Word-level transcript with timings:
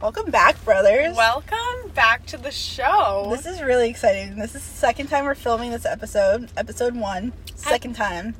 Welcome 0.00 0.30
back, 0.30 0.62
brothers. 0.64 1.16
Welcome 1.16 1.90
back 1.94 2.26
to 2.26 2.36
the 2.36 2.50
show. 2.50 3.28
This 3.30 3.46
is 3.46 3.62
really 3.62 3.88
exciting. 3.88 4.36
This 4.36 4.54
is 4.54 4.62
the 4.62 4.76
second 4.76 5.06
time 5.06 5.24
we're 5.24 5.34
filming 5.34 5.70
this 5.70 5.86
episode, 5.86 6.50
episode 6.56 6.94
one. 6.96 7.32
Second 7.54 7.94
time. 7.94 8.34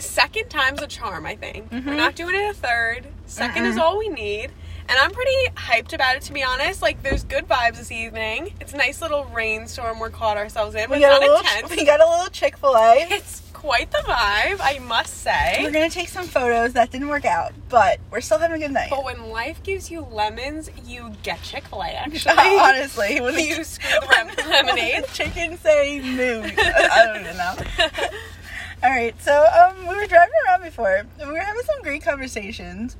Second 0.00 0.50
time's 0.50 0.82
a 0.82 0.86
charm, 0.86 1.24
I 1.24 1.34
think. 1.34 1.70
Mhm. 1.70 1.86
We're 1.86 1.94
not 1.94 2.14
doing 2.14 2.34
it 2.34 2.50
a 2.50 2.52
third. 2.52 3.06
2nd 3.26 3.64
is 3.64 3.78
all 3.78 3.96
we 3.96 4.08
need. 4.08 4.50
And 4.90 4.98
I'm 4.98 5.10
pretty 5.10 5.36
hyped 5.56 5.94
about 5.94 6.16
it, 6.16 6.22
to 6.22 6.32
be 6.32 6.42
honest. 6.42 6.82
Like, 6.82 7.02
there's 7.02 7.24
good 7.24 7.48
vibes 7.48 7.76
this 7.76 7.90
evening. 7.90 8.54
It's 8.60 8.74
a 8.74 8.76
nice 8.76 9.00
little 9.00 9.24
rainstorm 9.24 9.98
we're 9.98 10.10
caught 10.10 10.36
ourselves 10.36 10.74
in. 10.74 10.90
We 10.90 11.00
got 11.00 11.08
not 11.08 11.22
a 11.22 11.24
little. 11.24 11.38
intense. 11.38 11.70
We 11.70 11.84
got 11.86 12.00
a 12.00 12.06
little 12.08 12.28
Chick 12.28 12.56
Fil 12.58 12.76
A. 12.76 13.06
It's 13.10 13.40
quite 13.58 13.90
the 13.90 13.98
vibe, 13.98 14.58
I 14.62 14.78
must 14.86 15.18
say. 15.18 15.58
We're 15.62 15.72
gonna 15.72 15.90
take 15.90 16.08
some 16.08 16.26
photos. 16.26 16.74
That 16.74 16.90
didn't 16.92 17.08
work 17.08 17.24
out, 17.24 17.52
but 17.68 17.98
we're 18.10 18.20
still 18.20 18.38
having 18.38 18.56
a 18.56 18.64
good 18.64 18.72
night. 18.72 18.88
But 18.90 19.04
when 19.04 19.30
life 19.30 19.62
gives 19.64 19.90
you 19.90 20.02
lemons, 20.02 20.70
you 20.86 21.12
get 21.24 21.42
Chick 21.42 21.66
fil 21.66 21.82
A, 21.82 21.86
actually. 21.88 22.34
Honestly, 22.36 23.20
when 23.20 23.34
the, 23.34 23.42
You 23.42 23.64
screw 23.64 23.90
the 24.00 24.44
lemonade. 24.48 25.04
chicken 25.12 25.58
say 25.58 26.00
moo. 26.00 26.42
I 26.44 27.04
don't 27.06 27.20
even 27.24 27.36
know. 27.36 27.54
All 28.84 28.90
right, 28.90 29.20
so 29.20 29.44
um, 29.44 29.88
we 29.88 29.96
were 29.96 30.06
driving 30.06 30.34
around 30.46 30.62
before. 30.62 30.94
and 30.94 31.08
We 31.28 31.32
were 31.34 31.40
having 31.40 31.62
some 31.64 31.82
great 31.82 32.02
conversations. 32.04 32.96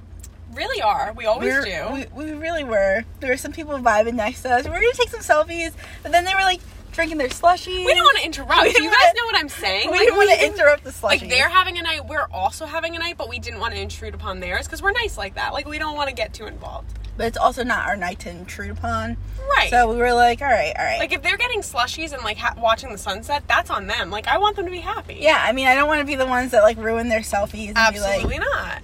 really 0.53 0.83
are. 0.83 1.13
We 1.17 1.25
always 1.27 1.53
We're- 1.55 2.05
do. 2.05 2.07
We, 2.17 2.27
we 2.27 2.33
really 2.33 2.65
were. 2.65 3.05
There 3.21 3.31
were 3.31 3.37
some 3.37 3.53
people 3.53 3.79
vibing 3.79 4.15
next 4.15 4.43
to 4.43 4.51
us. 4.53 4.65
We 4.65 4.71
are 4.71 4.75
gonna 4.81 4.93
take 4.95 5.11
some 5.11 5.21
selfies, 5.21 5.73
but 6.03 6.11
then 6.11 6.25
they 6.25 6.35
were 6.35 6.41
like 6.41 6.61
drinking 6.99 7.19
their 7.19 7.29
slushies. 7.29 7.85
We 7.87 7.95
don't 7.95 8.03
want 8.03 8.19
to 8.19 8.25
interrupt. 8.25 8.63
We 8.65 8.69
You 8.71 8.75
guys 8.75 8.83
wanna- 8.91 9.13
know 9.15 9.25
what 9.27 9.37
I'm 9.37 9.49
saying? 9.49 9.87
We 9.87 9.93
Like, 9.99 10.01
didn't 10.01 10.17
want 10.17 10.31
to 10.31 10.45
interrupt 10.47 10.83
the 10.83 10.91
slushies. 10.91 11.03
Like 11.23 11.29
they're 11.29 11.49
having 11.49 11.79
a 11.79 11.83
night, 11.83 12.07
we're 12.07 12.27
also 12.33 12.67
having 12.67 12.97
a 12.97 12.99
night, 12.99 13.17
but 13.17 13.29
we 13.29 13.39
didn't 13.39 13.61
want 13.61 13.73
to 13.75 13.81
intrude 13.81 14.15
upon 14.15 14.41
theirs 14.41 14.67
because 14.67 14.83
we're 14.83 14.91
nice 14.91 15.17
like 15.17 15.37
that. 15.37 15.53
Like 15.53 15.69
we 15.69 15.79
don't 15.79 15.95
want 15.95 16.09
to 16.09 16.15
get 16.15 16.35
too 16.35 16.47
involved. 16.47 16.91
but 17.17 17.27
it's 17.27 17.37
also 17.37 17.63
not 17.65 17.87
our 17.89 17.97
night 17.97 18.19
to 18.21 18.31
intrude 18.31 18.71
upon. 18.71 19.17
Right. 19.57 19.71
So 19.71 19.89
we 19.91 19.97
were 19.97 20.13
like, 20.13 20.41
all 20.43 20.47
right, 20.49 20.73
all 20.79 20.85
right. 20.85 20.99
like 20.99 21.13
if 21.13 21.23
they're 21.23 21.37
getting 21.37 21.61
slushies 21.63 22.13
and 22.13 22.23
like 22.25 22.37
ha- 22.37 22.55
watching 22.59 22.91
the 22.91 22.99
sunset, 22.99 23.43
that's 23.49 23.71
on 23.71 23.87
them. 23.87 24.11
Like 24.11 24.27
I 24.27 24.39
want 24.39 24.57
them 24.57 24.65
to 24.67 24.71
be 24.73 24.79
happy. 24.81 25.19
yeah, 25.21 25.39
I 25.41 25.53
mean, 25.53 25.67
I 25.69 25.75
don't 25.77 25.87
want 25.89 26.01
to 26.01 26.05
be 26.05 26.17
the 26.17 26.27
ones 26.27 26.51
that 26.51 26.63
like 26.65 26.77
ruin 26.79 27.09
their 27.09 27.21
selfies 27.21 27.69
and 27.69 27.79
Absolutely 27.79 28.35
be 28.35 28.39
not. 28.41 28.83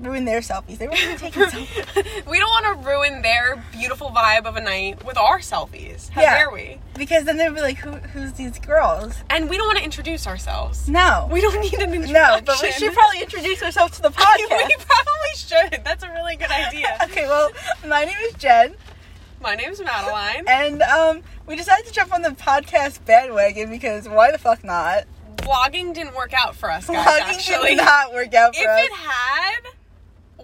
Ruin 0.00 0.24
their 0.24 0.40
selfies. 0.40 0.78
They 0.78 0.86
were 0.88 0.94
even 0.94 1.16
taking 1.16 1.42
selfies 1.44 2.26
we 2.26 2.38
don't 2.38 2.50
want 2.50 2.66
to 2.82 2.88
ruin 2.88 3.22
their 3.22 3.62
beautiful 3.72 4.10
vibe 4.10 4.44
of 4.46 4.56
a 4.56 4.60
night 4.60 5.04
with 5.04 5.16
our 5.16 5.38
selfies. 5.38 6.08
How 6.10 6.22
Yeah. 6.22 6.38
dare 6.38 6.50
we? 6.50 6.78
because 6.96 7.24
then 7.24 7.36
they'd 7.36 7.54
be 7.54 7.60
like, 7.60 7.76
Who, 7.78 7.90
who's 7.92 8.32
these 8.34 8.58
girls? 8.58 9.14
And 9.30 9.50
we 9.50 9.56
don't 9.58 9.66
want 9.66 9.78
to 9.78 9.84
introduce 9.84 10.26
ourselves. 10.26 10.88
No, 10.88 11.28
We 11.30 11.40
don't 11.40 11.60
need 11.60 11.74
an 11.74 11.92
introduction. 11.94 12.12
no, 12.14 12.40
but 12.44 12.60
we 12.62 12.72
should 12.72 12.92
probably 12.94 13.20
introduce 13.20 13.62
ourselves 13.62 13.96
to 13.96 14.02
the 14.02 14.08
podcast. 14.10 14.48
we 14.50 14.76
probably 14.78 15.34
should. 15.36 15.84
That's 15.84 16.02
a 16.04 16.10
really 16.12 16.36
good 16.36 16.50
idea. 16.50 16.96
okay, 17.04 17.26
well, 17.26 17.50
my 17.86 18.04
name 18.04 18.16
is 18.24 18.34
Jen, 18.34 18.74
My 19.42 19.54
name's 19.54 19.80
Madeline. 19.82 20.44
and 20.48 20.82
um, 20.82 21.22
we 21.46 21.54
decided 21.56 21.84
to 21.86 21.92
jump 21.92 22.12
on 22.14 22.22
the 22.22 22.30
podcast 22.30 23.04
bandwagon 23.04 23.68
because 23.70 24.08
why 24.08 24.32
the 24.32 24.38
fuck 24.38 24.64
not? 24.64 25.04
Vlogging 25.36 25.92
didn't 25.94 26.14
work 26.16 26.32
out 26.32 26.56
for 26.56 26.70
us 26.70 26.86
guys. 26.86 26.96
Vlogging 27.06 27.34
actually, 27.34 27.68
did 27.76 27.84
not 27.84 28.12
work 28.14 28.32
out 28.34 28.56
for 28.56 28.62
if 28.62 28.66
us. 28.68 28.80
If 28.80 28.86
it 28.90 28.92
had, 28.96 29.60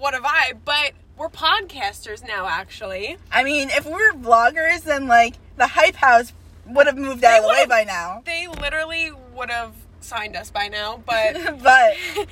what 0.02 0.14
a 0.14 0.18
vibe. 0.18 0.58
But 0.64 0.92
we're 1.16 1.28
podcasters 1.28 2.26
now, 2.26 2.46
actually. 2.48 3.16
I 3.30 3.44
mean, 3.44 3.68
if 3.70 3.86
we 3.86 3.92
were 3.92 4.12
vloggers, 4.14 4.82
then 4.82 5.06
like 5.06 5.34
the 5.56 5.68
hype 5.68 5.94
house 5.94 6.32
would 6.66 6.86
have 6.86 6.96
moved 6.98 7.24
out 7.24 7.30
They 7.30 7.38
of 7.38 7.42
the 7.44 7.48
way 7.48 7.66
by 7.66 7.84
now. 7.84 8.22
They 8.24 8.48
literally 8.48 9.12
would 9.34 9.50
have 9.50 9.74
signed 10.00 10.36
us 10.36 10.50
by 10.50 10.68
now, 10.68 11.00
but 11.06 11.34
but 11.62 11.94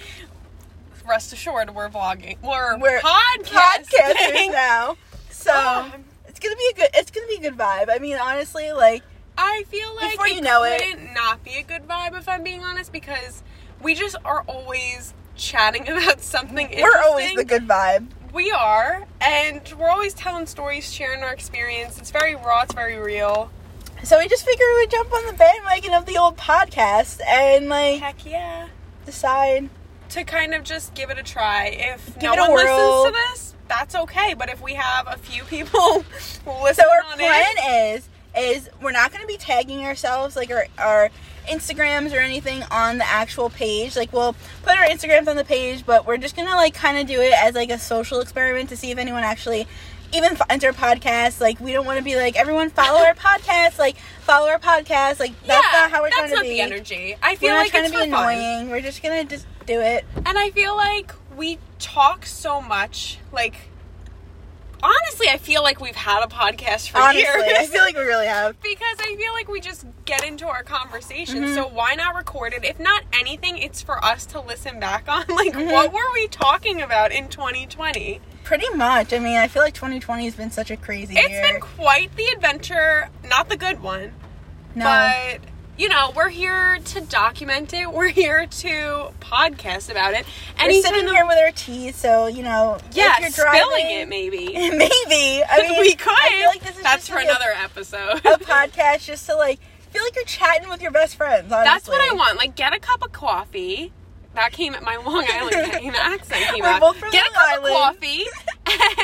rest 1.08 1.32
assured, 1.32 1.74
we're 1.74 1.88
vlogging. 1.88 2.42
We're, 2.42 2.76
we're 2.78 3.00
podcasting. 3.00 3.84
podcasters 3.86 4.52
now, 4.52 4.96
so 5.30 5.86
it's 6.28 6.40
gonna 6.40 6.56
be 6.56 6.68
a 6.72 6.76
good. 6.76 6.88
It's 6.94 7.10
gonna 7.10 7.28
be 7.28 7.36
a 7.36 7.50
good 7.50 7.58
vibe. 7.58 7.88
I 7.88 7.98
mean, 7.98 8.16
honestly, 8.16 8.72
like 8.72 9.02
I 9.38 9.64
feel 9.68 9.94
like 9.94 10.12
Before 10.12 10.26
it 10.26 10.34
you 10.34 10.40
know 10.40 10.64
it- 10.64 10.98
not 11.14 11.44
be 11.44 11.54
a 11.58 11.62
good 11.62 11.86
vibe 11.86 12.18
if 12.18 12.28
I'm 12.28 12.42
being 12.42 12.62
honest, 12.62 12.92
because 12.92 13.42
we 13.80 13.94
just 13.94 14.16
are 14.24 14.42
always 14.48 15.14
chatting 15.40 15.88
about 15.88 16.20
something. 16.20 16.68
we're 16.80 17.02
always 17.04 17.34
the 17.34 17.44
good 17.44 17.66
vibe. 17.66 18.06
We 18.32 18.52
are, 18.52 19.06
and 19.20 19.60
we're 19.76 19.88
always 19.88 20.14
telling 20.14 20.46
stories, 20.46 20.92
sharing 20.92 21.22
our 21.24 21.32
experience. 21.32 21.98
It's 21.98 22.12
very 22.12 22.36
raw. 22.36 22.62
It's 22.62 22.74
very 22.74 22.96
real. 22.96 23.50
So 24.04 24.18
we 24.18 24.28
just 24.28 24.44
figured 24.44 24.66
we 24.76 24.82
would 24.82 24.90
jump 24.90 25.12
on 25.12 25.26
the 25.26 25.32
bandwagon 25.32 25.92
of 25.94 26.06
the 26.06 26.16
old 26.16 26.36
podcast 26.36 27.20
and 27.26 27.68
like 27.68 28.00
Heck 28.00 28.24
yeah. 28.24 28.68
decide. 29.04 29.68
To 30.10 30.24
kind 30.24 30.54
of 30.54 30.64
just 30.64 30.94
give 30.94 31.10
it 31.10 31.18
a 31.18 31.22
try. 31.22 31.66
If 31.66 32.18
Give 32.18 32.34
no 32.34 32.34
one 32.36 32.52
whirl. 32.52 33.02
listens 33.02 33.04
to 33.04 33.30
this, 33.30 33.54
that's 33.68 33.94
okay. 33.94 34.34
But 34.34 34.48
if 34.48 34.60
we 34.62 34.74
have 34.74 35.06
a 35.08 35.18
few 35.18 35.42
people 35.44 35.80
who 35.80 36.04
listen 36.62 36.84
So 36.84 36.90
our 36.90 37.16
plan 37.16 37.44
in, 37.58 37.96
is 37.96 38.08
is 38.36 38.70
we're 38.80 38.92
not 38.92 39.10
going 39.10 39.22
to 39.22 39.26
be 39.26 39.36
tagging 39.36 39.84
ourselves 39.84 40.36
like 40.36 40.50
our 40.50 40.66
our 40.78 41.10
Instagrams 41.50 42.12
or 42.14 42.18
anything 42.20 42.62
on 42.70 42.98
the 42.98 43.06
actual 43.06 43.50
page. 43.50 43.96
Like 43.96 44.12
we'll 44.12 44.34
put 44.62 44.76
our 44.76 44.84
Instagrams 44.86 45.28
on 45.28 45.36
the 45.36 45.44
page, 45.44 45.84
but 45.84 46.06
we're 46.06 46.16
just 46.16 46.36
gonna 46.36 46.54
like 46.56 46.74
kind 46.74 46.98
of 46.98 47.06
do 47.06 47.20
it 47.20 47.32
as 47.32 47.54
like 47.54 47.70
a 47.70 47.78
social 47.78 48.20
experiment 48.20 48.68
to 48.70 48.76
see 48.76 48.90
if 48.90 48.98
anyone 48.98 49.22
actually 49.22 49.66
even 50.12 50.34
finds 50.36 50.64
our 50.64 50.72
podcast. 50.72 51.40
Like 51.40 51.60
we 51.60 51.72
don't 51.72 51.86
want 51.86 51.98
to 51.98 52.04
be 52.04 52.16
like 52.16 52.36
everyone 52.36 52.70
follow 52.70 53.00
our 53.00 53.14
podcast, 53.28 53.78
like 53.78 53.96
follow 54.22 54.48
our 54.48 54.58
podcast. 54.58 55.20
Like 55.20 55.32
that's 55.44 55.66
yeah, 55.72 55.80
not 55.80 55.90
how 55.90 56.02
we're 56.02 56.10
trying 56.10 56.30
to 56.30 56.30
be. 56.30 56.30
That's 56.30 56.32
not 56.34 56.42
the 56.42 56.60
energy. 56.60 57.16
I 57.22 57.32
We're 57.32 57.36
feel 57.36 57.50
not 57.50 57.58
like 57.58 57.70
trying 57.70 57.84
it's 57.84 57.92
to 57.92 57.98
be 57.98 58.04
for 58.06 58.16
fun. 58.16 58.34
annoying. 58.34 58.70
We're 58.70 58.80
just 58.80 59.02
gonna 59.02 59.24
just 59.24 59.46
do 59.66 59.80
it. 59.80 60.04
And 60.16 60.38
I 60.38 60.50
feel 60.50 60.76
like 60.76 61.12
we 61.36 61.58
talk 61.78 62.26
so 62.26 62.60
much. 62.60 63.18
Like, 63.32 63.54
honestly, 64.82 65.28
I 65.28 65.38
feel 65.38 65.62
like 65.62 65.80
we've 65.80 65.94
had 65.96 66.22
a 66.22 66.26
podcast 66.26 66.90
for 66.90 66.98
Honestly, 66.98 67.20
years. 67.22 67.42
I 67.58 67.66
feel 67.66 67.82
like 67.82 67.96
we 67.96 68.02
really 68.02 68.26
have. 68.26 68.60
because 68.62 68.96
I 69.00 69.14
feel 69.16 69.32
like 69.32 69.48
we 69.48 69.60
just 69.60 69.84
get 70.04 70.24
into 70.24 70.46
our 70.48 70.62
conversation. 70.62 71.44
Mhm. 71.44 71.54
So 71.54 71.66
why 71.68 71.94
not 71.94 72.14
record 72.14 72.52
it? 72.52 72.64
If 72.64 72.78
not 72.80 73.02
anything, 73.12 73.58
it's 73.58 73.82
for 73.82 74.02
us 74.04 74.26
to 74.26 74.40
listen 74.40 74.80
back 74.80 75.08
on. 75.08 75.24
Like, 75.28 75.52
Mhm. 75.54 75.72
what 75.72 75.92
were 75.92 76.12
we 76.14 76.28
talking 76.28 76.80
about 76.82 77.12
in 77.12 77.28
2020? 77.28 78.20
Pretty 78.44 78.68
much. 78.74 79.12
I 79.12 79.18
mean, 79.18 79.36
I 79.36 79.48
feel 79.48 79.62
like 79.62 79.74
2020 79.74 80.24
has 80.24 80.34
been 80.34 80.50
such 80.50 80.70
a 80.70 80.76
crazy 80.76 81.14
It's 81.16 81.28
year. 81.30 81.42
been 81.42 81.60
quite 81.60 82.14
the 82.16 82.26
adventure. 82.34 83.08
Not 83.28 83.48
the 83.48 83.56
good 83.56 83.80
one, 83.82 84.12
no. 84.74 84.84
but. 84.84 85.40
You 85.80 85.88
know, 85.88 86.12
we're 86.14 86.28
here 86.28 86.78
to 86.78 87.00
document 87.00 87.72
it. 87.72 87.90
We're 87.90 88.08
here 88.08 88.44
to 88.44 89.12
podcast 89.20 89.90
about 89.90 90.12
it. 90.12 90.26
And 90.58 90.68
we're 90.70 90.82
sitting 90.82 91.08
here 91.08 91.24
with 91.26 91.38
our 91.38 91.52
tea, 91.52 91.90
so 91.92 92.26
you 92.26 92.42
know, 92.42 92.76
yeah, 92.92 93.14
if 93.16 93.20
you're 93.34 93.46
driving, 93.46 93.62
spilling 93.62 93.86
it 94.00 94.06
maybe. 94.10 94.46
maybe. 94.52 95.42
I 95.42 95.62
mean, 95.70 95.80
we 95.80 95.94
could. 95.94 96.12
I 96.12 96.36
feel 96.38 96.48
like 96.48 96.60
this 96.60 96.76
is 96.76 96.82
That's 96.82 97.06
just 97.06 97.10
for 97.10 97.14
like 97.16 97.28
a- 97.28 97.30
another 97.30 97.52
episode. 97.56 98.18
a, 98.26 98.38
podcast 98.44 99.06
just 99.06 99.24
to 99.30 99.36
like 99.36 99.58
feel 99.90 100.02
like 100.02 100.14
you're 100.16 100.24
chatting 100.26 100.68
with 100.68 100.82
your 100.82 100.90
best 100.90 101.16
friends. 101.16 101.50
Honestly. 101.50 101.64
That's 101.64 101.88
what 101.88 102.12
I 102.12 102.14
want. 102.14 102.36
Like, 102.36 102.56
get 102.56 102.74
a 102.74 102.78
cup 102.78 103.02
of 103.02 103.12
coffee. 103.12 103.90
That 104.34 104.52
came 104.52 104.74
at 104.74 104.82
my 104.82 104.96
Long 104.96 105.24
Island 105.32 105.56
accent 105.96 106.44
came 106.54 106.62
We're 106.62 106.68
out. 106.68 106.94
get 107.10 107.26
a 107.26 107.32
cup 107.32 107.42
Island. 107.48 107.74
of 107.74 107.80
coffee 107.80 108.24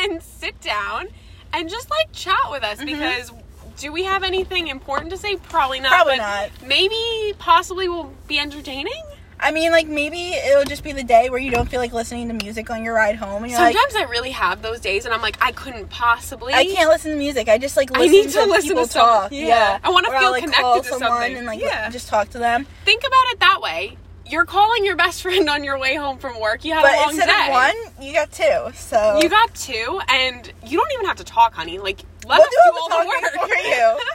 and 0.03 0.23
sit 0.23 0.61
down 0.61 1.09
and 1.55 1.71
just 1.71 1.89
like 1.89 2.13
chat 2.13 2.37
with 2.51 2.63
us 2.63 2.81
Mm-hmm. 2.81 2.87
because 2.87 3.33
do 3.77 3.93
we 3.93 4.05
have 4.05 4.23
anything 4.23 4.69
important 4.69 5.11
to 5.11 5.17
say? 5.17 5.37
Probably 5.37 5.81
not. 5.81 5.91
Probably 5.93 6.17
but 6.19 6.23
not. 6.23 6.51
Maybe, 6.67 7.35
possibly, 7.39 7.89
will 7.89 8.13
be 8.27 8.39
entertaining. 8.39 9.03
I 9.39 9.51
mean, 9.53 9.71
like 9.71 9.87
maybe 9.87 10.31
it'll 10.33 10.65
just 10.65 10.83
be 10.83 10.93
the 10.93 11.05
day 11.05 11.29
where 11.29 11.39
you 11.39 11.51
don't 11.51 11.69
feel 11.69 11.79
like 11.79 11.93
listening 11.93 12.29
to 12.29 12.35
music 12.35 12.71
on 12.71 12.83
your 12.83 12.95
ride 12.95 13.17
home, 13.17 13.43
and 13.43 13.51
you're 13.53 13.61
Sometimes 13.61 13.93
like, 13.95 14.07
I 14.07 14.11
really 14.11 14.31
have 14.31 14.63
those 14.63 14.81
days, 14.81 15.05
and 15.05 15.13
I'm 15.13 15.21
like, 15.21 15.37
I 15.45 15.53
couldn't 15.53 15.91
possibly. 15.91 16.55
I 16.55 16.65
can't 16.65 16.89
listen 16.89 17.11
to 17.11 17.19
music. 17.19 17.47
I 17.47 17.59
just 17.59 17.77
like 17.77 17.91
I 17.95 18.07
need 18.07 18.31
to 18.31 18.33
to 18.33 18.45
listen 18.47 18.69
people 18.71 18.87
to 18.87 18.93
talk. 18.95 19.33
yeah. 19.33 19.79
I 19.85 19.91
wanna 19.91 20.09
Or 20.09 20.15
I'll, 20.15 20.21
feel 20.23 20.31
like, 20.31 20.45
connected 20.45 20.83
to 20.85 20.89
someone 20.89 21.11
something. 21.11 21.37
and 21.37 21.47
like 21.47 21.61
Yeah. 21.61 21.91
just 21.91 22.09
talk 22.09 22.31
to 22.31 22.39
them. 22.39 22.67
Think 22.87 23.03
about 23.07 23.25
it 23.33 23.41
that 23.41 23.61
way. 23.61 23.99
You're 24.29 24.45
calling 24.45 24.85
your 24.85 24.97
best 24.97 25.23
friend 25.23 25.49
on 25.49 25.63
your 25.65 25.79
way 25.79 25.95
home 25.95 26.19
from 26.19 26.41
work. 26.41 26.65
You 26.65 26.75
had 26.75 26.83
But 26.83 26.95
a 26.95 26.97
long 27.01 27.09
instead 27.11 27.27
day. 27.27 27.47
of 27.47 27.53
one, 27.53 28.05
you 28.07 28.13
got 28.13 28.33
two. 28.33 28.73
So 28.75 29.19
You 29.23 29.29
got 29.29 29.55
two, 29.55 30.01
and 30.09 30.53
you 30.67 30.79
don't 30.79 30.93
even 30.93 31.07
have 31.07 31.17
to 31.19 31.25
talk, 31.25 31.55
honey. 31.55 31.79
Like, 31.79 32.01
let 32.27 32.39
We'll 32.39 32.43
us 32.43 32.49
do 32.49 32.57
do, 32.65 32.71
all 32.79 32.93
all 32.93 32.99
the 32.99 33.05
the 33.05 33.39
work 33.39 33.49
for 33.49 33.55
you. 33.57 33.99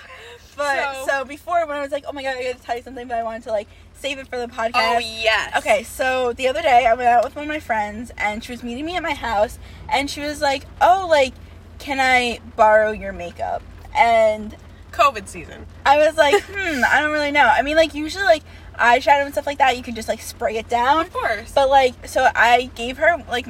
But 0.58 0.94
So- 0.96 1.08
so, 1.08 1.26
before 1.26 1.66
when 1.66 1.78
I 1.78 1.82
was 1.82 1.92
like, 1.92 2.04
oh 2.08 2.12
my 2.12 2.22
god, 2.24 2.36
I 2.38 2.44
gotta 2.44 2.60
tell 2.64 2.76
you 2.76 2.84
something, 2.84 3.08
but 3.08 3.18
I 3.18 3.24
wanted 3.24 3.44
to 3.44 3.52
like 3.52 3.68
save 3.94 4.20
it 4.20 4.28
for 4.28 4.38
the 4.38 4.48
podcast. 4.48 4.72
oh 4.96 5.00
yes. 5.00 5.56
Okay, 5.58 5.84
so 5.84 6.34
the 6.34 6.50
other 6.50 6.62
day 6.62 6.86
I 6.86 6.94
went 6.94 7.08
out 7.08 7.24
with 7.24 7.36
one 7.36 7.44
of 7.44 7.50
my 7.50 7.62
friends 7.62 8.12
and 8.18 8.44
she 8.44 8.52
was 8.52 8.62
meeting 8.62 8.86
me 8.86 8.96
at 8.98 9.02
my 9.02 9.14
house 9.14 9.58
and 9.90 10.10
she 10.10 10.20
was 10.20 10.42
like, 10.42 10.66
"Oh, 10.82 11.08
like 11.10 11.34
can 11.80 12.00
I 12.02 12.40
borrow 12.58 12.92
your 12.92 13.14
makeup?" 13.14 13.64
And 13.96 14.56
COVID 14.92 15.28
season. 15.30 15.66
I 15.86 15.98
was 15.98 16.18
like, 16.18 16.44
"Hmm, 16.44 16.82
I 16.86 17.00
don't 17.00 17.12
really 17.14 17.32
know." 17.32 17.46
I 17.48 17.62
mean, 17.62 17.78
like 17.78 17.94
usually 17.96 18.26
like 18.26 18.44
eyeshadow 18.82 19.24
and 19.26 19.34
stuff 19.34 19.46
like 19.48 19.60
that, 19.60 19.78
you 19.78 19.84
can 19.84 19.96
just 19.96 20.08
like 20.10 20.22
spray 20.22 20.58
it 20.58 20.68
down. 20.68 21.02
Of 21.06 21.14
course. 21.14 21.52
But 21.54 21.70
like 21.70 22.08
so 22.08 22.30
I 22.36 22.70
gave 22.76 22.98
her 22.98 23.24
like 23.30 23.46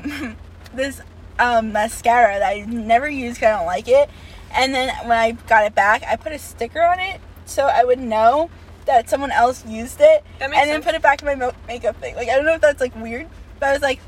this 0.73 1.01
um 1.39 1.71
mascara 1.71 2.39
that 2.39 2.49
I 2.49 2.61
never 2.61 3.09
use 3.09 3.37
cuz 3.37 3.47
I 3.47 3.51
don't 3.51 3.65
like 3.65 3.87
it. 3.87 4.09
And 4.53 4.75
then 4.75 4.89
when 5.07 5.17
I 5.17 5.31
got 5.31 5.65
it 5.65 5.73
back, 5.73 6.03
I 6.05 6.15
put 6.17 6.33
a 6.33 6.39
sticker 6.39 6.83
on 6.83 6.99
it 6.99 7.21
so 7.45 7.67
I 7.67 7.83
would 7.83 7.99
know 7.99 8.49
that 8.85 9.09
someone 9.09 9.31
else 9.31 9.65
used 9.65 10.01
it 10.01 10.23
That 10.39 10.49
makes 10.49 10.61
and 10.61 10.69
then 10.69 10.81
put 10.81 10.95
it 10.95 11.01
back 11.01 11.21
in 11.21 11.25
my 11.27 11.35
mo- 11.35 11.53
makeup 11.67 11.95
thing. 12.01 12.15
Like 12.15 12.29
I 12.29 12.35
don't 12.35 12.45
know 12.45 12.53
if 12.55 12.61
that's 12.61 12.81
like 12.81 12.95
weird, 12.95 13.27
but 13.59 13.69
I 13.69 13.73
was 13.73 13.81
like, 13.81 13.99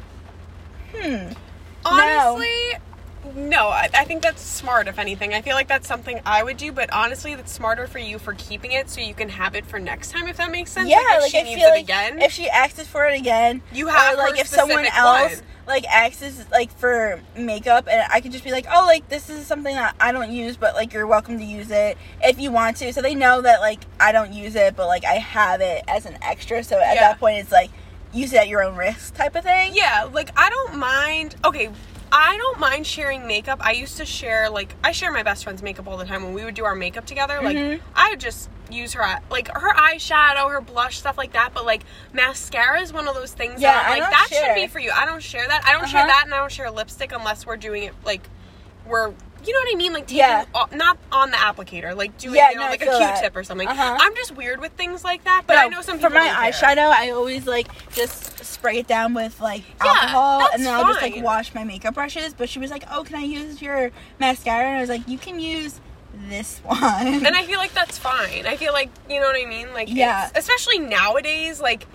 hmm. 0.94 1.32
Honestly, 1.86 2.48
No, 2.74 2.80
I, 3.26 3.90
I 3.94 4.04
think 4.04 4.22
that's 4.22 4.42
smart. 4.42 4.88
If 4.88 5.00
anything, 5.00 5.34
I 5.34 5.42
feel 5.42 5.56
like 5.56 5.68
that's 5.68 5.88
something 5.88 6.20
I 6.26 6.44
would 6.44 6.58
do. 6.58 6.72
But 6.72 6.92
honestly, 6.92 7.36
that's 7.36 7.52
smarter 7.52 7.88
for 7.88 8.00
you 8.00 8.20
for 8.20 8.34
keeping 8.34 8.72
it 8.74 8.90
so 8.90 9.02
you 9.02 9.14
can 9.14 9.30
have 9.30 9.56
it 9.56 9.66
for 9.66 9.80
next 9.80 10.12
time. 10.12 10.28
If 10.28 10.38
that 10.38 10.52
makes 10.52 10.72
sense. 10.72 10.90
Yeah, 10.90 10.98
if 11.16 11.22
like, 11.22 11.32
she 11.32 11.40
I 11.40 11.44
needs 11.44 11.62
feel 11.62 11.70
it 11.70 11.72
like 11.72 11.84
again. 11.84 12.22
if 12.22 12.32
she 12.32 12.50
asks 12.50 12.86
for 12.88 13.06
it 13.06 13.18
again, 13.20 13.62
You 13.72 13.88
have 13.88 14.16
or 14.16 14.18
like 14.18 14.40
if 14.40 14.48
someone 14.48 14.86
else 14.86 15.36
one. 15.38 15.44
like 15.68 15.86
asks 15.86 16.46
like 16.52 16.72
for 16.78 17.20
makeup, 17.38 17.88
and 17.90 18.04
I 18.12 18.20
could 18.22 18.32
just 18.32 18.44
be 18.44 18.52
like, 18.52 18.66
oh, 18.72 18.86
like 18.86 19.08
this 19.10 19.30
is 19.30 19.48
something 19.48 19.74
that 19.76 19.96
I 20.00 20.12
don't 20.12 20.32
use, 20.32 20.58
but 20.58 20.76
like 20.76 20.94
you're 20.94 21.08
welcome 21.08 21.38
to 21.38 21.46
use 21.46 21.72
it 21.72 21.98
if 22.22 22.40
you 22.40 22.52
want 22.52 22.78
to. 22.78 22.92
So 22.94 23.02
they 23.02 23.16
know 23.16 23.42
that 23.42 23.60
like 23.62 23.80
I 24.00 24.12
don't 24.12 24.34
use 24.34 24.56
it, 24.56 24.76
but 24.76 24.88
like 24.88 25.06
I 25.06 25.16
have 25.16 25.62
it 25.62 25.84
as 25.88 26.06
an 26.06 26.18
extra. 26.22 26.64
So 26.64 26.78
at 26.80 26.96
Yeah. 26.96 27.02
that 27.10 27.20
point, 27.20 27.38
it's 27.40 27.52
like 27.52 27.70
use 28.14 28.32
it 28.34 28.38
at 28.38 28.48
your 28.48 28.64
own 28.64 28.76
risk 28.76 29.16
type 29.16 29.36
of 29.36 29.44
thing. 29.44 29.72
Yeah, 29.74 30.08
like 30.12 30.30
I 30.38 30.50
don't 30.50 30.76
mind. 30.78 31.36
Okay, 31.46 31.70
I 32.16 32.38
don't 32.38 32.60
mind 32.60 32.86
sharing 32.86 33.26
makeup. 33.26 33.58
I 33.60 33.72
used 33.72 33.98
to 33.98 34.06
share 34.06 34.48
like 34.50 34.76
I 34.84 34.92
share 34.92 35.12
my 35.12 35.24
best 35.24 35.44
friend's 35.44 35.64
makeup 35.64 35.88
all 35.88 35.98
the 35.98 36.06
time 36.06 36.24
when 36.24 36.34
we 36.34 36.44
would 36.46 36.54
do 36.54 36.64
our 36.64 36.76
makeup 36.76 37.08
together. 37.08 37.42
Like 37.42 37.58
Mhm. 37.58 37.82
I 37.96 38.12
would 38.12 38.20
just 38.20 38.50
use 38.70 38.94
her 38.94 39.20
like 39.32 39.48
her 39.50 39.74
eyeshadow, 39.74 40.50
her 40.52 40.62
blush, 40.62 41.00
stuff 41.00 41.18
like 41.18 41.34
that. 41.34 41.52
But 41.56 41.66
like 41.66 41.82
mascara 42.14 42.82
is 42.82 42.94
one 42.94 43.08
of 43.08 43.16
those 43.16 43.34
things 43.34 43.60
Yeah, 43.62 43.72
that 43.74 43.88
I 43.90 43.94
I'm 43.96 44.00
like 44.02 44.12
that 44.12 44.28
should 44.30 44.54
be 44.56 44.68
for 44.68 44.78
you. 44.80 44.92
I 44.92 45.06
don't 45.06 45.24
share 45.24 45.48
that. 45.48 45.64
I 45.66 45.74
don't 45.74 45.90
share 45.90 46.02
Uh-huh. 46.02 46.08
that, 46.08 46.26
and 46.26 46.34
I 46.36 46.38
don't 46.38 46.52
share 46.52 46.70
lipstick 46.70 47.12
unless 47.12 47.48
we're 47.48 47.58
doing 47.58 47.84
it 47.84 47.94
like 48.06 48.30
we're. 48.86 49.14
You 49.46 49.54
know 49.54 49.60
what 49.60 49.74
I 49.74 49.78
mean? 49.78 49.94
Like 49.94 50.08
taking 50.08 50.18
Yeah. 50.20 50.46
not 50.74 50.98
on 51.12 51.32
the 51.32 51.38
applicator, 51.38 51.96
like 51.96 52.18
doing 52.18 52.36
Yeah, 52.36 52.50
you 52.52 52.56
know, 52.56 52.64
no, 52.66 52.70
like 52.72 52.82
a 52.82 52.86
feel 52.86 53.00
that. 53.00 53.16
Q-tip 53.20 53.36
or 53.36 53.44
something. 53.44 53.68
Uh-huh. 53.68 53.98
I'm 54.00 54.16
just 54.16 54.32
weird 54.36 54.60
with 54.62 54.72
things 54.74 55.04
like 55.04 55.24
that, 55.26 55.44
but 55.48 55.56
No, 55.56 55.60
I 55.62 55.68
know 55.68 55.82
some 55.82 56.00
for 56.00 56.10
my 56.10 56.28
eyeshadow, 56.28 56.90
I 56.90 57.10
always 57.12 57.46
like 57.46 57.68
just 57.94 58.44
spray 58.46 58.80
it 58.80 58.88
down 58.88 59.14
with 59.14 59.40
like 59.42 59.64
Yeah, 59.82 59.88
alcohol, 59.90 60.48
and 60.54 60.66
then 60.66 60.74
I'll 60.74 60.86
just 60.86 61.02
like 61.02 61.22
wash 61.24 61.54
my 61.54 61.64
makeup 61.64 61.94
brushes. 61.96 62.34
But 62.34 62.50
she 62.50 62.60
was 62.60 62.72
like, 62.72 62.86
"Oh, 62.92 63.04
can 63.04 63.16
I 63.18 63.24
use 63.24 63.62
your 63.62 63.92
mascara?" 64.20 64.66
And 64.68 64.78
I 64.78 64.82
was 64.82 64.90
like, 64.90 65.08
"You 65.08 65.18
can 65.18 65.40
use 65.40 65.80
this 66.30 66.60
one." 66.64 66.80
and 67.26 67.28
I 67.36 67.44
feel 67.44 67.60
like 67.60 67.74
that's 67.74 67.98
fine. 67.98 68.46
I 68.46 68.56
feel 68.56 68.72
like 68.74 68.90
you 69.10 69.20
know 69.20 69.28
what 69.28 69.36
I 69.42 69.46
mean. 69.46 69.74
Like 69.74 69.90
Yeah. 69.92 70.30
especially 70.36 70.80
nowadays, 70.80 71.60
like. 71.60 71.86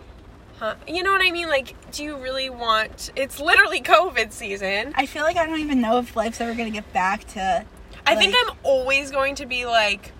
Huh, 0.58 0.74
you 0.88 1.02
know 1.04 1.12
what 1.12 1.20
I 1.22 1.30
mean? 1.30 1.48
Like, 1.48 1.74
do 1.92 2.02
you 2.02 2.16
really 2.16 2.50
want? 2.50 3.10
It's 3.14 3.38
literally 3.38 3.80
COVID 3.80 4.32
season. 4.32 4.92
I 4.96 5.06
feel 5.06 5.22
like 5.22 5.36
I 5.36 5.46
don't 5.46 5.60
even 5.60 5.80
know 5.80 5.98
if 5.98 6.16
life's 6.16 6.40
ever 6.40 6.54
gonna 6.54 6.70
get 6.70 6.92
back 6.92 7.24
to. 7.34 7.64
I 8.06 8.16
think 8.16 8.34
I'm 8.36 8.56
always 8.62 9.10
going 9.10 9.34
to 9.36 9.46
be 9.46 9.66
like, 9.66 10.12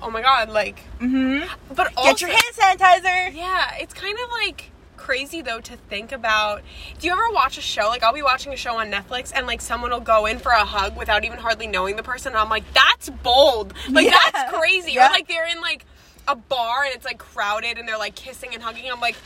oh 0.00 0.10
my 0.10 0.20
god, 0.22 0.50
like. 0.50 0.80
Mm-hmm. 1.00 1.48
But 1.74 1.92
also, 1.96 2.10
Get 2.10 2.20
your 2.20 2.30
hand 2.30 2.78
sanitizer. 2.80 3.34
yeah, 3.34 3.74
it's 3.80 3.94
kind 3.94 4.16
of 4.22 4.30
like 4.30 4.70
crazy 4.96 5.42
though 5.42 5.60
to 5.60 5.76
think 5.76 6.12
about. 6.12 6.62
Do 7.00 7.06
you 7.08 7.12
ever 7.12 7.30
watch 7.32 7.58
a 7.58 7.62
show? 7.62 7.88
Like, 7.88 8.02
I'll 8.04 8.12
be 8.12 8.22
watching 8.22 8.52
a 8.52 8.56
show 8.56 8.76
on 8.78 8.92
Netflix, 8.92 9.32
and 9.34 9.46
like 9.48 9.60
someone 9.60 9.90
will 9.90 10.00
go 10.00 10.26
in 10.26 10.38
for 10.38 10.52
a 10.52 10.64
hug 10.64 10.96
without 10.96 11.24
even 11.24 11.38
hardly 11.38 11.66
knowing 11.66 11.96
the 11.96 12.02
person. 12.04 12.32
And 12.32 12.38
I'm 12.38 12.50
like, 12.50 12.64
that's 12.74 13.10
bold. 13.10 13.72
Like, 13.90 14.06
Yeah. 14.06 14.18
that's 14.32 14.52
crazy. 14.56 14.92
Yeah. 14.92 15.08
Or 15.08 15.10
like 15.10 15.26
they're 15.26 15.48
in 15.48 15.60
like 15.60 15.84
a 16.28 16.36
bar 16.36 16.84
and 16.84 16.94
it's 16.94 17.04
like 17.04 17.18
crowded, 17.18 17.78
and 17.78 17.88
they're 17.88 17.98
like 17.98 18.14
kissing 18.14 18.50
and 18.54 18.62
hugging. 18.62 18.90
I'm 18.90 19.00
like, 19.00 19.16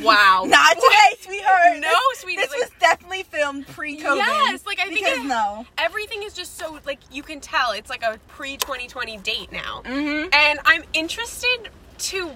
wow. 0.00 0.44
Not 0.48 0.74
today, 0.74 1.16
sweetheart. 1.20 1.78
No, 1.80 1.88
This- 2.10 2.18
sweetie, 2.20 2.36
This 2.42 2.50
like- 2.50 2.60
was 2.60 2.70
definitely 2.80 3.22
filmed 3.24 3.66
pre-COVID. 3.68 4.16
Yes, 4.16 4.66
like, 4.66 4.80
I 4.80 4.86
think 4.88 5.06
it- 5.06 5.24
no. 5.24 5.66
everything 5.78 6.22
is 6.24 6.34
just 6.34 6.58
so 6.58 6.78
like 6.86 6.98
you 7.10 7.22
can 7.22 7.40
tell 7.40 7.72
it's 7.72 7.90
like 7.90 8.02
a 8.02 8.18
pre 8.28 8.56
2020 8.56 9.16
date 9.18 9.52
now. 9.52 9.82
Mhm. 9.84 10.34
And 10.34 10.58
I'm 10.64 10.82
interested 10.92 11.70
to 11.98 12.30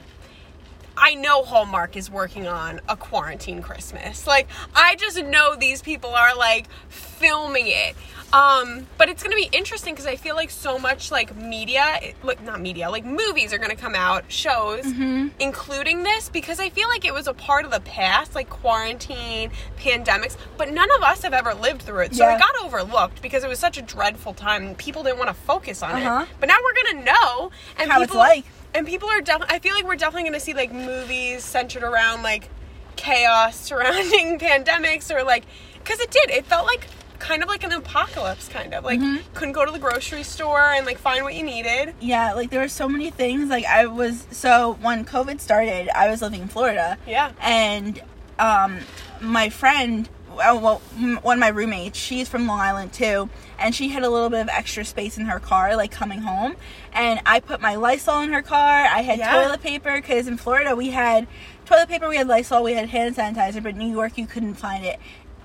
I 0.95 1.15
know 1.15 1.43
Hallmark 1.43 1.97
is 1.97 2.11
working 2.11 2.47
on 2.47 2.81
a 2.87 2.97
quarantine 2.97 3.63
Christmas. 3.63 4.27
Like 4.27 4.47
I 4.75 4.95
just 4.97 5.23
know 5.25 5.57
these 5.57 5.81
people 5.83 6.11
are 6.15 6.35
like 6.37 6.67
filming 6.91 7.65
it. 7.67 7.97
Um, 8.33 8.87
but 8.97 9.11
it's 9.11 9.23
gonna 9.23 9.37
be 9.37 9.51
interesting 9.53 9.93
because 9.93 10.07
I 10.07 10.17
feel 10.17 10.35
like 10.37 10.49
so 10.51 10.79
much 10.79 11.11
like 11.11 11.37
media, 11.37 12.01
like 12.23 12.43
not 12.43 12.63
media, 12.63 12.89
like 12.91 13.05
movies 13.05 13.53
are 13.53 13.59
gonna 13.59 13.77
come 13.77 13.95
out, 13.95 14.25
shows, 14.29 14.85
Mm-hmm. 14.85 15.29
including 15.39 16.03
this 16.03 16.31
because 16.31 16.59
I 16.59 16.71
feel 16.71 16.89
like 16.89 17.05
it 17.05 17.13
was 17.13 17.27
a 17.27 17.35
part 17.35 17.67
of 17.67 17.71
the 17.71 17.81
past, 17.81 18.35
like 18.35 18.49
quarantine, 18.49 19.51
pandemics, 19.79 20.37
but 20.57 20.71
none 20.73 20.89
of 20.97 21.03
us 21.03 21.23
have 21.23 21.35
ever 21.35 21.53
lived 21.53 21.83
through 21.83 22.01
it. 22.05 22.15
So 22.15 22.25
Yeah. 22.27 22.37
it 22.37 22.39
got 22.39 22.55
overlooked 22.65 23.21
because 23.21 23.45
it 23.45 23.49
was 23.49 23.59
such 23.59 23.77
a 23.77 23.83
dreadful 23.83 24.33
time. 24.33 24.67
and 24.69 24.79
People 24.79 25.03
didn't 25.03 25.19
want 25.19 25.29
to 25.29 25.35
focus 25.35 25.83
on 25.83 25.91
Uh-huh. 25.93 26.23
it. 26.23 26.29
But 26.41 26.49
now 26.49 26.57
we're 26.65 26.93
gonna 26.93 27.05
know, 27.05 27.51
and 27.79 27.91
How 27.91 28.01
it's 28.01 28.11
people, 28.13 28.19
like. 28.21 28.47
and 28.73 28.87
people 28.87 29.11
are 29.11 29.21
definitely. 29.21 29.55
I 29.57 29.59
feel 29.59 29.75
like 29.75 29.85
we're 29.85 29.97
definitely 29.97 30.25
gonna 30.31 30.41
see 30.41 30.55
like 30.55 30.73
movies 30.73 31.45
centered 31.45 31.83
around 31.83 32.23
like 32.23 32.49
chaos 32.97 33.57
surrounding 33.69 34.39
pandemics 34.39 35.15
or 35.15 35.23
like 35.23 35.45
because 35.85 36.01
it 36.01 36.11
did. 36.11 36.31
It 36.31 36.47
felt 36.47 36.65
like 36.67 36.87
kind 37.23 37.43
of 37.43 37.49
like 37.49 37.63
an 37.65 37.73
apocalypse, 37.73 38.49
kind 38.49 38.75
of 38.75 38.85
like 38.85 38.99
Mm-hmm. 39.01 39.33
couldn't 39.35 39.53
go 39.53 39.65
to 39.65 39.71
the 39.73 39.79
grocery 39.79 40.23
store 40.25 40.61
and 40.73 40.85
like 40.85 40.99
find 40.99 41.23
what 41.25 41.35
you 41.35 41.43
needed. 41.45 41.95
Yeah, 42.01 42.35
like 42.35 42.51
there 42.51 42.61
were 42.61 42.69
so 42.69 42.89
many 42.89 43.11
things. 43.11 43.49
Like 43.49 43.65
I 43.65 43.87
was 43.87 44.27
so 44.33 44.77
when 44.83 45.05
COVID 45.05 45.41
started, 45.41 45.89
I 45.97 46.09
was 46.11 46.21
living 46.21 46.43
in 46.43 46.49
Florida. 46.49 46.99
Yeah. 47.07 47.33
and 47.41 48.01
um, 48.39 48.81
my 49.21 49.51
friend, 49.51 50.09
well, 50.35 50.59
well, 50.61 50.79
one 51.23 51.37
of 51.37 51.41
my 51.41 51.49
roommates, 51.49 51.99
she's 51.99 52.29
from 52.29 52.47
Long 52.47 52.59
Island 52.59 52.93
too, 52.93 53.29
and 53.59 53.73
she 53.75 53.89
had 53.91 54.03
a 54.03 54.11
little 54.11 54.31
bit 54.31 54.41
of 54.41 54.49
extra 54.49 54.85
space 54.85 55.17
in 55.19 55.27
her 55.27 55.39
car, 55.39 55.77
like 55.77 55.93
coming 55.93 56.21
home. 56.23 56.57
And 56.93 57.21
I 57.25 57.39
put 57.41 57.61
my 57.61 57.77
Lysol 57.77 58.23
in 58.23 58.33
her 58.33 58.43
car. 58.43 58.59
I 58.87 59.03
had 59.03 59.19
Yeah. 59.19 59.33
toilet 59.43 59.63
paper 59.63 59.95
because 59.95 60.27
in 60.27 60.39
Florida 60.39 60.75
we 60.75 60.91
had 60.91 61.29
toilet 61.67 61.89
paper, 61.89 62.09
we 62.09 62.17
had 62.17 62.27
Lysol, 62.27 62.63
we 62.65 62.73
had 62.73 62.89
hand 62.89 63.15
sanitizer, 63.15 63.63
but 63.63 63.73
in 63.73 63.79
New 63.79 63.93
York 63.93 64.19
you 64.19 64.27
couldn't 64.27 64.55
find 64.55 64.85
it 64.85 64.99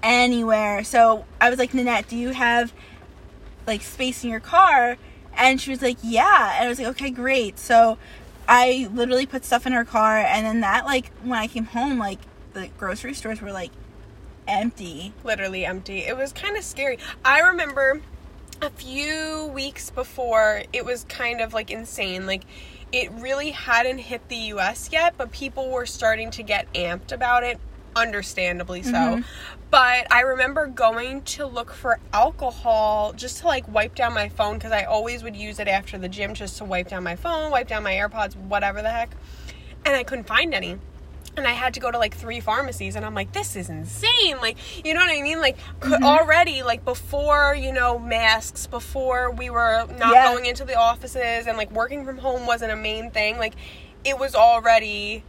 anywhere. 0.03 0.83
So 0.83 1.25
I 1.39 1.49
was 1.49 1.59
like, 1.59 1.73
Nanette, 1.73 2.07
do 2.07 2.17
you 2.17 2.29
have 2.31 2.73
like 3.65 3.81
space 3.81 4.23
in 4.23 4.29
your 4.29 4.39
car? 4.39 4.97
And 5.35 5.61
she 5.61 5.69
was 5.69 5.81
like, 5.81 5.97
yeah. 6.01 6.57
And 6.57 6.65
I 6.65 6.69
was 6.69 6.79
like, 6.79 6.87
okay, 6.89 7.09
great. 7.09 7.59
So 7.59 7.97
I 8.47 8.89
literally 8.93 9.25
put 9.25 9.43
stuff 9.43 9.67
in 9.67 9.73
her 9.73 9.83
car, 9.83 10.17
and 10.17 10.45
then 10.45 10.61
that 10.61 10.85
like 10.85 11.11
when 11.23 11.37
I 11.37 11.47
came 11.47 11.65
home, 11.65 11.99
like 11.99 12.19
the 12.53 12.69
grocery 12.77 13.13
stores 13.13 13.41
were 13.41 13.51
like 13.51 13.71
empty. 14.47 15.13
literally 15.23 15.65
empty. 15.65 15.99
It 15.99 16.15
was 16.15 16.31
kind 16.31 16.55
of 16.57 16.63
scary. 16.63 16.97
I 17.25 17.41
remember 17.41 18.01
a 18.61 18.69
few 18.69 19.51
weeks 19.53 19.89
before 19.89 20.63
it 20.73 20.85
was 20.85 21.05
kind 21.09 21.41
of 21.41 21.53
like 21.53 21.69
insane. 21.69 22.25
Like 22.25 22.43
it 22.91 23.11
really 23.11 23.51
hadn't 23.51 23.99
hit 23.99 24.27
the 24.29 24.37
US 24.53 24.89
yet, 24.91 25.15
but 25.17 25.31
people 25.31 25.69
were 25.69 25.85
starting 25.85 26.31
to 26.31 26.43
get 26.43 26.71
amped 26.73 27.11
about 27.11 27.43
it, 27.43 27.59
understandably 27.95 28.83
so. 28.83 28.91
Mhm. 28.91 29.23
But 29.69 30.11
I 30.11 30.21
remember 30.21 30.67
going 30.67 31.23
to 31.23 31.45
look 31.45 31.73
for 31.73 31.99
alcohol 32.13 33.13
just 33.13 33.39
to 33.39 33.47
like 33.47 33.67
wipe 33.67 33.95
down 33.95 34.13
my 34.13 34.29
phone 34.29 34.55
because 34.55 34.71
I 34.71 34.83
always 34.83 35.23
would 35.23 35.35
use 35.35 35.59
it 35.59 35.67
after 35.67 35.97
the 35.97 36.07
gym 36.07 36.33
just 36.33 36.57
to 36.59 36.65
wipe 36.65 36.87
down 36.89 37.03
my 37.03 37.15
phone, 37.15 37.51
wipe 37.51 37.67
down 37.67 37.83
my 37.83 37.93
AirPods, 37.93 38.35
whatever 38.35 38.81
the 38.81 38.89
heck. 38.91 39.11
And 39.85 39.95
I 39.95 40.03
couldn't 40.03 40.25
find 40.27 40.53
any 40.53 40.77
and 41.35 41.45
I 41.45 41.51
had 41.51 41.75
to 41.75 41.79
go 41.79 41.91
to 41.91 41.99
like 41.99 42.15
three 42.15 42.39
pharmacies, 42.39 42.95
and 42.95 43.05
I'm 43.05 43.13
like, 43.13 43.31
this 43.31 43.55
is 43.55 43.69
insane. 43.69 44.37
Like, 44.41 44.57
you 44.83 44.95
know 44.95 45.01
what 45.01 45.11
I 45.15 45.21
mean? 45.21 45.39
Like, 45.39 45.57
could 45.79 46.01
already, 46.01 46.63
like, 46.63 46.83
before, 46.83 47.53
you 47.55 47.71
know, 47.71 47.99
masks, 47.99 48.65
before 48.65 49.29
we 49.29 49.51
were 49.51 49.85
not 49.99 50.13
Yeah. 50.13 50.31
going 50.33 50.47
into 50.47 50.65
the 50.65 50.73
offices 50.73 51.45
and 51.45 51.55
like 51.55 51.69
working 51.71 52.05
from 52.05 52.17
home 52.17 52.47
wasn't 52.47 52.71
a 52.71 52.75
main 52.75 53.11
thing, 53.11 53.37
like, 53.37 53.53
it 54.03 54.17
was 54.17 54.33
already 54.33 55.23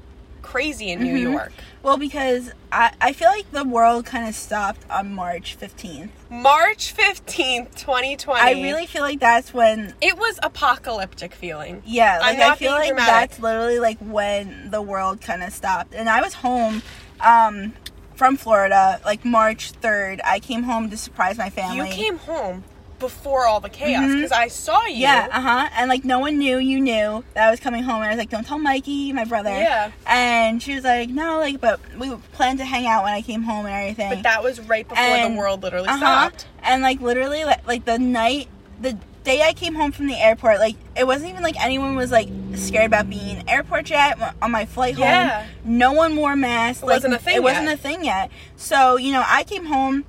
crazy 0.49 0.91
in 0.91 1.03
New 1.03 1.15
Mhm. 1.15 1.33
York. 1.33 1.53
Well, 1.83 1.99
because 1.99 2.53
I, 2.73 2.91
I 3.01 3.13
feel 3.13 3.29
like 3.29 3.51
the 3.53 3.65
world 3.65 4.07
kind 4.07 4.27
of 4.27 4.35
stopped 4.35 4.83
on 4.91 5.15
March 5.15 5.57
15th. 5.59 6.09
March 6.31 6.95
15th, 6.97 7.75
2020. 7.77 8.41
I 8.41 8.53
really 8.63 8.87
feel 8.87 9.03
like 9.03 9.21
that's 9.21 9.53
when, 9.53 9.95
It 10.01 10.17
was 10.17 10.39
apocalyptic 10.43 11.35
feeling. 11.35 11.83
yeah, 11.85 12.19
like 12.21 12.39
I 12.39 12.57
feel 12.57 12.73
like 12.73 12.89
dramatic. 12.89 13.31
that's 13.31 13.41
literally 13.41 13.79
like 13.79 13.99
when 14.01 14.71
the 14.71 14.81
world 14.83 15.21
kind 15.21 15.43
of 15.43 15.53
stopped. 15.53 15.95
And 15.95 16.09
I 16.09 16.21
was 16.23 16.35
home 16.35 16.83
um, 17.21 17.75
from 18.15 18.37
Florida, 18.37 19.01
like 19.05 19.25
March 19.25 19.73
3rd. 19.81 20.21
I 20.25 20.41
came 20.41 20.63
home 20.63 20.89
to 20.91 20.97
surprise 20.97 21.37
my 21.39 21.51
family. 21.51 21.89
You 21.91 21.95
came 21.95 22.17
home 22.19 22.65
before 22.99 23.47
all 23.47 23.61
the 23.61 23.69
chaos 23.69 24.13
because 24.13 24.33
I 24.33 24.49
saw 24.49 24.85
you. 24.87 24.97
Yeah, 24.97 25.29
uh 25.31 25.41
huh. 25.41 25.69
And 25.75 25.89
like 25.89 26.05
no 26.05 26.19
one 26.19 26.39
knew 26.39 26.59
you 26.59 26.81
knew 26.81 27.25
that 27.35 27.49
I 27.49 27.51
was 27.51 27.61
coming 27.61 27.83
home, 27.83 27.97
and 27.97 28.07
I 28.07 28.09
was 28.11 28.19
like, 28.19 28.31
"Don't 28.31 28.47
tell 28.47 28.59
Mikey, 28.59 29.13
my 29.13 29.25
brother." 29.25 29.51
Yeah. 29.51 29.91
And 30.07 30.63
she 30.63 30.75
was 30.75 30.85
like, 30.85 31.11
"No, 31.11 31.39
like, 31.39 31.61
but 31.61 31.81
we 31.99 32.15
planned 32.33 32.59
to 32.59 32.65
hang 32.65 32.87
out 32.87 33.05
when 33.05 33.13
I 33.13 33.23
came 33.23 33.43
home 33.43 33.67
and 33.67 33.75
everything." 33.75 34.11
But 34.11 34.23
that 34.25 34.43
was 34.43 34.61
right 34.61 34.89
before 34.89 35.03
And- 35.03 35.35
the 35.35 35.39
world 35.39 35.63
literally 35.63 35.89
uh-huh. 35.89 35.99
stopped. 35.99 36.47
And 36.63 36.83
like 36.83 37.01
literally, 37.01 37.45
like, 37.45 37.67
like 37.67 37.85
the 37.85 37.99
night, 37.99 38.49
the 38.81 38.99
day 39.25 39.43
I 39.43 39.53
came 39.53 39.75
home 39.75 39.93
from 39.93 40.07
the 40.07 40.17
airport, 40.17 40.59
like 40.59 40.77
it 40.97 41.07
wasn't 41.07 41.31
even 41.31 41.43
like 41.43 41.63
anyone 41.63 41.95
was 41.97 42.11
like 42.11 42.29
scared 42.55 42.87
about 42.87 43.11
being 43.11 43.49
airport 43.49 43.91
yet 43.91 44.19
on 44.41 44.51
my 44.51 44.65
flight 44.65 44.95
home. 44.95 45.05
Yeah. 45.05 45.47
No 45.65 45.93
one 45.93 46.17
wore 46.17 46.35
masks. 46.35 46.83
It 46.83 46.87
like, 46.87 46.97
wasn't 46.97 47.15
a 47.15 47.19
thing 47.19 47.37
It 47.37 47.43
wasn't 47.43 47.69
a 47.69 47.77
thing 47.77 48.05
yet. 48.05 48.31
So 48.57 48.97
you 48.97 49.13
know, 49.13 49.23
I 49.27 49.45
came 49.45 49.67
home. 49.67 50.05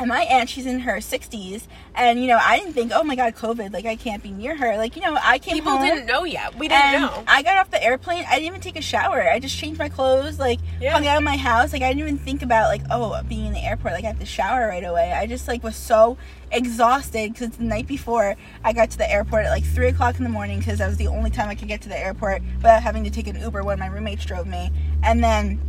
And 0.00 0.08
my 0.08 0.22
aunt, 0.22 0.48
she's 0.48 0.64
in 0.64 0.80
her 0.80 0.96
60s, 0.96 1.64
and 1.94 2.20
you 2.20 2.26
know, 2.26 2.38
I 2.42 2.58
didn't 2.58 2.72
think, 2.72 2.90
oh 2.94 3.04
my 3.04 3.14
god, 3.14 3.34
COVID, 3.36 3.72
like 3.72 3.84
I 3.84 3.96
can't 3.96 4.22
be 4.22 4.30
near 4.30 4.56
her. 4.56 4.76
Like, 4.78 4.96
you 4.96 5.02
know, 5.02 5.16
I 5.22 5.38
came 5.38 5.54
People 5.54 5.72
home. 5.72 5.82
didn't 5.86 6.06
know 6.06 6.24
yet. 6.24 6.58
We 6.58 6.68
didn't 6.68 7.02
know. 7.02 7.22
I 7.28 7.42
got 7.42 7.58
off 7.58 7.70
the 7.70 7.82
airplane. 7.84 8.24
I 8.26 8.36
didn't 8.36 8.46
even 8.46 8.60
take 8.62 8.76
a 8.76 8.82
shower. 8.82 9.20
I 9.30 9.38
just 9.38 9.56
changed 9.56 9.78
my 9.78 9.90
clothes, 9.90 10.38
like 10.38 10.58
Yeah. 10.80 10.92
hung 10.92 11.06
out 11.06 11.18
of 11.18 11.22
my 11.22 11.36
house. 11.36 11.72
Like 11.74 11.82
I 11.82 11.88
didn't 11.92 12.00
even 12.00 12.18
think 12.18 12.40
about 12.42 12.68
like 12.68 12.80
oh 12.90 13.20
being 13.28 13.44
in 13.44 13.52
the 13.52 13.60
airport. 13.62 13.92
Like 13.92 14.04
I 14.04 14.08
have 14.08 14.18
to 14.20 14.26
shower 14.26 14.66
right 14.68 14.82
away. 14.84 15.12
I 15.12 15.26
just 15.26 15.46
like 15.46 15.62
was 15.62 15.76
so 15.76 16.16
exhausted 16.50 17.32
because 17.34 17.50
the 17.58 17.64
night 17.64 17.86
before 17.86 18.36
I 18.64 18.72
got 18.72 18.90
to 18.90 18.98
the 18.98 19.10
airport 19.10 19.44
at 19.44 19.50
like 19.50 19.64
three 19.64 19.88
o'clock 19.88 20.16
in 20.16 20.24
the 20.24 20.30
morning 20.30 20.60
because 20.60 20.78
that 20.78 20.86
was 20.88 20.96
the 20.96 21.08
only 21.08 21.30
time 21.30 21.48
I 21.50 21.54
could 21.54 21.68
get 21.68 21.82
to 21.82 21.88
the 21.90 21.98
airport 21.98 22.42
without 22.56 22.82
having 22.82 23.04
to 23.04 23.10
take 23.10 23.26
an 23.26 23.38
Uber 23.38 23.62
when 23.64 23.78
my 23.78 23.86
roommates 23.86 24.24
drove 24.24 24.46
me. 24.46 24.70
And 25.02 25.22
then 25.22 25.60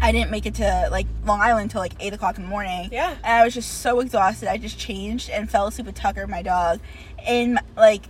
I 0.00 0.12
didn't 0.12 0.30
make 0.30 0.46
it 0.46 0.54
to 0.56 0.88
like 0.90 1.06
Long 1.24 1.40
Island 1.40 1.64
until 1.64 1.80
like 1.80 1.94
eight 2.00 2.12
o'clock 2.12 2.36
in 2.36 2.44
the 2.44 2.48
morning. 2.48 2.88
Yeah. 2.92 3.16
And 3.24 3.42
I 3.42 3.44
was 3.44 3.54
just 3.54 3.80
so 3.80 4.00
exhausted. 4.00 4.48
I 4.48 4.56
just 4.56 4.78
changed 4.78 5.30
and 5.30 5.50
fell 5.50 5.66
asleep 5.66 5.86
with 5.86 5.96
Tucker, 5.96 6.26
my 6.26 6.42
dog, 6.42 6.80
in 7.26 7.58
like 7.76 8.02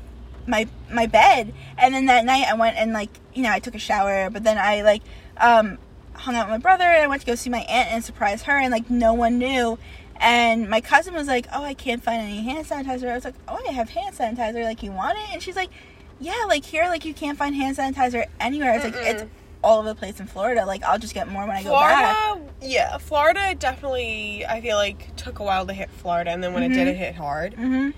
my 0.47 0.69
my 0.91 1.07
bed. 1.07 1.53
And 1.77 1.95
then 1.95 2.07
that 2.07 2.25
night 2.25 2.47
I 2.49 2.55
went 2.55 2.77
and 2.77 2.93
like 2.93 3.11
you 3.35 3.43
know 3.43 3.51
I 3.51 3.59
took 3.59 3.75
a 3.75 3.79
shower, 3.79 4.31
but 4.31 4.45
then 4.45 4.59
I 4.59 4.83
like 4.83 5.03
um 5.39 5.79
hung 6.15 6.35
out 6.35 6.47
with 6.47 6.53
my 6.53 6.59
brother 6.59 6.85
and 6.85 7.03
I 7.03 7.07
went 7.07 7.21
to 7.23 7.27
go 7.27 7.35
see 7.35 7.51
my 7.51 7.61
aunt 7.61 7.93
and 7.93 8.05
surprise 8.05 8.43
her 8.43 8.59
and 8.59 8.73
like 8.73 8.91
no 8.91 9.15
one 9.15 9.39
knew. 9.39 9.79
And 10.21 10.69
my 10.69 10.81
cousin 10.81 11.15
was 11.15 11.29
like, 11.29 11.47
"Oh, 11.53 11.63
I 11.63 11.75
can't 11.75 12.03
find 12.03 12.21
any 12.21 12.43
hand 12.43 12.67
sanitizer." 12.67 13.09
I 13.09 13.15
was 13.15 13.25
like, 13.25 13.37
"Oh, 13.47 13.61
I 13.69 13.73
have 13.73 13.91
hand 13.91 14.17
sanitizer. 14.17 14.65
Like, 14.65 14.83
you 14.83 14.91
want 14.91 15.17
it?" 15.17 15.33
And 15.33 15.41
she's 15.41 15.55
like, 15.55 15.71
"Yeah, 16.19 16.45
like 16.49 16.65
here, 16.65 16.87
like 16.87 17.05
you 17.05 17.15
can't 17.15 17.39
find 17.39 17.55
hand 17.55 17.77
sanitizer 17.77 18.25
anywhere." 18.41 18.75
It's 18.75 18.85
like 18.85 18.95
it's. 18.97 19.23
All 19.63 19.79
over 19.81 19.89
the 19.89 19.95
place 19.95 20.21
in 20.21 20.27
Florida. 20.27 20.65
Like, 20.67 20.83
I'll 20.85 20.99
just 20.99 21.15
get 21.15 21.29
more 21.29 21.43
when 21.47 21.57
I 21.57 21.63
go 21.63 21.71
back. 21.73 22.17
Yeah, 22.63 22.99
Florida 22.99 23.55
definitely. 23.55 24.45
I 24.47 24.61
feel 24.61 24.77
like 24.77 25.15
took 25.17 25.39
a 25.39 25.43
while 25.45 25.67
to 25.67 25.73
hit 25.73 25.91
Florida, 25.91 26.31
and 26.31 26.43
then 26.43 26.53
when 26.55 26.63
it 26.63 26.69
did, 26.71 26.89
it 26.89 26.97
hit 26.97 27.15
hard. 27.15 27.55
hmm 27.55 27.91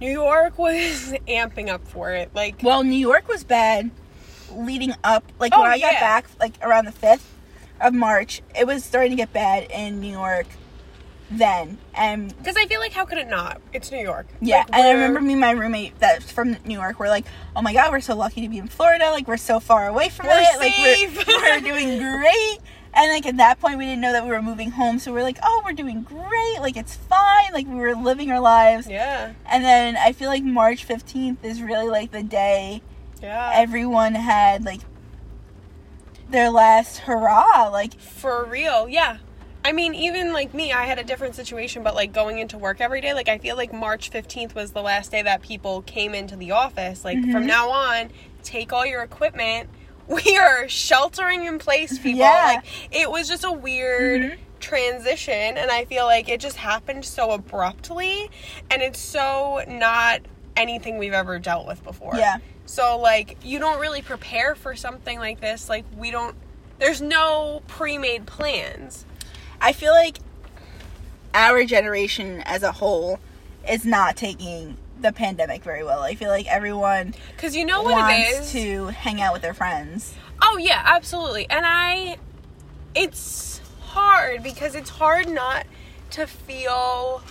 New 0.00 0.10
York 0.10 0.58
was 0.58 1.14
amping 1.28 1.68
up 1.68 1.86
for 1.86 2.10
it. 2.12 2.30
Like, 2.34 2.60
Well, 2.62 2.82
New 2.82 2.96
York 2.96 3.28
was 3.28 3.44
bad 3.44 3.90
leading 4.50 4.94
up. 5.04 5.24
Like 5.38 5.52
Oh, 5.54 5.62
when 5.62 5.70
I 5.70 5.78
got 5.78 5.92
back, 6.00 6.26
like 6.40 6.54
around 6.62 6.84
the 6.86 6.92
fifth 6.92 7.28
of 7.80 7.94
March, 7.94 8.42
it 8.58 8.66
was 8.66 8.84
starting 8.84 9.10
to 9.10 9.16
get 9.16 9.32
bad 9.32 9.70
in 9.70 10.00
New 10.00 10.10
York. 10.12 10.46
Then 11.32 11.68
um, 11.70 11.78
and 11.94 12.38
because 12.38 12.56
I 12.56 12.66
feel 12.66 12.80
like 12.80 12.92
how 12.92 13.04
could 13.04 13.18
it 13.18 13.28
not? 13.28 13.60
It's 13.72 13.90
New 13.90 14.00
York. 14.00 14.26
yeah, 14.40 14.58
Like, 14.58 14.74
and 14.74 14.82
I 14.82 14.92
remember 14.92 15.20
me 15.20 15.32
and 15.32 15.40
my 15.40 15.52
roommate 15.52 15.98
that's 15.98 16.30
from 16.30 16.56
New 16.64 16.78
York. 16.78 17.00
We're 17.00 17.08
like, 17.08 17.26
oh 17.56 17.62
my 17.62 17.72
god, 17.72 17.90
we're 17.90 18.00
so 18.00 18.14
lucky 18.14 18.42
to 18.42 18.48
be 18.48 18.58
in 18.58 18.68
Florida. 18.68 19.10
Like 19.10 19.26
we're 19.26 19.36
so 19.36 19.60
far 19.60 19.88
away 19.88 20.08
from 20.08 20.26
We're 20.26 20.40
it. 20.40 20.58
Like 20.58 21.26
we're, 21.26 21.40
we're 21.40 21.60
doing 21.72 21.98
great. 21.98 22.58
And 22.94 23.10
like 23.10 23.24
at 23.24 23.38
that 23.38 23.58
point, 23.60 23.78
we 23.78 23.86
didn't 23.86 24.02
know 24.02 24.12
that 24.12 24.24
we 24.24 24.30
were 24.30 24.42
moving 24.42 24.70
home, 24.70 24.98
so 24.98 25.12
we're 25.12 25.22
like, 25.22 25.38
oh, 25.42 25.62
we're 25.64 25.72
doing 25.72 26.02
great. 26.02 26.58
Like 26.60 26.76
it's 26.76 26.96
fine. 26.96 27.52
Like 27.52 27.66
we 27.66 27.76
were 27.76 27.94
living 27.94 28.30
our 28.30 28.40
lives. 28.40 28.86
Yeah, 28.86 29.32
And 29.46 29.64
then 29.64 29.96
I 29.96 30.12
feel 30.12 30.28
like 30.28 30.42
March 30.42 30.84
fifteenth 30.84 31.42
is 31.44 31.62
really 31.62 31.88
like 31.88 32.10
the 32.10 32.22
day 32.22 32.82
yeah. 33.22 33.52
everyone 33.54 34.14
had 34.14 34.64
like 34.64 34.80
their 36.28 36.50
last 36.50 36.98
hurrah. 36.98 37.68
Like, 37.68 37.98
For 37.98 38.44
real, 38.44 38.88
yeah. 38.88 39.18
I 39.64 39.72
mean, 39.72 39.94
even 39.94 40.32
like 40.32 40.54
me, 40.54 40.72
I 40.72 40.84
had 40.86 40.98
a 40.98 41.04
different 41.04 41.34
situation, 41.36 41.82
but 41.82 41.94
like 41.94 42.12
going 42.12 42.38
into 42.38 42.58
work 42.58 42.80
every 42.80 43.00
day, 43.00 43.14
like 43.14 43.28
I 43.28 43.38
feel 43.38 43.56
like 43.56 43.72
March 43.72 44.10
15th 44.10 44.54
was 44.54 44.72
the 44.72 44.82
last 44.82 45.10
day 45.12 45.22
that 45.22 45.40
people 45.42 45.82
came 45.82 46.14
into 46.14 46.34
the 46.36 46.50
office. 46.50 47.04
Like 47.04 47.18
from 47.30 47.44
Mhm. 47.44 47.46
now 47.46 47.70
on, 47.70 48.10
take 48.42 48.72
all 48.72 48.84
your 48.86 49.02
equipment. 49.02 49.68
We 50.08 50.36
are 50.36 50.68
sheltering 50.68 51.44
in 51.44 51.60
place, 51.60 51.96
people. 51.96 52.18
Yeah. 52.20 52.54
Like 52.56 52.64
it 52.90 53.08
was 53.08 53.28
just 53.28 53.44
a 53.44 53.52
weird 53.52 54.20
Mhm. 54.32 54.38
transition, 54.58 55.56
and 55.56 55.70
I 55.70 55.84
feel 55.84 56.06
like 56.06 56.28
it 56.28 56.40
just 56.40 56.56
happened 56.56 57.04
so 57.04 57.30
abruptly, 57.30 58.28
and 58.68 58.82
it's 58.82 58.98
so 58.98 59.62
not 59.68 60.20
anything 60.56 60.98
we've 60.98 61.12
ever 61.12 61.38
dealt 61.38 61.66
with 61.68 61.84
before. 61.84 62.16
yeah, 62.16 62.38
So 62.66 62.98
like 62.98 63.36
you 63.44 63.60
don't 63.60 63.78
really 63.78 64.02
prepare 64.02 64.54
for 64.56 64.74
something 64.74 65.18
like 65.20 65.40
this. 65.40 65.68
Like 65.68 65.84
we 65.96 66.10
don't 66.10 66.34
there's 66.80 67.00
no 67.00 67.62
pre-made 67.68 68.26
plans. 68.26 69.06
I 69.62 69.72
feel 69.72 69.92
like 69.92 70.18
our 71.34 71.64
generation 71.64 72.42
as 72.44 72.62
a 72.62 72.72
whole 72.72 73.20
is 73.68 73.86
not 73.86 74.16
taking 74.16 74.76
the 75.00 75.12
pandemic 75.12 75.62
very 75.62 75.84
well. 75.84 76.02
I 76.02 76.14
feel 76.14 76.30
like 76.30 76.46
everyone 76.46 77.14
Cuz 77.38 77.56
you 77.56 77.64
know 77.64 77.82
what 77.82 78.10
it 78.10 78.40
is? 78.40 78.52
to 78.52 78.86
hang 78.88 79.22
out 79.22 79.32
with 79.32 79.42
their 79.42 79.54
friends. 79.54 80.14
Oh 80.42 80.58
yeah, 80.58 80.82
absolutely. 80.84 81.48
And 81.48 81.64
I 81.64 82.18
it's 82.94 83.60
hard 83.80 84.42
because 84.42 84.74
it's 84.74 84.90
hard 84.90 85.28
not 85.28 85.64
to 86.10 86.26
feel 86.26 87.22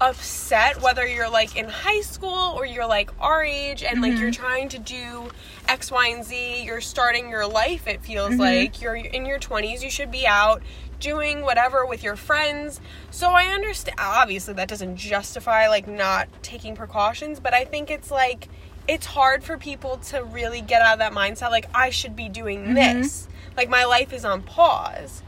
upset 0.00 0.80
whether 0.82 1.06
you're 1.06 1.28
like 1.30 1.56
in 1.56 1.68
high 1.68 2.00
school 2.02 2.52
or 2.56 2.66
you're 2.66 2.86
like 2.86 3.10
our 3.20 3.42
age 3.42 3.82
and 3.82 4.00
like 4.02 4.12
Mhm. 4.12 4.20
you're 4.20 4.30
trying 4.30 4.68
to 4.70 4.78
do 4.78 5.30
X, 5.68 5.90
Y, 5.90 6.08
and 6.08 6.24
Z, 6.24 6.62
you're 6.62 6.80
starting 6.80 7.28
your 7.28 7.46
life, 7.46 7.86
it 7.86 8.02
feels 8.02 8.34
Mhm. 8.34 8.38
like. 8.38 8.80
You're 8.80 8.96
in 8.96 9.26
your 9.26 9.38
20s, 9.38 9.82
you 9.82 9.90
should 9.90 10.10
be 10.10 10.26
out 10.26 10.62
doing 11.00 11.42
whatever 11.42 11.84
with 11.84 12.02
your 12.02 12.16
friends. 12.16 12.80
So 13.10 13.30
I 13.32 13.46
understand 13.46 13.98
obviously 14.00 14.54
that 14.54 14.68
doesn't 14.68 14.96
justify 14.96 15.68
like 15.68 15.86
not 15.86 16.28
taking 16.42 16.74
precautions, 16.76 17.40
but 17.40 17.52
I 17.54 17.64
think 17.64 17.90
it's 17.90 18.10
like 18.10 18.48
it's 18.88 19.06
hard 19.06 19.42
for 19.42 19.58
people 19.58 19.96
to 19.96 20.22
really 20.22 20.60
get 20.60 20.80
out 20.80 20.92
of 20.92 20.98
that 21.00 21.12
mindset 21.12 21.50
like 21.50 21.66
I 21.74 21.90
should 21.90 22.14
be 22.14 22.28
doing 22.28 22.68
Mhm. 22.68 22.74
this. 22.74 23.26
Like 23.56 23.68
my 23.68 23.84
life 23.84 24.12
is 24.12 24.24
on 24.24 24.42
pause. 24.42 25.22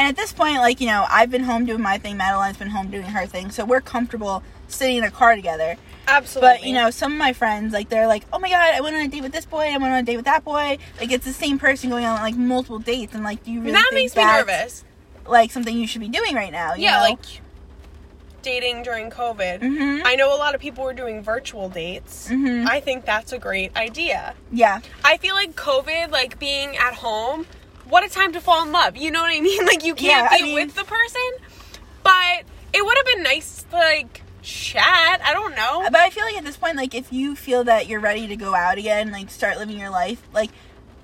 And 0.00 0.08
at 0.08 0.16
this 0.16 0.32
point, 0.32 0.56
like, 0.56 0.80
you 0.80 0.86
know, 0.86 1.04
I've 1.10 1.30
been 1.30 1.44
home 1.44 1.66
doing 1.66 1.82
my 1.82 1.98
thing, 1.98 2.16
Madeline's 2.16 2.56
been 2.56 2.70
home 2.70 2.90
doing 2.90 3.04
her 3.04 3.26
thing, 3.26 3.50
so 3.50 3.66
we're 3.66 3.82
comfortable 3.82 4.42
sitting 4.66 4.96
in 4.96 5.04
a 5.04 5.10
car 5.10 5.36
together. 5.36 5.76
Absolutely. 6.08 6.48
But 6.58 6.64
you 6.66 6.72
know, 6.72 6.88
some 6.88 7.12
of 7.12 7.18
my 7.18 7.34
friends, 7.34 7.74
like 7.74 7.90
they're 7.90 8.06
like, 8.06 8.24
"Oh 8.32 8.38
my 8.38 8.48
god, 8.48 8.72
I 8.74 8.80
went 8.80 8.96
on 8.96 9.02
a 9.02 9.08
date 9.08 9.20
with 9.20 9.32
this 9.32 9.44
boy. 9.44 9.64
I 9.66 9.72
went 9.76 9.92
on 9.92 9.98
a 9.98 10.02
date 10.02 10.16
with 10.16 10.24
that 10.24 10.42
boy." 10.42 10.78
Like 10.98 11.12
it's 11.12 11.26
the 11.26 11.34
same 11.34 11.58
person 11.58 11.90
going 11.90 12.06
on 12.06 12.18
like 12.22 12.34
multiple 12.34 12.78
dates, 12.78 13.14
and 13.14 13.22
like, 13.22 13.44
do 13.44 13.52
you 13.52 13.60
really 13.60 13.72
that 13.72 13.88
think 13.90 13.94
makes 14.04 14.16
me 14.16 14.24
nervous. 14.24 14.84
Like 15.26 15.52
something 15.52 15.76
you 15.76 15.86
should 15.86 16.00
be 16.00 16.08
doing 16.08 16.34
right 16.34 16.50
now? 16.50 16.72
You 16.72 16.84
Yeah, 16.84 16.96
know? 16.96 17.00
like 17.02 17.18
dating 18.40 18.82
during 18.84 19.10
COVID. 19.10 19.60
Mhm. 19.60 20.00
I 20.06 20.14
know 20.14 20.34
a 20.34 20.38
lot 20.38 20.54
of 20.54 20.62
people 20.62 20.82
were 20.82 20.94
doing 20.94 21.22
virtual 21.22 21.68
dates. 21.68 22.28
Mhm. 22.30 22.66
I 22.66 22.80
think 22.80 23.04
that's 23.04 23.32
a 23.34 23.38
great 23.38 23.76
idea. 23.76 24.32
yeah, 24.50 24.80
I 25.04 25.18
feel 25.18 25.34
like 25.34 25.54
COVID, 25.56 26.10
like 26.10 26.38
being 26.38 26.74
at 26.78 26.94
home, 26.94 27.44
what 27.90 28.04
a 28.04 28.08
time 28.08 28.32
to 28.32 28.40
fall 28.40 28.62
in 28.64 28.72
love. 28.72 28.96
You 28.96 29.10
know 29.10 29.20
what 29.20 29.32
I 29.32 29.40
mean? 29.48 29.66
Like 29.66 29.84
you 29.84 29.94
can't 29.94 30.24
Yeah, 30.24 30.28
I 30.30 30.38
be 30.38 30.44
mean- 30.44 30.54
with 30.66 30.74
the 30.74 30.84
person, 30.84 31.30
but 32.02 32.42
it 32.72 32.84
would 32.84 32.96
have 32.96 33.06
been 33.06 33.22
nice 33.22 33.64
to 33.70 33.76
like 33.76 34.22
chat. 34.42 35.20
I 35.24 35.32
don't 35.34 35.54
know. 35.54 35.82
but 35.90 36.00
I 36.00 36.10
feel 36.10 36.24
like 36.24 36.36
at 36.36 36.44
this 36.44 36.56
point, 36.56 36.76
like 36.76 36.94
if 36.94 37.12
you 37.12 37.36
feel 37.36 37.64
that 37.64 37.88
you're 37.88 38.00
ready 38.00 38.26
to 38.28 38.36
go 38.36 38.54
out 38.54 38.78
again, 38.78 39.10
like 39.12 39.30
start 39.30 39.58
living 39.58 39.78
your 39.78 39.90
life, 39.90 40.22
like 40.32 40.50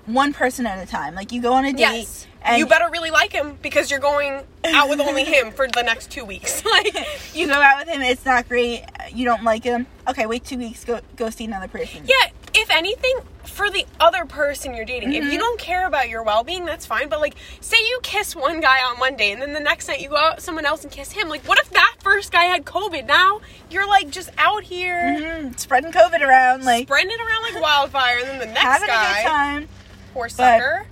one 0.05 0.33
person 0.33 0.65
at 0.65 0.81
a 0.81 0.89
time. 0.89 1.13
Like 1.15 1.31
you 1.31 1.41
go 1.41 1.53
on 1.53 1.65
a 1.65 1.71
date, 1.73 1.79
Yes. 1.79 2.27
and 2.41 2.57
you 2.57 2.65
better 2.65 2.89
really 2.89 3.11
like 3.11 3.33
him 3.33 3.57
because 3.61 3.91
you're 3.91 3.99
going 3.99 4.41
out 4.65 4.89
with 4.89 5.01
only 5.01 5.25
him 5.25 5.51
for 5.51 5.67
the 5.67 5.83
next 5.83 6.09
two 6.09 6.23
weeks. 6.25 6.63
like 6.71 6.95
you 7.35 7.47
go 7.47 7.53
out 7.61 7.85
with 7.85 7.93
him. 7.93 8.01
It's 8.01 8.25
not 8.25 8.47
great. 8.47 8.83
You 9.13 9.25
don't 9.25 9.43
like 9.43 9.63
him. 9.63 9.85
Okay, 10.07 10.25
wait 10.25 10.45
two 10.45 10.57
weeks. 10.57 10.83
Go 10.85 11.01
go 11.17 11.29
see 11.29 11.45
another 11.45 11.67
person. 11.67 12.03
Yeah, 12.05 12.29
if 12.61 12.69
anything, 12.69 13.19
for 13.43 13.69
the 13.69 13.85
other 13.99 14.25
person 14.25 14.73
you're 14.73 14.85
dating, 14.85 15.13
if 15.13 15.23
Mhm. 15.23 15.31
you 15.31 15.39
don't 15.39 15.59
care 15.59 15.87
about 15.87 16.09
your 16.09 16.21
well 16.23 16.43
being, 16.43 16.65
that's 16.65 16.85
fine. 16.85 17.07
But 17.09 17.21
like, 17.21 17.35
say 17.61 17.77
you 17.77 17.99
kiss 18.03 18.35
one 18.35 18.59
guy 18.61 18.83
on 18.83 18.99
one 18.99 19.15
day 19.15 19.31
and 19.31 19.41
then 19.41 19.53
the 19.53 19.59
next 19.59 19.87
night 19.87 19.99
you 20.01 20.09
go 20.09 20.17
out 20.17 20.41
someone 20.41 20.65
else 20.65 20.83
and 20.83 20.91
kiss 20.91 21.11
him. 21.13 21.29
Like, 21.29 21.43
what 21.47 21.57
if 21.59 21.69
that 21.71 21.95
first 22.03 22.31
guy 22.31 22.43
had 22.43 22.65
COVID? 22.65 23.05
Now 23.05 23.39
you're 23.69 23.87
like 23.87 24.09
just 24.09 24.29
out 24.37 24.63
here 24.63 25.01
Mhm, 25.19 25.59
spreading 25.59 25.91
COVID 25.91 26.21
around, 26.21 26.65
like 26.65 26.87
spreading 26.87 27.11
it 27.11 27.19
around 27.19 27.53
like 27.53 27.61
wildfire, 27.61 28.17
and 28.19 28.27
then 28.27 28.39
the 28.39 28.45
next 28.47 28.61
having 28.63 28.89
a 28.89 28.93
good 28.93 29.27
time. 29.29 29.69
poor 30.13 30.29
sucker. 30.29 30.87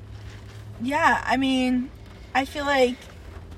Yeah, 0.81 1.22
I 1.25 1.38
mean, 1.38 1.89
I 2.34 2.45
feel 2.45 2.65
like 2.65 2.95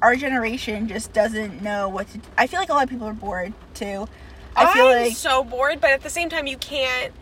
our 0.02 0.16
generation 0.16 0.88
just 0.88 1.14
doesn't 1.14 1.62
know 1.62 1.90
what 1.90 2.12
to. 2.14 2.20
I 2.38 2.48
feel 2.48 2.60
like 2.60 2.70
a 2.70 2.74
lot 2.74 2.84
of 2.84 2.90
people 2.90 3.08
are 3.08 3.14
bored 3.14 3.54
too. 3.74 4.08
I 4.56 4.74
feel 4.74 4.88
I'm 4.88 5.04
like, 5.04 5.16
so 5.16 5.44
bored, 5.44 5.80
but 5.82 5.92
at 5.92 6.02
the 6.02 6.10
same 6.10 6.30
time, 6.30 6.48
you 6.48 6.58
can't 6.58 7.14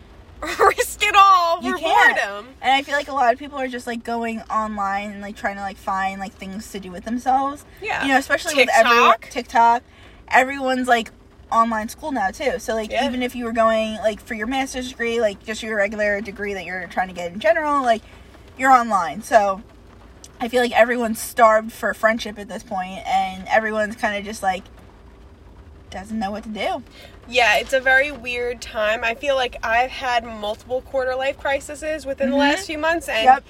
risk 0.60 1.02
it 1.02 1.14
all 1.16 1.62
You 1.62 1.76
can't. 1.76 2.16
boredom. 2.16 2.48
and 2.60 2.72
I 2.72 2.82
feel 2.82 2.94
like 2.94 3.08
a 3.08 3.12
lot 3.12 3.32
of 3.32 3.38
people 3.38 3.58
are 3.58 3.68
just 3.68 3.86
like 3.86 4.04
going 4.04 4.40
online 4.42 5.10
and 5.12 5.20
like 5.20 5.36
trying 5.36 5.56
to 5.56 5.62
like 5.62 5.76
find 5.76 6.20
like 6.20 6.32
things 6.34 6.70
to 6.72 6.80
do 6.80 6.90
with 6.90 7.04
themselves. 7.04 7.64
Yeah, 7.82 8.02
You 8.02 8.08
know, 8.12 8.18
especially 8.18 8.54
with 8.54 8.68
everyone 8.74 9.12
TikTok. 9.12 9.30
TikTok, 9.30 9.82
everyone's 10.28 10.88
like 10.88 11.10
online 11.52 11.88
school 11.88 12.12
now 12.12 12.30
too. 12.30 12.58
So 12.58 12.74
like 12.74 12.90
Yeah. 12.90 13.06
even 13.06 13.22
if 13.22 13.34
you 13.34 13.44
were 13.44 13.52
going 13.52 13.94
like 13.96 14.20
for 14.20 14.34
your 14.34 14.46
master's 14.46 14.90
degree, 14.90 15.20
like 15.20 15.42
just 15.44 15.62
your 15.62 15.76
regular 15.76 16.20
degree 16.20 16.54
that 16.54 16.64
you're 16.64 16.86
trying 16.88 17.08
to 17.08 17.14
get 17.14 17.32
in 17.32 17.40
general, 17.40 17.82
like 17.82 18.02
you're 18.58 18.72
online. 18.72 19.22
So 19.22 19.62
I 20.40 20.48
feel 20.48 20.60
like 20.60 20.72
everyone's 20.72 21.20
starved 21.20 21.72
for 21.72 21.94
friendship 21.94 22.38
at 22.38 22.48
this 22.48 22.62
point 22.62 23.06
and 23.06 23.46
everyone's 23.48 23.96
kind 23.96 24.16
of 24.18 24.24
just 24.24 24.42
like 24.42 24.64
doesn't 25.96 26.18
know 26.18 26.30
what 26.30 26.42
to 26.42 26.50
do. 26.50 26.82
Yeah, 27.26 27.56
it's 27.56 27.72
a 27.72 27.80
very 27.80 28.12
weird 28.12 28.60
time. 28.60 29.02
I 29.02 29.14
feel 29.14 29.34
like 29.34 29.56
I've 29.62 29.90
had 29.90 30.24
multiple 30.24 30.82
quarter 30.82 31.14
life 31.14 31.38
crises 31.38 32.04
within 32.04 32.30
the 32.30 32.36
Mhm. 32.36 32.40
last 32.40 32.66
few 32.66 32.76
months, 32.76 33.08
and 33.08 33.24
Yep. 33.24 33.44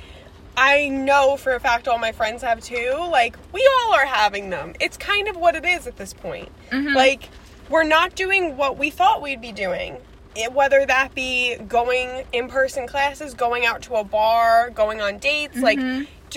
I 0.57 0.87
know 0.88 1.37
for 1.37 1.55
a 1.57 1.61
fact 1.61 1.88
all 1.88 1.99
my 1.99 2.12
friends 2.12 2.43
have 2.45 2.61
too. 2.61 2.95
Like, 3.11 3.37
we 3.53 3.69
all 3.83 3.95
are 3.95 4.07
having 4.07 4.50
them. 4.50 4.75
It's 4.79 4.97
kind 4.97 5.26
of 5.26 5.37
what 5.37 5.57
it 5.57 5.65
is 5.67 5.88
at 5.88 5.97
this 5.97 6.12
point. 6.15 6.50
Mhm. 6.71 6.95
Like, 6.95 7.31
we're 7.69 7.83
not 7.83 8.15
doing 8.15 8.57
what 8.57 8.79
we 8.79 8.91
thought 8.91 9.21
we'd 9.21 9.41
be 9.41 9.53
doing. 9.53 9.99
It, 10.37 10.53
whether 10.53 10.87
that 10.87 11.15
be 11.15 11.57
going 11.57 12.25
in 12.33 12.49
person 12.49 12.87
classes, 12.87 13.35
going 13.35 13.67
out 13.67 13.83
to 13.83 13.97
a 13.97 14.05
bar, 14.05 14.71
going 14.71 15.00
on 15.03 15.19
dates, 15.19 15.57
like 15.57 15.79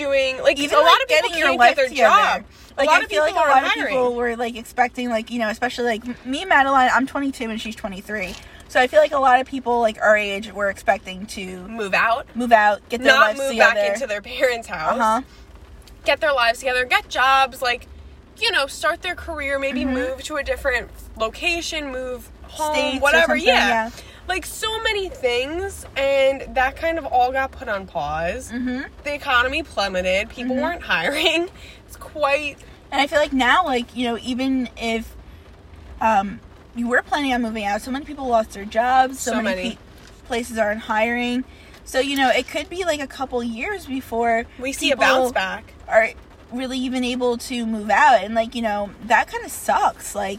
doing 0.04 0.38
like 0.42 0.56
Mm-hmm. 0.56 0.64
even 0.64 0.78
a 0.78 0.80
like, 0.82 0.90
lot 0.92 1.02
of 1.02 1.08
people 1.08 1.28
getting 1.28 1.38
your 1.38 1.48
can't 1.48 1.58
life 1.60 1.68
get 1.70 1.76
their 1.76 1.88
together. 1.88 2.10
job. 2.40 2.44
Like 2.76 2.88
a 2.88 2.90
lot 2.90 3.00
I 3.00 3.04
of 3.04 3.10
feel 3.10 3.24
people 3.26 3.40
like 3.42 3.46
a 3.46 3.52
lot 3.66 3.66
of 3.66 3.72
people 3.86 4.14
were 4.14 4.36
like 4.36 4.56
expecting 4.56 5.08
like 5.10 5.30
you 5.30 5.38
know 5.38 5.48
especially 5.48 5.84
like 5.84 6.24
me 6.26 6.40
and 6.42 6.48
Madeline 6.48 6.88
I'm 6.92 7.06
22 7.06 7.50
and 7.50 7.60
she's 7.60 7.76
23 7.76 8.34
so 8.68 8.80
I 8.80 8.86
feel 8.86 9.00
like 9.00 9.12
a 9.12 9.18
lot 9.18 9.40
of 9.40 9.46
people 9.46 9.80
like 9.80 10.00
our 10.00 10.16
age 10.16 10.52
were 10.52 10.70
expecting 10.70 11.26
to 11.26 11.66
move 11.68 11.92
out, 11.92 12.24
move 12.34 12.52
out 12.52 12.80
get 12.88 13.02
their 13.02 13.12
not 13.12 13.20
lives 13.28 13.38
move 13.40 13.50
together 13.50 13.74
back 13.74 13.94
into 13.94 14.06
their 14.06 14.22
parents' 14.22 14.68
house. 14.68 14.98
uh 14.98 15.20
huh 15.20 15.22
get 16.04 16.20
their 16.20 16.32
lives 16.32 16.60
together, 16.60 16.84
get 16.86 17.08
jobs, 17.10 17.60
like, 17.60 17.86
you 18.38 18.50
know, 18.52 18.66
start 18.66 19.02
their 19.02 19.14
career, 19.14 19.58
maybe 19.58 19.84
move 19.84 20.22
to 20.22 20.36
a 20.36 20.42
different 20.42 20.88
location, 21.18 21.92
move 21.92 22.30
home, 22.44 22.74
States 22.74 23.02
whatever. 23.02 23.36
Yeah. 23.36 23.68
yeah. 23.68 23.90
Like 24.30 24.46
so 24.46 24.80
many 24.82 25.08
things, 25.08 25.84
and 25.96 26.54
that 26.54 26.76
kind 26.76 26.98
of 26.98 27.04
all 27.06 27.32
got 27.32 27.50
put 27.50 27.68
on 27.68 27.86
pause. 27.86 28.50
Mhm. 28.52 28.86
The 29.04 29.12
economy 29.14 29.62
plummeted, 29.64 30.28
people 30.30 30.54
Mm-hmm. 30.54 30.62
weren't 30.62 30.82
hiring. 30.94 31.48
It's 31.88 31.96
quite. 31.96 32.56
and 32.92 33.00
I 33.00 33.06
feel 33.08 33.18
like 33.18 33.32
now 33.32 33.64
like 33.64 33.94
you 33.96 34.04
know 34.08 34.18
even 34.22 34.68
if 34.76 35.14
um 36.00 36.38
you 36.76 36.86
were 36.88 37.02
planning 37.02 37.32
on 37.34 37.42
moving 37.42 37.64
out 37.64 37.82
so 37.82 37.90
many 37.90 38.04
people 38.04 38.26
lost 38.28 38.52
their 38.52 38.64
jobs 38.64 39.18
so, 39.18 39.32
So 39.32 39.42
many, 39.42 39.56
many. 39.62 39.70
pe- 39.70 39.78
places 40.26 40.56
aren't 40.58 40.80
hiring 40.82 41.44
so 41.84 41.98
you 41.98 42.16
know 42.16 42.30
it 42.30 42.46
could 42.48 42.68
be 42.70 42.84
like 42.84 43.00
a 43.00 43.06
couple 43.08 43.42
years 43.42 43.86
before 43.86 44.44
We 44.58 44.72
see 44.72 44.90
a 44.92 44.96
bounce 44.96 45.32
back. 45.32 45.74
are 45.88 46.10
really 46.52 46.78
even 46.78 47.02
able 47.04 47.36
to 47.38 47.66
move 47.66 47.90
out 47.90 48.22
and 48.24 48.34
like 48.34 48.54
you 48.54 48.62
know 48.62 48.90
that 49.06 49.26
kind 49.26 49.44
of 49.44 49.50
sucks 49.50 50.14
like 50.14 50.38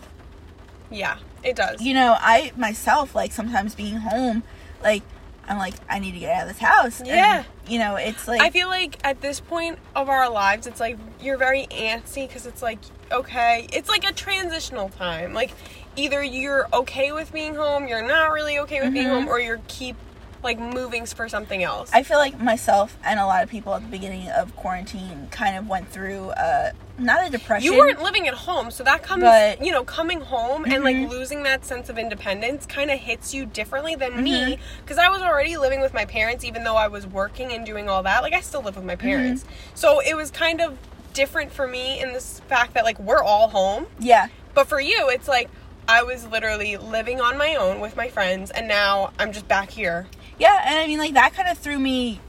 Yeah, 0.90 1.18
it 1.44 1.56
does. 1.56 1.82
you 1.82 1.94
know 1.94 2.16
i 2.20 2.52
myself 2.58 3.16
like 3.16 3.32
sometimes 3.32 3.76
being 3.76 3.98
home 3.98 4.44
like 4.84 5.04
i'm 5.48 5.58
like 5.58 5.74
i 5.90 6.00
need 6.00 6.12
to 6.14 6.20
get 6.20 6.36
out 6.36 6.42
of 6.44 6.48
this 6.50 6.60
house 6.60 7.00
And, 7.00 7.08
Yeah. 7.10 7.44
you 7.68 7.80
know 7.80 7.96
it's 7.96 8.28
like 8.28 8.42
I 8.42 8.50
feel 8.52 8.68
like 8.68 8.98
at 9.04 9.22
this 9.22 9.40
point 9.40 9.80
of 9.96 10.10
our 10.10 10.30
lives, 10.30 10.68
it's 10.68 10.80
like 10.80 10.98
you're 11.22 11.38
very 11.38 11.68
antsy 11.72 12.28
because 12.28 12.46
it's 12.48 12.62
like, 12.62 12.80
okay, 13.12 13.68
it's 13.72 13.88
like 13.90 14.04
a 14.04 14.12
transitional 14.14 14.90
time. 14.90 15.34
Like, 15.34 15.52
either 15.96 16.24
you're 16.24 16.68
okay 16.74 17.12
with 17.12 17.32
being 17.32 17.54
home, 17.56 17.88
you're 17.88 18.02
not 18.06 18.32
really 18.32 18.58
okay 18.60 18.82
with 18.82 18.94
being 18.94 19.08
Mhm. 19.08 19.12
home, 19.12 19.28
or 19.28 19.40
you're 19.40 19.62
keep 19.68 19.96
like 20.44 20.58
moving 20.60 21.06
for 21.06 21.30
something 21.30 21.62
else. 21.64 21.92
I 21.94 22.02
feel 22.04 22.18
like 22.18 22.40
myself 22.40 22.98
and 23.06 23.20
a 23.20 23.26
lot 23.28 23.44
of 23.44 23.50
people 23.50 23.76
at 23.76 23.84
the 23.84 23.90
beginning 23.90 24.28
of 24.30 24.56
quarantine 24.56 25.28
kind 25.30 25.56
of 25.56 25.68
went 25.70 25.90
through 25.92 26.30
uh 26.32 26.72
not 27.04 27.28
a 27.28 27.30
depression. 27.30 27.72
you 27.72 27.78
weren't 27.78 28.02
living 28.02 28.28
at 28.28 28.34
home, 28.34 28.72
so 28.72 28.84
that 28.84 29.02
comes, 29.04 29.24
But- 29.24 29.64
you 29.64 29.72
know, 29.72 29.84
coming 29.84 30.22
home 30.22 30.66
and 30.66 30.84
like 30.84 30.96
Mhm. 30.96 31.10
losing 31.10 31.44
that 31.44 31.66
sense 31.66 31.90
of 31.90 31.98
independence 31.98 32.66
kind 32.66 32.90
of 32.92 33.00
hits 33.00 33.34
you 33.34 33.46
differently 33.46 33.96
than 33.96 34.12
Mm-hmm. 34.12 34.24
me 34.24 34.60
because 34.84 34.98
I 34.98 35.10
was 35.10 35.22
already 35.22 35.58
living 35.58 35.82
with 35.82 35.94
my 35.94 36.06
parents, 36.06 36.44
even 36.46 36.64
though 36.64 36.76
I 36.78 36.88
was 36.88 37.06
working 37.08 37.52
and 37.52 37.66
doing 37.66 37.90
all 37.90 38.04
that. 38.04 38.22
Like, 38.24 38.34
I 38.34 38.42
still 38.42 38.62
live 38.62 38.76
with 38.76 38.86
my 38.86 38.96
Mm-hmm. 38.96 39.08
parents, 39.08 39.46
so 39.76 40.00
it 40.00 40.16
was 40.16 40.32
kind 40.32 40.62
of 40.62 40.78
different 41.14 41.52
for 41.52 41.68
me 41.68 42.00
in 42.00 42.14
this 42.14 42.42
fact 42.48 42.74
that 42.76 42.84
like 42.86 42.98
we're 43.00 43.22
all 43.24 43.50
home, 43.50 43.88
Yeah. 44.00 44.28
but 44.54 44.68
for 44.68 44.80
you, 44.80 45.10
it's 45.10 45.28
like 45.28 45.50
I 45.88 46.04
was 46.04 46.26
literally 46.28 46.78
living 46.78 47.20
on 47.20 47.38
my 47.38 47.56
own 47.56 47.80
with 47.82 47.98
my 47.98 48.08
friends, 48.08 48.50
and 48.52 48.68
now 48.68 49.12
I'm 49.20 49.34
just 49.34 49.48
back 49.48 49.72
here. 49.72 50.08
Yeah, 50.40 50.62
and 50.66 50.80
I 50.80 50.88
mean 50.88 51.00
like 51.00 51.14
that 51.16 51.34
kind 51.34 51.50
of 51.50 51.58
threw 51.58 51.78
me 51.78 52.20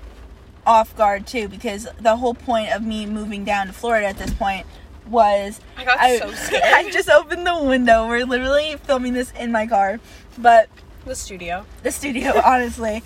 off 0.66 0.96
guard 0.96 1.26
too 1.26 1.48
because 1.48 1.88
the 2.00 2.16
whole 2.16 2.34
point 2.34 2.70
of 2.72 2.82
me 2.82 3.06
moving 3.06 3.44
down 3.44 3.66
to 3.66 3.72
Florida 3.72 4.06
at 4.06 4.18
this 4.18 4.32
point 4.34 4.66
was 5.08 5.60
I 5.76 5.84
got 5.84 6.18
so 6.20 6.32
scared. 6.46 6.62
I 6.64 6.90
just 6.90 7.08
opened 7.08 7.46
the 7.46 7.62
window. 7.62 8.06
We're 8.06 8.24
literally 8.24 8.76
filming 8.84 9.12
this 9.12 9.32
in 9.32 9.50
my 9.50 9.66
car, 9.66 9.98
but 10.38 10.68
The 11.04 11.14
studio. 11.16 11.66
the 11.82 11.90
studio, 11.90 12.40
honestly. 12.44 13.02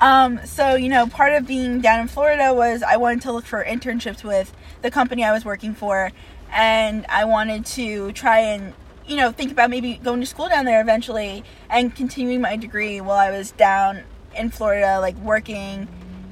Um, 0.00 0.40
so 0.44 0.74
you 0.76 0.88
know, 0.88 1.06
part 1.06 1.32
of 1.32 1.46
being 1.46 1.80
down 1.80 2.00
in 2.00 2.08
Florida 2.08 2.52
was 2.54 2.82
I 2.82 2.96
wanted 2.98 3.22
to 3.22 3.32
look 3.32 3.46
for 3.46 3.64
internships 3.64 4.22
with 4.22 4.52
the 4.82 4.90
company 4.90 5.24
I 5.24 5.32
was 5.32 5.44
working 5.44 5.74
for, 5.74 6.12
and 6.52 7.04
I 7.08 7.24
wanted 7.24 7.64
to 7.66 8.12
try 8.12 8.40
and 8.40 8.74
you 9.06 9.16
know 9.16 9.32
think 9.32 9.50
about 9.50 9.70
maybe 9.70 9.94
going 9.96 10.20
to 10.20 10.26
school 10.26 10.48
down 10.50 10.66
there 10.66 10.80
eventually 10.82 11.42
and 11.70 11.96
continuing 11.96 12.42
my 12.42 12.56
degree 12.56 13.00
while 13.00 13.16
I 13.18 13.30
was 13.30 13.50
down 13.52 14.02
in 14.36 14.50
Florida, 14.50 15.00
like 15.00 15.16
working 15.16 15.88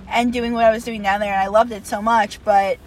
and 0.09 0.33
doing 0.33 0.53
what 0.53 0.65
I 0.65 0.71
was 0.71 0.85
doing 0.85 1.03
down 1.03 1.21
there, 1.21 1.33
and 1.33 1.43
I 1.43 1.47
loved 1.49 1.73
it 1.73 1.87
so 1.87 2.01
much, 2.03 2.43
but 2.45 2.79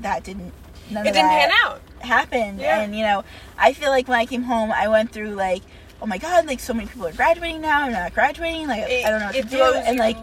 that 0.00 0.24
didn't. 0.24 0.52
None 0.90 1.06
It 1.06 1.12
didn't 1.12 1.28
pan 1.30 1.50
out. 1.64 1.80
happened 2.00 2.60
Yeah. 2.60 2.80
and 2.80 2.96
you 2.96 3.02
know 3.04 3.24
i 3.58 3.72
feel 3.74 3.90
like 3.90 4.06
when 4.08 4.18
i 4.18 4.24
came 4.24 4.44
home 4.44 4.70
i 4.72 4.86
went 4.88 5.10
through 5.12 5.30
like 5.34 5.62
oh 6.00 6.06
my 6.06 6.16
god 6.16 6.46
like 6.46 6.60
so 6.60 6.72
many 6.72 6.86
people 6.88 7.06
are 7.08 7.12
graduating 7.12 7.60
now 7.60 7.82
i'm 7.82 7.92
not 7.92 8.14
graduating 8.14 8.68
like 8.68 8.84
It- 8.88 9.04
i 9.04 9.10
don't 9.10 9.18
know 9.20 9.26
what 9.26 9.34
to 9.34 9.42
do 9.42 9.62
and 9.62 9.96
you- 9.96 10.00
like 10.00 10.16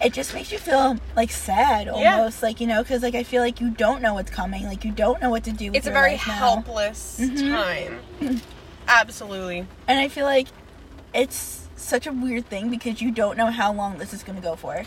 it 0.00 0.12
just 0.14 0.32
makes 0.32 0.52
you 0.52 0.58
feel 0.58 0.96
like 1.16 1.30
sad 1.32 1.86
Yeah. 1.96 2.16
almost 2.18 2.42
like 2.44 2.60
you 2.60 2.66
know 2.68 2.80
because 2.82 3.02
like 3.02 3.16
i 3.16 3.24
feel 3.24 3.42
like 3.42 3.60
you 3.60 3.70
don't 3.70 4.00
know 4.02 4.14
what's 4.14 4.30
coming 4.30 4.64
like 4.66 4.84
you 4.84 4.92
don't 4.92 5.20
know 5.20 5.28
what 5.28 5.42
to 5.44 5.52
do 5.52 5.66
with 5.66 5.76
It's 5.78 5.86
a 5.88 5.90
very 5.90 6.14
helpless 6.16 7.18
Mhm. 7.20 7.50
time. 8.20 8.40
Absolutely. 8.88 9.66
and 9.88 9.98
i 9.98 10.06
feel 10.08 10.24
like 10.24 10.46
it's 11.12 11.68
such 11.76 12.06
a 12.06 12.12
weird 12.12 12.46
thing 12.48 12.70
because 12.70 13.02
you 13.02 13.10
don't 13.10 13.36
know 13.36 13.50
how 13.50 13.72
long 13.72 13.98
this 13.98 14.14
is 14.14 14.22
going 14.22 14.36
to 14.36 14.42
go 14.42 14.54
for 14.56 14.82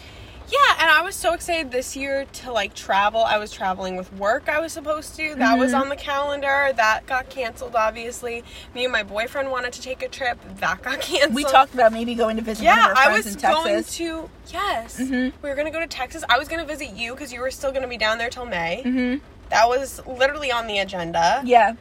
Yeah, 0.52 0.58
and 0.82 0.90
I 0.90 1.02
was 1.04 1.16
so 1.16 1.34
excited 1.34 1.72
this 1.72 1.96
year 1.96 2.26
to 2.26 2.52
like 2.52 2.74
travel. 2.74 3.24
I 3.24 3.38
was 3.38 3.52
traveling 3.52 3.96
with 3.96 4.12
work 4.14 4.50
I 4.50 4.60
was 4.60 4.74
supposed 4.74 5.16
to. 5.18 5.36
That 5.36 5.58
was 5.60 5.74
Mhm. 5.74 5.82
on 5.82 5.90
the 5.90 5.96
calendar. 5.96 6.72
That 6.76 7.06
got 7.06 7.30
canceled 7.30 7.76
obviously. 7.76 8.44
Me 8.74 8.84
and 8.86 8.92
my 8.92 9.04
boyfriend 9.04 9.52
wanted 9.52 9.74
to 9.74 9.82
take 9.82 10.02
a 10.02 10.08
trip. 10.08 10.40
That 10.60 10.82
got 10.82 11.02
canceled. 11.10 11.36
we 11.36 11.44
talked 11.44 11.74
about 11.74 11.94
maybe 11.94 12.16
going 12.16 12.36
to 12.38 12.42
visit 12.42 12.64
Yeah, 12.64 12.94
I 12.98 13.12
was 13.12 13.28
in 13.28 13.40
going 13.40 13.84
to 13.84 14.30
Yes. 14.52 14.98
Mhm. 15.00 15.34
We 15.44 15.50
were 15.50 15.56
going 15.56 15.68
to 15.68 15.72
go 15.72 15.80
to 15.80 15.88
Texas. 15.88 16.24
I 16.28 16.40
was 16.40 16.48
going 16.48 16.60
to 16.62 16.66
visit 16.66 16.96
you 16.96 17.14
cuz 17.16 17.32
you 17.32 17.42
were 17.42 17.52
still 17.52 17.70
going 17.72 17.84
to 17.84 17.88
be 17.88 17.98
down 17.98 18.18
there 18.18 18.30
till 18.30 18.46
May. 18.46 18.82
hmm 18.82 19.16
That 19.50 19.68
was 19.70 20.02
literally 20.08 20.52
on 20.52 20.66
the 20.68 20.80
agenda. 20.80 21.42
yeah 21.46 21.74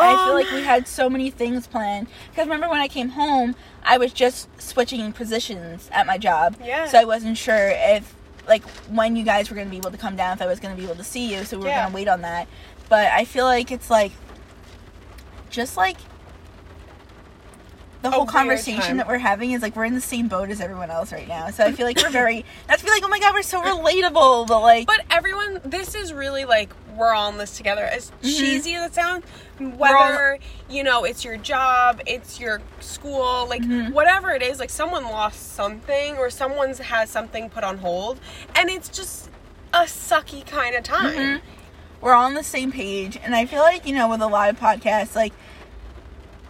I 0.00 0.16
feel 0.24 0.34
Um, 0.34 0.34
like 0.34 0.50
we 0.50 0.62
had 0.62 0.86
so 0.88 1.08
many 1.10 1.30
things 1.30 1.66
planned. 1.66 2.06
Because 2.30 2.46
remember 2.46 2.68
when 2.68 2.80
I 2.80 2.88
came 2.88 3.10
home, 3.10 3.54
I 3.84 3.98
was 3.98 4.12
just 4.12 4.48
switching 4.60 5.12
positions 5.12 5.88
at 5.92 6.06
my 6.06 6.18
job. 6.18 6.56
Yeah. 6.64 6.86
So 6.86 6.98
I 6.98 7.04
wasn't 7.04 7.36
sure 7.38 7.70
if, 7.74 8.14
like, 8.48 8.62
when 8.88 9.16
you 9.16 9.24
guys 9.24 9.50
were 9.50 9.54
going 9.56 9.66
to 9.66 9.70
be 9.70 9.76
able 9.76 9.90
to 9.90 9.98
come 9.98 10.16
down, 10.16 10.34
if 10.34 10.42
I 10.42 10.46
was 10.46 10.60
going 10.60 10.74
to 10.74 10.80
be 10.80 10.86
able 10.86 10.96
to 10.96 11.04
see 11.04 11.32
you. 11.34 11.44
So 11.44 11.56
we 11.58 11.64
were 11.64 11.68
Yeah. 11.70 11.80
going 11.82 11.90
to 11.92 11.94
wait 11.94 12.08
on 12.08 12.22
that. 12.22 12.48
But 12.88 13.12
I 13.12 13.24
feel 13.24 13.44
like 13.44 13.70
it's 13.70 13.90
like, 13.90 14.12
just 15.50 15.76
like 15.76 15.96
the 18.02 18.10
whole 18.10 18.24
conversation 18.26 18.96
that 18.96 19.06
we're 19.06 19.18
having 19.18 19.52
is 19.52 19.62
like 19.62 19.76
we're 19.76 19.84
in 19.84 19.94
the 19.94 20.00
same 20.00 20.26
boat 20.28 20.48
as 20.50 20.60
everyone 20.60 20.90
else 20.90 21.12
right 21.12 21.28
now. 21.28 21.50
So 21.50 21.64
I 21.64 21.72
feel 21.72 21.86
like 21.86 21.98
we're 22.02 22.10
very, 22.22 22.44
I 22.68 22.76
feel 22.76 22.90
like, 22.92 23.02
oh 23.04 23.08
my 23.08 23.18
god, 23.20 23.34
we're 23.34 23.42
so 23.42 23.60
relatable. 23.62 24.46
But 24.46 24.60
like, 24.60 24.86
But 24.86 25.02
everyone, 25.10 25.60
this 25.64 25.94
is 25.94 26.12
really 26.12 26.44
like 26.44 26.72
we're 26.96 27.12
all 27.12 27.30
in 27.30 27.38
this 27.38 27.56
together. 27.56 27.82
As 27.84 28.10
Mhm. 28.22 28.38
cheesy 28.38 28.74
as 28.74 28.90
it 28.90 28.94
sounds, 28.94 29.24
all- 29.60 29.66
whether 29.68 30.38
you 30.68 30.82
know 30.82 31.04
it's 31.04 31.24
your 31.24 31.36
job, 31.36 32.00
it's 32.06 32.40
your 32.40 32.60
school, 32.80 33.46
like 33.48 33.62
Mhm. 33.62 33.92
whatever 33.92 34.30
it 34.32 34.42
is, 34.42 34.58
like 34.58 34.70
someone 34.70 35.04
lost 35.04 35.54
something 35.54 36.16
or 36.16 36.30
someone's 36.30 36.78
has 36.78 37.10
something 37.10 37.48
put 37.50 37.64
on 37.64 37.78
hold, 37.78 38.18
and 38.56 38.68
it's 38.70 38.88
just 38.88 39.28
a 39.72 39.80
sucky 39.82 40.44
kind 40.46 40.74
of 40.74 40.82
time. 40.82 41.14
Mhm. 41.14 41.40
we're 42.02 42.14
all 42.14 42.24
on 42.24 42.32
the 42.32 42.42
same 42.42 42.72
page 42.72 43.18
and 43.22 43.34
i 43.36 43.44
feel 43.44 43.60
like 43.60 43.86
you 43.86 43.94
know 43.94 44.08
with 44.08 44.22
a 44.22 44.26
lot 44.26 44.48
of 44.48 44.58
podcasts 44.58 45.14
like 45.14 45.34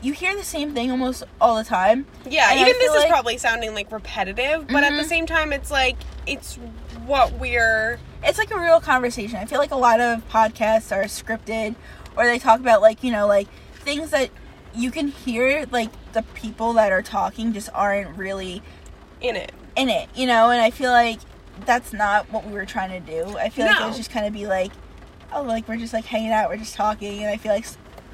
you 0.02 0.12
hear 0.12 0.34
the 0.36 0.44
same 0.44 0.72
thing 0.74 0.90
almost 0.90 1.22
all 1.40 1.56
the 1.56 1.64
time 1.64 2.06
Yeah, 2.28 2.52
even 2.54 2.66
this 2.66 2.78
feel 2.92 2.94
is 2.94 3.04
probably 3.06 3.36
sounding 3.38 3.74
like 3.74 3.90
repetitive, 3.92 4.66
but 4.68 4.82
at 4.84 4.90
the 4.96 5.02
Mhm. 5.02 5.08
same 5.08 5.26
time, 5.26 5.52
it's 5.52 5.70
like 5.70 5.96
it's 6.26 6.56
what 7.06 7.32
we're. 7.32 7.98
it's 8.22 8.38
like 8.38 8.50
a 8.50 8.58
real 8.60 8.80
conversation 8.80 9.36
i 9.38 9.44
feel 9.46 9.58
like 9.58 9.70
a 9.72 9.76
lot 9.76 10.00
of 10.00 10.26
podcasts 10.30 10.94
are 10.94 11.04
scripted 11.04 11.74
or 12.16 12.26
they 12.26 12.38
talk 12.38 12.60
about 12.60 12.82
like 12.82 13.02
you 13.02 13.10
know 13.10 13.26
like 13.26 13.48
things 13.76 14.10
that 14.10 14.28
you 14.74 14.90
can 14.90 15.08
hear 15.08 15.66
like 15.70 15.90
the 16.12 16.22
people 16.34 16.74
that 16.74 16.92
are 16.92 17.00
talking 17.02 17.52
just 17.52 17.70
aren't 17.74 18.14
really 18.18 18.62
In 19.22 19.34
it. 19.36 19.50
in 19.74 19.88
it 19.88 20.08
you 20.14 20.26
know 20.26 20.50
and 20.50 20.60
i 20.60 20.70
feel 20.70 20.90
like 20.92 21.18
that's 21.64 21.92
not 21.94 22.30
what 22.30 22.44
we 22.46 22.52
were 22.52 22.66
trying 22.66 22.90
to 22.90 23.00
do 23.00 23.36
i 23.38 23.48
feel 23.48 23.64
like 23.66 23.80
it 23.80 23.86
was 23.86 23.96
just 23.96 24.10
kind 24.10 24.26
of 24.26 24.32
be 24.34 24.46
like 24.46 24.70
oh 25.32 25.42
like 25.42 25.66
we're 25.66 25.76
just 25.78 25.94
like 25.94 26.04
hanging 26.04 26.30
out 26.30 26.50
we're 26.50 26.56
just 26.58 26.74
talking 26.74 27.20
and 27.22 27.30
i 27.30 27.36
feel 27.38 27.52
like 27.52 27.64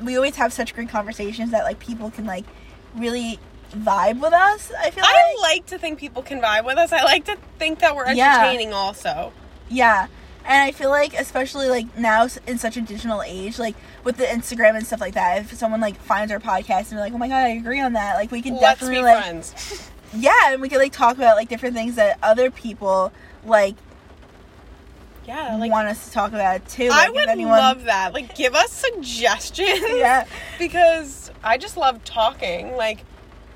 we 0.03 0.17
always 0.17 0.37
have 0.37 0.53
such 0.53 0.75
great 0.75 0.89
conversations 0.89 1.51
that 1.51 1.65
like 1.65 1.79
people 1.79 2.11
can 2.11 2.25
like 2.27 2.45
really 2.95 3.39
vibe 3.73 4.21
with 4.21 4.33
us 4.33 4.71
i 4.79 4.91
feel 4.91 5.03
like 5.03 5.15
I 5.15 5.35
like 5.35 5.43
like 5.43 5.67
to 5.67 5.79
think 5.79 5.99
people 5.99 6.23
can 6.23 6.41
vibe 6.41 6.65
with 6.65 6.79
us. 6.79 6.93
I 6.93 7.03
like 7.03 7.25
to 7.27 7.37
think 7.59 7.81
that 7.81 7.95
we're 7.97 8.11
Yeah. 8.13 8.37
entertaining 8.43 8.73
also. 8.73 9.33
yeah 9.69 10.07
and 10.45 10.63
i 10.63 10.71
feel 10.71 10.91
like 10.91 11.13
especially 11.15 11.69
like 11.69 11.99
now 11.99 12.29
in 12.47 12.59
such 12.59 12.77
a 12.77 12.81
digital 12.81 13.23
age 13.23 13.59
like 13.59 13.75
with 14.05 14.17
the 14.17 14.25
instagram 14.25 14.77
and 14.77 14.87
stuff 14.87 15.01
like 15.01 15.15
that 15.15 15.39
if 15.41 15.53
someone 15.55 15.81
like 15.81 15.97
finds 15.97 16.31
our 16.31 16.39
podcast 16.39 16.79
and 16.91 16.93
they're 16.93 17.01
like 17.01 17.13
oh 17.13 17.19
my 17.19 17.27
god 17.29 17.45
i 17.47 17.49
agree 17.49 17.81
on 17.81 17.95
that 17.95 18.15
like 18.17 18.31
we 18.31 18.41
can 18.41 18.55
Let's 18.55 18.81
definitely 18.81 18.99
be 18.99 19.03
like 19.03 19.23
friends. 19.25 19.91
yeah 20.15 20.53
and 20.53 20.63
we 20.63 20.69
could 20.69 20.79
like 20.79 20.93
talk 20.93 21.17
about 21.17 21.37
like 21.37 21.49
different 21.49 21.75
things 21.75 21.97
that 21.97 22.19
other 22.23 22.51
people 22.53 23.13
like 23.45 23.75
Yeah, 25.27 25.57
like 25.57 25.73
want 25.73 25.89
us 25.89 26.07
to 26.07 26.13
talk 26.13 26.33
about 26.33 26.57
it 26.57 26.69
too. 26.69 26.85
I 26.85 26.89
Like, 26.89 27.09
if 27.09 27.15
would 27.15 27.29
anyone- 27.29 27.59
love 27.59 27.85
that. 27.85 28.15
Like, 28.15 28.35
give 28.35 28.55
us 28.55 28.71
suggestions. 28.73 29.81
Yeah. 29.97 30.25
Because 30.59 31.31
I 31.43 31.59
just 31.59 31.77
love 31.77 32.03
talking. 32.05 32.77
Like, 32.77 33.05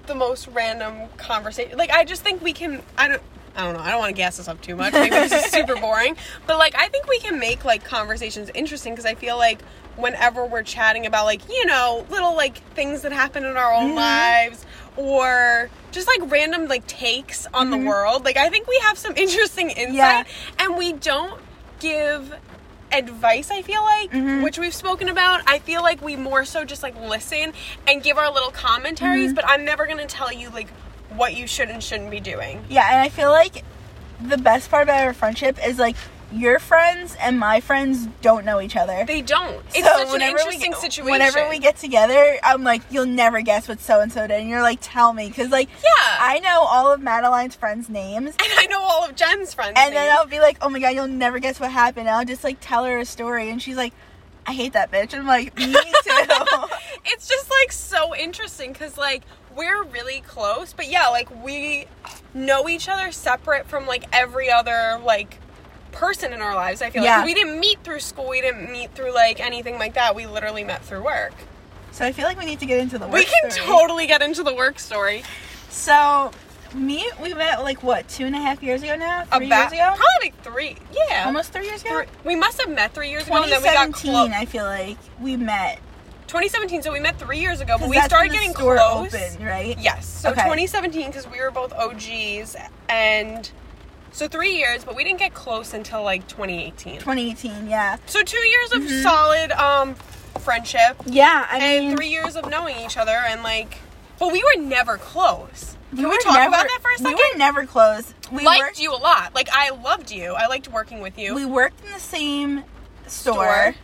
the 0.07 0.15
most 0.15 0.49
random 0.49 1.09
conversation. 1.17 1.79
Like, 1.79 1.91
I 1.91 2.05
just 2.05 2.23
think 2.23 2.43
we 2.43 2.53
can. 2.53 2.83
I 2.99 3.09
don't. 3.09 3.23
I 3.57 3.65
don't 3.65 3.75
know. 3.75 3.81
I 3.81 3.91
don't 3.91 3.99
want 3.99 4.11
to 4.11 4.17
gas 4.17 4.37
this 4.37 4.49
up 4.49 4.61
too 4.61 4.77
much. 4.77 4.93
Maybe 4.93 5.11
this 5.11 5.33
is 5.33 5.45
super 5.51 5.77
boring. 5.77 6.17
But 6.47 6.59
like, 6.59 6.75
I 6.77 6.89
think 6.89 7.09
we 7.09 7.19
can 7.19 7.39
make 7.39 7.65
like 7.65 7.85
conversations 7.85 8.51
interesting 8.55 8.93
because 8.93 9.07
I 9.07 9.15
feel 9.15 9.37
like 9.37 9.61
whenever 9.97 10.47
we're 10.47 10.63
chatting 10.63 11.05
about 11.05 11.25
like 11.25 11.47
you 11.49 11.67
know 11.67 12.07
little 12.11 12.35
like 12.37 12.59
things 12.75 13.03
that 13.03 13.13
happen 13.13 13.45
in 13.45 13.57
our 13.57 13.73
own 13.73 13.89
mm-hmm. 13.89 13.97
lives 13.97 14.65
or 14.97 15.69
just 15.91 16.07
like 16.07 16.31
random 16.31 16.69
like 16.69 16.87
takes 16.87 17.47
on 17.53 17.71
the 17.71 17.77
mm-hmm. 17.77 17.87
world, 17.87 18.25
like 18.25 18.37
I 18.37 18.49
think 18.51 18.69
we 18.69 18.79
have 18.85 18.97
some 18.97 19.17
interesting 19.17 19.71
insight, 19.71 19.95
Yeah. 19.95 20.25
and 20.59 20.77
we 20.77 20.93
don't 20.93 21.41
give 21.81 22.35
advice 22.93 23.51
i 23.51 23.63
feel 23.63 23.83
like 23.83 24.11
Mm-hmm. 24.11 24.43
which 24.43 24.59
we've 24.59 24.75
spoken 24.75 25.09
about 25.09 25.43
i 25.47 25.59
feel 25.61 25.83
like 25.83 26.03
we 26.03 26.17
more 26.17 26.45
so 26.45 26.65
just 26.65 26.83
like 26.83 26.99
listen 27.01 27.53
and 27.87 28.03
give 28.03 28.19
our 28.19 28.33
little 28.33 28.51
commentaries 28.51 29.27
Mm-hmm. 29.29 29.35
but 29.37 29.45
i'm 29.47 29.65
never 29.65 29.87
gonna 29.87 30.07
tell 30.07 30.33
you 30.33 30.51
like 30.51 30.69
what 31.11 31.35
you 31.37 31.47
should 31.47 31.69
and 31.71 31.83
shouldn't 31.83 32.11
be 32.11 32.21
doing 32.21 32.65
Yeah, 32.69 32.89
and 32.89 33.01
I 33.01 33.09
feel 33.09 33.31
like 33.31 33.65
the 34.21 34.39
best 34.39 34.71
part 34.71 34.85
about 34.85 35.03
our 35.05 35.13
friendship 35.13 35.59
is 35.67 35.79
like 35.79 35.97
your 36.33 36.59
friends 36.59 37.17
and 37.21 37.39
my 37.39 37.61
friends 37.61 38.07
don't 38.23 38.45
know 38.45 38.61
each 38.61 38.77
other. 38.77 39.05
they 39.07 39.21
don't 39.23 39.57
it's 39.75 39.87
So 39.87 40.05
such 40.05 40.15
an 40.15 40.23
interesting 40.23 40.71
get- 40.71 40.81
situation 40.81 41.11
Whenever 41.11 41.49
we 41.49 41.59
get 41.59 41.77
together, 41.77 42.39
I'm 42.43 42.63
like, 42.63 42.83
you'll 42.91 43.07
never 43.07 43.41
guess 43.41 43.67
what 43.69 43.81
so 43.81 44.01
and 44.01 44.13
so 44.13 44.27
did. 44.27 44.41
And 44.41 44.49
you're 44.49 44.63
like, 44.63 44.79
tell 44.81 45.13
me, 45.13 45.29
because 45.29 45.51
like, 45.51 45.69
Yeah. 45.83 46.17
I 46.21 46.39
know 46.39 46.61
all 46.63 46.93
of 46.93 47.01
Madeline's 47.01 47.57
friends' 47.57 47.89
names, 47.89 48.31
and 48.31 48.53
i 48.59 48.67
know 48.67 48.81
all 48.81 49.05
of 49.05 49.17
jen's 49.17 49.55
friends 49.55 49.75
and 49.77 49.95
then. 49.95 50.13
I'll 50.13 50.27
be 50.27 50.41
like, 50.41 50.59
oh 50.63 50.69
my 50.69 50.79
god, 50.79 50.91
you'll 50.91 51.09
never 51.09 51.39
guess 51.41 51.59
what 51.59 51.71
happened. 51.73 52.07
And 52.07 52.17
I'll 52.17 52.25
just 52.25 52.45
like 52.45 52.59
tell 52.61 52.85
her 52.85 52.99
a 52.99 53.05
story, 53.05 53.51
and 53.51 53.61
she's 53.61 53.77
like, 53.77 53.93
I 54.47 54.53
hate 54.53 54.73
that 54.75 54.91
bitch. 54.91 55.15
I'm 55.15 55.27
like, 55.27 55.57
me 55.59 55.67
too. 55.73 55.75
it's 57.05 57.29
just 57.29 57.51
like 57.51 57.73
so 57.73 58.15
interesting 58.15 58.73
because 58.73 58.97
like 58.97 59.23
we're 59.57 59.83
really 59.85 60.21
close 60.21 60.73
but 60.73 60.89
yeah 60.89 61.09
like 61.09 61.29
we 61.45 61.85
know 62.35 62.69
each 62.69 62.89
other 62.89 63.11
separate 63.11 63.67
from 63.67 63.85
like 63.87 64.05
every 64.13 64.49
other 64.51 65.01
like 65.05 65.40
person 65.93 66.33
in 66.33 66.41
our 66.41 66.55
lives 66.55 66.83
i 66.83 66.91
feel 66.91 67.03
Yeah. 67.05 67.19
like 67.19 67.27
we 67.27 67.35
didn't 67.35 67.59
meet 67.61 67.83
through 67.85 68.01
school 68.01 68.29
we 68.29 68.41
didn't 68.41 68.71
meet 68.71 68.95
through 68.95 69.13
like 69.15 69.41
anything 69.41 69.79
like 69.79 69.95
that 69.95 70.15
we 70.15 70.27
literally 70.27 70.65
met 70.65 70.85
through 70.85 71.03
work 71.05 71.33
so 71.93 72.05
I 72.07 72.13
feel 72.13 72.25
like 72.25 72.39
we 72.39 72.45
need 72.45 72.61
to 72.61 72.67
get 72.67 72.79
into 72.79 72.99
the 72.99 73.07
work 73.07 73.15
we 73.15 73.25
can 73.25 73.51
story. 73.51 73.67
totally 73.67 74.07
get 74.07 74.23
into 74.23 74.43
the 74.45 74.55
work 74.55 74.79
story 74.79 75.23
So, 75.71 76.31
me, 76.73 77.05
we 77.21 77.35
met 77.35 77.63
like 77.63 77.83
what 77.83 78.09
two 78.09 78.25
and 78.27 78.35
a 78.35 78.39
half 78.39 78.63
years 78.63 78.83
ago 78.85 78.95
now, 78.95 79.25
three 79.25 79.47
about 79.47 79.73
years 79.73 79.73
ago, 79.73 79.97
probably 79.97 80.07
like 80.23 80.43
three 80.45 80.77
yeah 81.09 81.25
almost 81.27 81.53
three 81.53 81.67
years 81.67 81.83
ago. 81.83 81.91
Three- 82.05 82.07
we 82.25 82.37
must 82.37 82.61
have 82.61 82.71
met 82.71 82.95
three 82.95 83.11
years 83.11 83.27
ago 83.27 83.43
and 83.43 83.51
then 83.51 83.61
we 83.61 83.69
got 83.69 83.87
2017, 83.87 84.13
close 84.13 84.31
I 84.41 84.45
feel 84.45 84.65
like 84.65 84.99
we 85.21 85.37
met. 85.37 85.81
2017 86.29 86.83
so 86.83 86.93
we 86.93 87.01
met 87.01 87.19
three 87.19 87.41
years 87.41 87.61
ago 87.61 87.77
but 87.77 87.89
we 87.89 88.01
started 88.03 88.31
getting 88.33 88.53
close 88.55 88.79
opened, 89.13 89.45
right? 89.45 89.77
Yes. 89.81 90.07
So 90.07 90.31
Okay. 90.31 90.43
2017 90.43 91.09
because 91.09 91.27
we 91.27 91.41
were 91.41 91.51
both 91.51 91.73
OGs 91.73 92.55
and 92.89 93.51
so 94.13 94.29
three 94.29 94.57
years, 94.57 94.85
but 94.85 94.95
we 94.97 95.05
didn't 95.05 95.19
get 95.19 95.35
close 95.35 95.73
until 95.75 96.03
like 96.03 96.27
2018. 96.29 96.95
2018, 97.01 97.69
yeah. 97.69 97.97
So 98.07 98.23
two 98.23 98.39
years 98.39 98.73
of 98.73 98.89
solid 99.03 99.53
um 99.53 99.95
friendship 100.41 100.97
Yeah, 101.07 101.47
I 101.51 101.59
and 101.59 101.87
mean, 101.89 101.97
three 101.97 102.09
years 102.09 102.37
of 102.37 102.49
knowing 102.49 102.77
each 102.85 102.97
other 102.97 103.13
and 103.13 103.43
like, 103.43 103.79
but 104.19 104.33
we 104.33 104.43
were 104.43 104.61
never 104.63 104.97
close. 104.97 105.77
Can 105.91 105.99
we, 105.99 106.07
were 106.07 106.17
talk 106.19 106.35
never- 106.35 106.49
about 106.49 106.67
that 106.69 106.79
for 106.83 106.91
a 106.93 106.99
second? 106.99 107.15
We 107.15 107.31
were 107.33 107.39
never 107.39 107.67
close. 107.67 108.15
We 108.31 108.45
liked 108.45 108.61
worked, 108.63 108.81
you 108.81 108.93
a 108.93 108.97
lot. 108.97 109.35
Like 109.35 109.49
I 109.53 109.71
loved 109.71 110.11
you. 110.11 110.35
I 110.35 110.47
liked 110.47 110.69
working 110.69 111.01
with 111.01 111.19
you. 111.19 111.35
we 111.35 111.45
worked 111.45 111.85
in 111.85 111.93
the 111.93 111.99
same 111.99 112.63
store, 113.07 113.35
Store. 113.45 113.75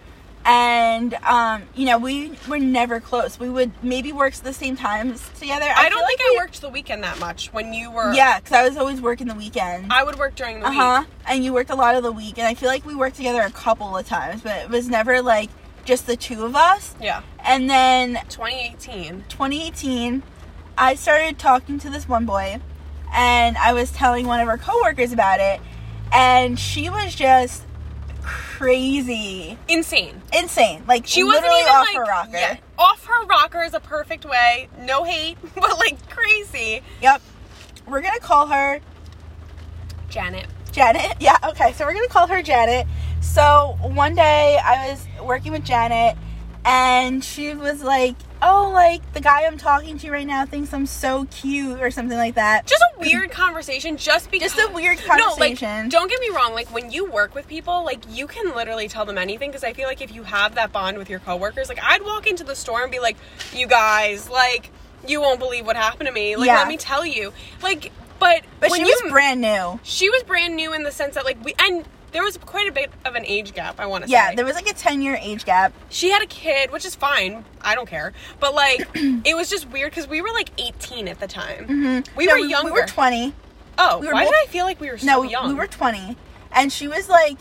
And 0.46 1.12
um, 1.24 1.64
you 1.74 1.85
know, 1.87 1.98
we 1.98 2.32
were 2.48 2.59
never 2.61 3.00
close. 3.00 3.38
We 3.38 3.48
would 3.50 3.72
maybe 3.82 4.12
work 4.12 4.32
the 4.35 4.52
same 4.52 4.76
times 4.76 5.28
together. 5.40 5.66
I, 5.68 5.88
don't 5.88 5.98
think 6.06 6.20
like 6.20 6.20
I 6.20 6.28
we- 6.30 6.37
worked 6.38 6.61
the 6.61 6.68
weekend 6.68 7.02
that 7.02 7.18
much 7.18 7.52
when 7.52 7.72
you 7.74 7.90
were. 7.90 8.12
Yeah, 8.14 8.38
because 8.38 8.52
I 8.52 8.66
was 8.66 8.76
always 8.76 9.00
working 9.00 9.26
the 9.26 9.35
weekend. 9.35 9.92
I 9.92 10.04
would 10.04 10.16
work 10.18 10.37
during 10.37 10.61
the 10.61 10.66
Uh 10.68 11.00
week. 11.00 11.09
And 11.28 11.44
you 11.44 11.52
worked 11.52 11.70
a 11.70 11.74
lot 11.74 11.96
of 11.96 12.04
the 12.04 12.12
week, 12.12 12.38
and 12.38 12.46
I 12.46 12.54
feel 12.54 12.68
like 12.68 12.87
we 12.87 12.94
worked 12.94 13.16
together 13.16 13.42
a 13.42 13.50
couple 13.50 13.96
of 13.96 14.06
times, 14.06 14.42
but 14.42 14.56
it 14.62 14.70
was 14.70 14.88
never 14.88 15.20
like 15.20 15.50
just 15.85 16.06
the 16.06 16.16
two 16.16 16.44
of 16.44 16.54
us. 16.54 16.94
Yeah. 17.00 17.22
And 17.44 17.68
then 17.68 18.14
2018. 18.28 19.24
2018, 19.28 20.22
I 20.78 20.94
started 20.94 21.38
talking 21.40 21.78
to 21.80 21.90
this 21.90 22.09
one 22.09 22.24
boy, 22.24 22.61
and 23.12 23.56
I 23.59 23.72
was 23.72 23.90
telling 23.90 24.26
one 24.26 24.38
of 24.40 24.46
our 24.48 24.59
coworkers 24.59 25.12
about 25.12 25.40
it, 25.40 25.61
and 26.12 26.56
she 26.59 26.88
was 26.88 27.14
just 27.16 27.64
crazy, 28.26 29.56
Insane. 29.68 30.20
insane. 30.36 30.82
Like 30.86 31.06
She 31.06 31.22
wasn't 31.24 31.44
literally 31.44 31.60
even 31.60 31.72
off 31.72 31.86
like 31.86 31.96
her 31.96 32.02
rocker. 32.04 32.30
Yeah, 32.36 32.56
off 32.78 33.04
her 33.06 33.24
rocker 33.26 33.62
is 33.62 33.74
a 33.74 33.80
perfect 33.80 34.24
way. 34.24 34.68
No 34.80 35.04
hate, 35.04 35.38
but 35.54 35.78
like 35.78 36.08
crazy. 36.10 36.82
Yep. 37.00 37.22
We're 37.86 38.00
gonna 38.02 38.18
call 38.20 38.48
her 38.48 38.80
Janet. 40.10 40.46
Janet. 40.72 41.14
Yeah, 41.20 41.36
okay. 41.50 41.72
So 41.72 41.86
we're 41.86 41.94
to 41.94 42.08
call 42.08 42.26
her 42.26 42.42
Janet. 42.42 42.86
So 43.20 43.78
one 43.82 44.14
day 44.14 44.58
I 44.62 44.90
was 44.90 45.06
working 45.24 45.52
with 45.52 45.64
Janet 45.64 46.16
and 46.64 47.24
she 47.24 47.54
was 47.54 47.82
like, 47.82 48.14
"Oh, 48.48 48.70
like 48.72 49.12
the 49.12 49.20
guy 49.20 49.44
I'm 49.44 49.59
talking 49.59 49.98
to 49.98 50.11
right 50.11 50.26
now 50.26 50.46
thinks 50.46 50.72
I'm 50.72 50.87
so 50.87 51.26
cute 51.30 51.80
or 51.80 51.90
something 51.90 52.16
like 52.16 52.35
that." 52.37 52.66
Just 52.66 52.82
a 52.82 53.00
weird 53.00 53.30
conversation. 53.30 53.96
Just 53.96 54.30
because. 54.30 54.54
Just 54.54 54.70
a 54.70 54.72
weird 54.72 54.98
No, 55.06 55.16
conversation. 55.16 55.82
like 55.85 55.90
don't 55.90 56.09
get 56.09 56.20
me 56.20 56.28
wrong. 56.30 56.54
Like 56.54 56.68
when 56.72 56.90
you 56.90 57.04
work 57.11 57.35
with 57.35 57.48
people, 57.48 57.85
like 57.85 58.00
you 58.09 58.26
can 58.26 58.54
literally 58.54 58.88
tell 58.88 59.04
them 59.04 59.18
anything. 59.18 59.50
Because 59.50 59.64
I 59.64 59.72
feel 59.72 59.88
like 59.88 60.00
if 60.00 60.14
you 60.14 60.22
have 60.22 60.54
that 60.54 60.72
bond 60.72 60.98
with 60.98 61.11
your 61.11 61.18
coworkers, 61.20 61.68
like 61.68 61.80
I'd 61.82 62.02
walk 62.02 62.26
into 62.26 62.44
the 62.44 62.54
store 62.54 62.82
and 62.82 62.92
be 62.92 63.00
like, 63.00 63.16
"You 63.52 63.66
guys, 63.66 64.30
like, 64.30 64.70
you 65.06 65.20
won't 65.20 65.38
believe 65.40 65.66
what 65.66 65.76
happened 65.76 66.06
to 66.06 66.12
me. 66.12 66.37
Like, 66.37 66.46
Yeah. 66.46 66.59
let 66.59 66.68
me 66.68 66.76
tell 66.76 67.04
you." 67.04 67.32
Like, 67.62 67.92
but 68.18 68.42
but 68.61 68.70
when 68.70 68.80
she 68.80 68.85
was 68.85 69.11
brand 69.12 69.40
new. 69.40 69.78
she 69.82 70.09
was 70.09 70.22
brand 70.22 70.56
new 70.56 70.72
in 70.72 70.85
the 70.85 70.92
sense 70.92 71.16
that 71.16 71.24
like 71.24 71.42
we 71.44 71.54
and 71.59 71.85
there 72.16 72.22
was 72.22 72.38
quite 72.38 72.66
a 72.66 72.72
bit 72.72 72.90
of 73.05 73.14
an 73.14 73.26
age 73.26 73.52
gap. 73.52 73.79
I 73.79 73.85
want 73.85 74.05
to 74.05 74.09
say. 74.09 74.12
Yeah, 74.14 74.31
say. 74.31 74.37
there 74.37 74.46
was 74.46 74.55
like 74.55 74.70
a 74.70 74.72
10 74.72 75.02
year 75.02 75.18
age 75.20 75.44
gap. 75.44 75.74
she 75.90 76.09
had 76.11 76.22
a 76.22 76.26
kid, 76.26 76.72
which 76.72 76.87
is 76.87 76.94
fine. 76.94 77.44
I 77.61 77.74
don't 77.74 77.87
care. 77.87 78.14
But 78.40 78.55
like, 78.55 78.88
it 78.94 79.37
was 79.37 79.50
just 79.50 79.68
weird 79.68 79.90
because 79.90 80.09
we 80.09 80.22
were 80.22 80.31
like 80.33 80.48
18 80.57 81.09
at 81.09 81.20
the 81.20 81.26
time. 81.26 81.66
Mm-hmm. 81.66 82.16
We 82.16 82.24
No, 82.24 82.33
were 82.33 82.38
younger. 82.38 82.72
We 82.72 82.81
were 82.81 82.87
20. 82.87 83.35
oh, 83.76 83.98
we 83.98 84.07
were 84.07 84.14
why 84.14 84.24
both- 84.24 84.33
did 84.33 84.42
I 84.44 84.50
feel 84.50 84.64
like 84.64 84.81
we 84.81 84.90
were 84.90 84.96
so 84.96 85.07
no, 85.07 85.22
young? 85.24 85.48
we 85.48 85.55
were 85.55 85.66
20. 85.66 86.16
And 86.52 86.72
she 86.72 86.88
was 86.88 87.11
like 87.11 87.37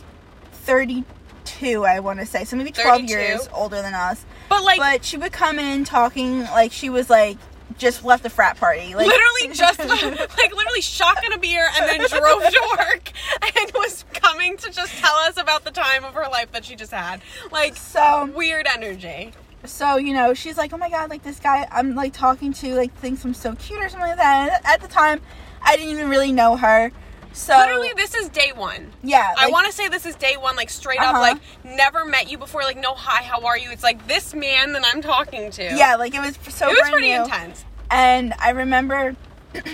32, 0.51 1.85
I 1.85 2.01
want 2.01 2.19
to 2.19 2.25
say. 2.25 2.43
So 2.43 2.57
maybe 2.57 2.71
12 2.71 3.01
32. 3.01 3.13
years 3.13 3.47
older 3.53 3.81
than 3.81 3.93
us. 3.93 4.25
but 4.49 4.61
like, 4.61 4.77
but 4.79 5.05
she 5.05 5.15
would 5.17 5.31
come 5.31 5.57
in 5.57 5.85
talking 5.85 6.41
like 6.41 6.73
she 6.73 6.89
was 6.89 7.09
like 7.09 7.37
just 7.77 8.03
left 8.05 8.23
the 8.23 8.29
frat 8.29 8.57
party. 8.57 8.95
Like 8.95 9.07
literally 9.07 9.53
just 9.53 9.79
like 9.79 10.55
literally 10.55 10.81
shotgun 10.81 11.33
a 11.33 11.37
beer 11.37 11.67
and 11.75 11.87
then 11.89 12.07
drove 12.09 12.41
to 12.43 12.77
work 12.79 13.11
and 13.41 13.71
was 13.75 14.05
coming 14.13 14.57
to 14.57 14.71
just 14.71 14.93
tell 14.97 15.15
us 15.15 15.37
about 15.37 15.63
the 15.65 15.71
time 15.71 16.03
of 16.05 16.13
her 16.13 16.27
life 16.31 16.51
that 16.53 16.65
she 16.65 16.75
just 16.75 16.91
had. 16.91 17.21
Like, 17.51 17.75
So 17.75 18.31
weird 18.35 18.67
energy. 18.73 19.33
so 19.65 19.97
you 19.97 20.13
know 20.13 20.33
she's 20.33 20.57
like 20.57 20.71
oh 20.73 20.77
my 20.77 20.89
god 20.89 21.09
like 21.09 21.23
this 21.23 21.39
guy 21.39 21.67
i'm 21.71 21.95
like 21.95 22.13
talking 22.13 22.53
to 22.53 22.75
like 22.75 22.93
thinks 22.97 23.25
i'm 23.25 23.33
so 23.33 23.55
cute 23.55 23.79
or 23.79 23.89
something 23.89 24.09
like 24.09 24.17
that 24.17 24.49
and 24.63 24.65
at 24.65 24.79
the 24.79 24.87
time 24.87 25.19
i 25.63 25.75
didn't 25.75 25.89
even 25.91 26.07
really 26.07 26.31
know 26.31 26.55
her 26.55 26.91
so 27.35 27.57
Literally, 27.57 27.91
this 27.95 28.15
is 28.15 28.29
day 28.29 28.51
one. 28.55 28.91
yeah 29.03 29.33
I 29.37 29.49
want 29.49 29.67
to 29.67 29.73
say 29.73 29.87
this 29.89 30.05
is 30.05 30.15
day 30.15 30.37
one, 30.37 30.55
like 30.55 30.69
straight 30.69 30.99
Uh-huh. 30.99 31.11
up, 31.17 31.21
like 31.21 31.41
never 31.63 32.05
met 32.05 32.31
you 32.31 32.37
before, 32.37 32.61
like 32.63 32.77
no 32.77 32.93
hi, 32.95 33.23
how 33.23 33.45
are 33.45 33.57
you? 33.57 33.69
It's 33.71 33.83
like 33.83 34.07
this 34.07 34.33
man 34.33 34.71
that 34.73 34.83
I'm 34.85 35.01
talking 35.01 35.51
to. 35.51 35.63
yeah 35.63 35.95
like 35.95 36.15
it 36.15 36.19
was 36.21 36.37
so 36.53 36.67
it 36.69 36.77
was 36.81 36.89
pretty 36.89 37.09
new. 37.09 37.23
intense. 37.23 37.65
and 37.91 38.33
i 38.39 38.49
remember 38.51 39.15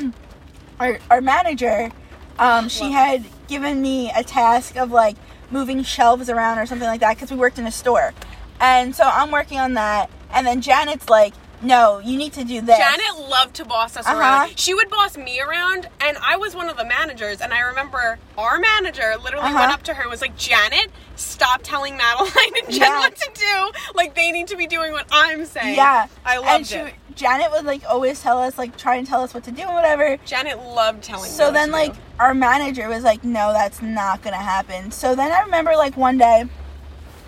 our, 0.79 0.99
our 1.09 1.21
manager 1.21 1.91
um, 2.39 2.69
she 2.69 2.85
Love 2.85 2.93
had 2.93 3.25
given 3.47 3.81
me 3.81 4.11
a 4.15 4.23
task 4.23 4.75
of 4.75 4.91
like 4.91 5.15
moving 5.51 5.83
shelves 5.83 6.29
around 6.29 6.57
or 6.59 6.65
something 6.65 6.87
like 6.87 7.01
that 7.01 7.15
because 7.15 7.29
we 7.31 7.37
worked 7.37 7.59
in 7.59 7.67
a 7.67 7.71
store 7.71 8.13
and 8.59 8.95
so 8.95 9.03
i'm 9.03 9.31
working 9.31 9.59
on 9.59 9.73
that 9.75 10.09
and 10.33 10.47
then 10.47 10.61
janet's 10.61 11.09
like 11.09 11.33
no 11.61 11.99
you 11.99 12.17
need 12.17 12.33
to 12.33 12.43
do 12.43 12.61
this 12.61 12.77
Janet 12.77 13.29
loved 13.29 13.55
to 13.55 13.65
boss 13.65 13.95
us 13.97 14.05
Uh-huh. 14.07 14.17
around. 14.19 14.59
She 14.59 14.73
would 14.73 14.89
boss 14.89 15.17
me 15.17 15.39
around, 15.39 15.87
and 15.99 16.17
I 16.17 16.37
was 16.37 16.55
one 16.55 16.69
of 16.69 16.77
the 16.77 16.85
managers. 16.85 17.39
And 17.41 17.53
I 17.53 17.59
remember 17.59 18.17
our 18.37 18.57
manager 18.57 19.13
literally 19.23 19.45
Uh-huh. 19.47 19.59
went 19.59 19.71
up 19.71 19.83
to 19.83 19.93
her 19.93 20.01
and 20.03 20.11
was 20.11 20.21
like, 20.21 20.35
"Janet, 20.37 20.91
stop 21.15 21.61
telling 21.63 21.97
Madeline 21.97 22.31
and 22.63 22.71
Jen 22.73 22.81
Yeah. 22.89 22.99
what 22.99 23.15
to 23.15 23.29
do. 23.33 23.71
Like 23.95 24.15
they 24.15 24.31
need 24.31 24.47
to 24.47 24.55
be 24.57 24.67
doing 24.67 24.91
what 24.91 25.05
I'm 25.11 25.45
saying." 25.45 25.75
yeah 25.75 26.07
I 26.25 26.37
and 26.37 26.45
loved 26.45 26.67
she, 26.67 26.75
it. 26.77 26.93
janet 27.15 27.51
would 27.51 27.65
like 27.65 27.83
always 27.89 28.21
tell 28.21 28.37
us 28.41 28.57
like 28.57 28.77
try 28.77 28.95
and 28.95 29.05
tell 29.05 29.21
us 29.21 29.33
what 29.33 29.43
to 29.43 29.51
do 29.51 29.61
and 29.63 29.73
whatever 29.73 30.17
Janet 30.25 30.57
loved 30.63 31.03
telling. 31.03 31.29
so 31.29 31.51
then 31.51 31.67
to 31.67 31.73
like 31.73 31.93
do. 31.93 31.99
our 32.19 32.33
manager 32.33 32.87
was 32.87 33.03
like 33.03 33.23
no 33.23 33.51
that's 33.53 33.81
not 33.81 34.21
gonna 34.21 34.37
happen 34.37 34.91
so 34.91 35.13
then 35.13 35.29
i 35.31 35.41
remember 35.41 35.73
like 35.75 35.97
one 35.97 36.17
day 36.17 36.45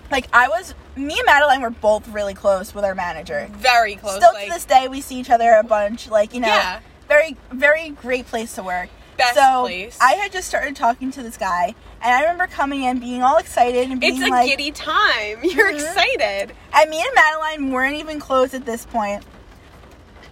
like 0.10 0.28
i 0.34 0.48
was 0.48 0.74
me 0.96 1.14
and 1.18 1.26
madeline 1.26 1.62
were 1.62 1.70
both 1.70 2.08
really 2.10 2.34
close 2.34 2.74
with 2.76 2.86
our 2.86 2.94
manager 2.96 3.48
very 3.54 3.96
close. 3.96 4.18
still 4.18 4.34
like, 4.34 4.48
to 4.48 4.54
this 4.54 4.66
day 4.66 4.88
we 4.88 5.02
see 5.02 5.20
each 5.20 5.30
other 5.30 5.54
a 5.54 5.64
bunch 5.64 6.10
like 6.10 6.34
you 6.34 6.40
know 6.40 6.48
Yeah. 6.48 6.80
very 7.08 7.36
very 7.52 7.90
great 7.90 8.26
place 8.28 8.54
to 8.56 8.64
work 8.64 8.90
Best 9.18 9.36
so 9.36 9.62
place. 9.62 9.98
I 10.02 10.14
had 10.14 10.32
just 10.32 10.48
started 10.48 10.76
talking 10.76 11.12
to 11.12 11.22
this 11.22 11.38
guy, 11.38 11.76
and 12.02 12.12
I 12.16 12.22
remember 12.22 12.48
coming 12.48 12.82
in 12.82 13.00
being 13.00 13.22
all 13.22 13.38
excited 13.38 13.92
and 13.92 14.00
being 14.02 14.16
it's 14.18 14.26
a 14.26 14.30
like, 14.32 14.48
giddy 14.50 14.72
time. 14.72 15.38
You're 15.44 15.72
Mhm. 15.72 15.76
excited. 15.76 16.56
and 16.74 16.90
me 16.90 17.00
and 17.00 17.10
Madeline 17.14 17.72
weren't 17.72 17.96
even 17.98 18.20
close 18.20 18.56
at 18.56 18.66
this 18.66 18.88
point. 18.88 19.24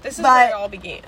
This 0.01 0.15
is 0.17 0.23
But- 0.23 0.31
where 0.33 0.47
it 0.49 0.53
all 0.53 0.67
began. 0.67 1.01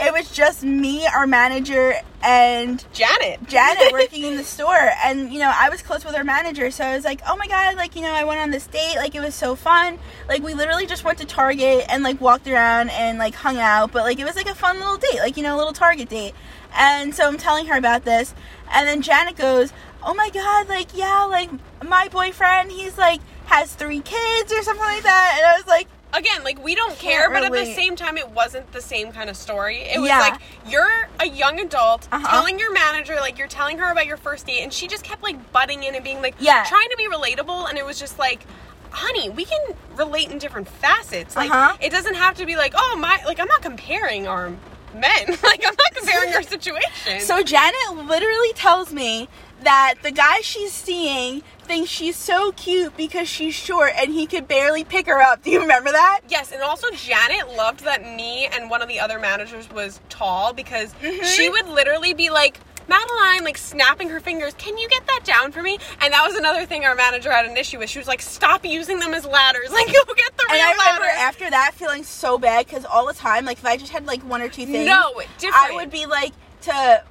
It 0.00 0.12
was 0.12 0.30
just 0.30 0.62
me, 0.62 1.06
our 1.06 1.26
manager, 1.26 1.94
and 2.22 2.84
Janet. 2.92 3.48
Janet 3.48 3.92
working 3.92 4.22
in 4.24 4.36
the 4.36 4.44
store. 4.44 4.92
And, 5.04 5.32
you 5.32 5.40
know, 5.40 5.52
I 5.52 5.70
was 5.70 5.82
close 5.82 6.04
with 6.04 6.14
our 6.14 6.22
manager. 6.22 6.70
So 6.70 6.84
I 6.84 6.94
was 6.94 7.04
like, 7.04 7.20
oh 7.26 7.36
my 7.36 7.48
God, 7.48 7.76
like, 7.76 7.96
you 7.96 8.02
know, 8.02 8.12
I 8.12 8.22
went 8.22 8.40
on 8.40 8.50
this 8.50 8.66
date. 8.68 8.94
Like, 8.96 9.16
it 9.16 9.20
was 9.20 9.34
so 9.34 9.56
fun. 9.56 9.98
Like, 10.28 10.42
we 10.42 10.54
literally 10.54 10.86
just 10.86 11.02
went 11.02 11.18
to 11.18 11.26
Target 11.26 11.84
and, 11.88 12.04
like, 12.04 12.20
walked 12.20 12.46
around 12.46 12.90
and, 12.90 13.18
like, 13.18 13.34
hung 13.34 13.58
out. 13.58 13.90
But, 13.90 14.04
like, 14.04 14.20
it 14.20 14.24
was, 14.24 14.36
like, 14.36 14.48
a 14.48 14.54
fun 14.54 14.78
little 14.78 14.98
date. 14.98 15.18
Like, 15.18 15.36
you 15.36 15.42
know, 15.42 15.56
a 15.56 15.58
little 15.58 15.72
Target 15.72 16.08
date. 16.08 16.34
And 16.76 17.12
so 17.12 17.26
I'm 17.26 17.36
telling 17.36 17.66
her 17.66 17.76
about 17.76 18.04
this. 18.04 18.34
And 18.70 18.86
then 18.86 19.02
Janet 19.02 19.36
goes, 19.36 19.72
oh 20.04 20.14
my 20.14 20.30
God, 20.30 20.68
like, 20.68 20.96
yeah, 20.96 21.24
like, 21.24 21.50
my 21.84 22.08
boyfriend, 22.08 22.70
he's, 22.70 22.96
like, 22.96 23.20
has 23.46 23.74
three 23.74 24.00
kids 24.00 24.52
or 24.52 24.62
something 24.62 24.84
like 24.84 25.02
that. 25.02 25.34
And 25.38 25.46
I 25.46 25.56
was 25.56 25.66
like, 25.66 25.88
Again, 26.18 26.42
like 26.42 26.62
we 26.64 26.74
don't 26.74 26.98
care, 26.98 27.30
but 27.30 27.44
at 27.44 27.52
the 27.52 27.64
same 27.64 27.94
time, 27.94 28.18
it 28.18 28.28
wasn't 28.30 28.70
the 28.72 28.80
same 28.80 29.12
kind 29.12 29.30
of 29.30 29.36
story. 29.36 29.78
It 29.78 30.00
was 30.00 30.08
Yeah. 30.08 30.18
like 30.18 30.40
you're 30.66 31.08
a 31.20 31.26
young 31.26 31.60
adult 31.60 32.08
Uh-huh. 32.10 32.26
telling 32.28 32.58
your 32.58 32.72
manager, 32.72 33.14
like 33.20 33.38
you're 33.38 33.46
telling 33.46 33.78
her 33.78 33.90
about 33.92 34.06
your 34.06 34.16
first 34.16 34.46
date, 34.46 34.60
and 34.62 34.72
she 34.72 34.88
just 34.88 35.04
kept 35.04 35.22
like 35.22 35.52
butting 35.52 35.84
in 35.84 35.94
and 35.94 36.02
being 36.02 36.20
like, 36.20 36.34
Yeah. 36.40 36.64
trying 36.68 36.88
to 36.90 36.96
be 36.96 37.06
relatable, 37.08 37.68
and 37.68 37.78
it 37.78 37.86
was 37.86 37.98
just 37.98 38.18
like. 38.18 38.42
Honey, 38.90 39.28
we 39.28 39.44
can 39.44 39.60
relate 39.96 40.30
in 40.30 40.38
different 40.38 40.66
facets. 40.66 41.36
Like 41.36 41.50
Uh-huh. 41.50 41.76
it 41.78 41.90
doesn't 41.90 42.14
have 42.14 42.36
to 42.38 42.46
be 42.46 42.56
like, 42.56 42.72
oh 42.74 42.96
my 42.98 43.20
like 43.26 43.38
I'm 43.38 43.46
not 43.46 43.60
comparing 43.60 44.26
our 44.26 44.50
men. 44.94 45.26
like 45.42 45.64
I'm 45.66 45.74
not 45.76 45.94
comparing 45.94 46.34
our 46.34 46.42
situation. 46.42 47.20
So 47.20 47.42
Janet 47.42 47.74
literally 48.06 48.52
tells 48.54 48.92
me 48.92 49.28
that 49.62 49.94
the 50.02 50.12
guy 50.12 50.40
she's 50.42 50.72
seeing 50.72 51.42
thinks 51.62 51.90
she's 51.90 52.14
so 52.16 52.52
cute 52.52 52.96
because 52.96 53.28
she's 53.28 53.54
short 53.54 53.92
and 53.96 54.12
he 54.12 54.24
could 54.26 54.46
barely 54.46 54.84
pick 54.84 55.06
her 55.06 55.20
up. 55.20 55.42
Do 55.44 55.50
you 55.50 55.60
remember 55.60 55.90
that? 55.90 56.20
Yes, 56.28 56.52
and 56.52 56.62
also 56.62 56.88
Janet 56.92 57.56
loved 57.56 57.80
that 57.84 58.02
me 58.02 58.46
and 58.46 58.70
one 58.70 58.82
of 58.82 58.88
the 58.88 59.00
other 59.00 59.18
managers 59.18 59.68
was 59.70 60.00
tall 60.08 60.52
because 60.52 60.92
Mhm. 61.02 61.24
she 61.24 61.48
would 61.50 61.66
literally 61.68 62.14
be 62.14 62.30
like, 62.30 62.60
Madeline, 62.88 63.44
like 63.44 63.58
snapping 63.58 64.08
her 64.08 64.18
fingers, 64.20 64.54
can 64.54 64.76
you 64.78 64.88
get 64.88 65.06
that 65.06 65.20
down 65.24 65.52
for 65.52 65.62
me? 65.62 65.78
And 66.00 66.12
that 66.12 66.26
was 66.26 66.36
another 66.36 66.64
thing 66.66 66.84
our 66.84 66.94
manager 66.94 67.30
had 67.30 67.46
an 67.46 67.56
issue 67.56 67.78
with. 67.78 67.90
She 67.90 67.98
was 67.98 68.08
like, 68.08 68.22
stop 68.22 68.64
using 68.64 68.98
them 68.98 69.14
as 69.14 69.24
ladders. 69.26 69.70
Like, 69.78 69.86
go 69.86 70.14
get 70.14 70.36
the 70.36 70.44
real 70.50 70.54
And 70.54 70.62
I 70.62 70.72
remember 70.72 71.02
ladder. 71.02 71.18
after 71.18 71.50
that 71.50 71.72
feeling 71.74 72.02
so 72.02 72.38
bad 72.38 72.66
because 72.66 72.84
all 72.84 73.06
the 73.06 73.14
time, 73.14 73.44
like 73.44 73.58
if 73.58 73.64
I 73.66 73.76
just 73.76 73.92
had 73.92 74.06
like 74.06 74.22
one 74.22 74.40
or 74.42 74.48
two 74.48 74.66
things, 74.66 74.86
No, 74.86 75.20
different. 75.38 75.54
I 75.54 75.74
would 75.74 75.90
be 75.90 76.06
like 76.06 76.32
to 76.62 77.02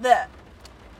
the. 0.00 0.26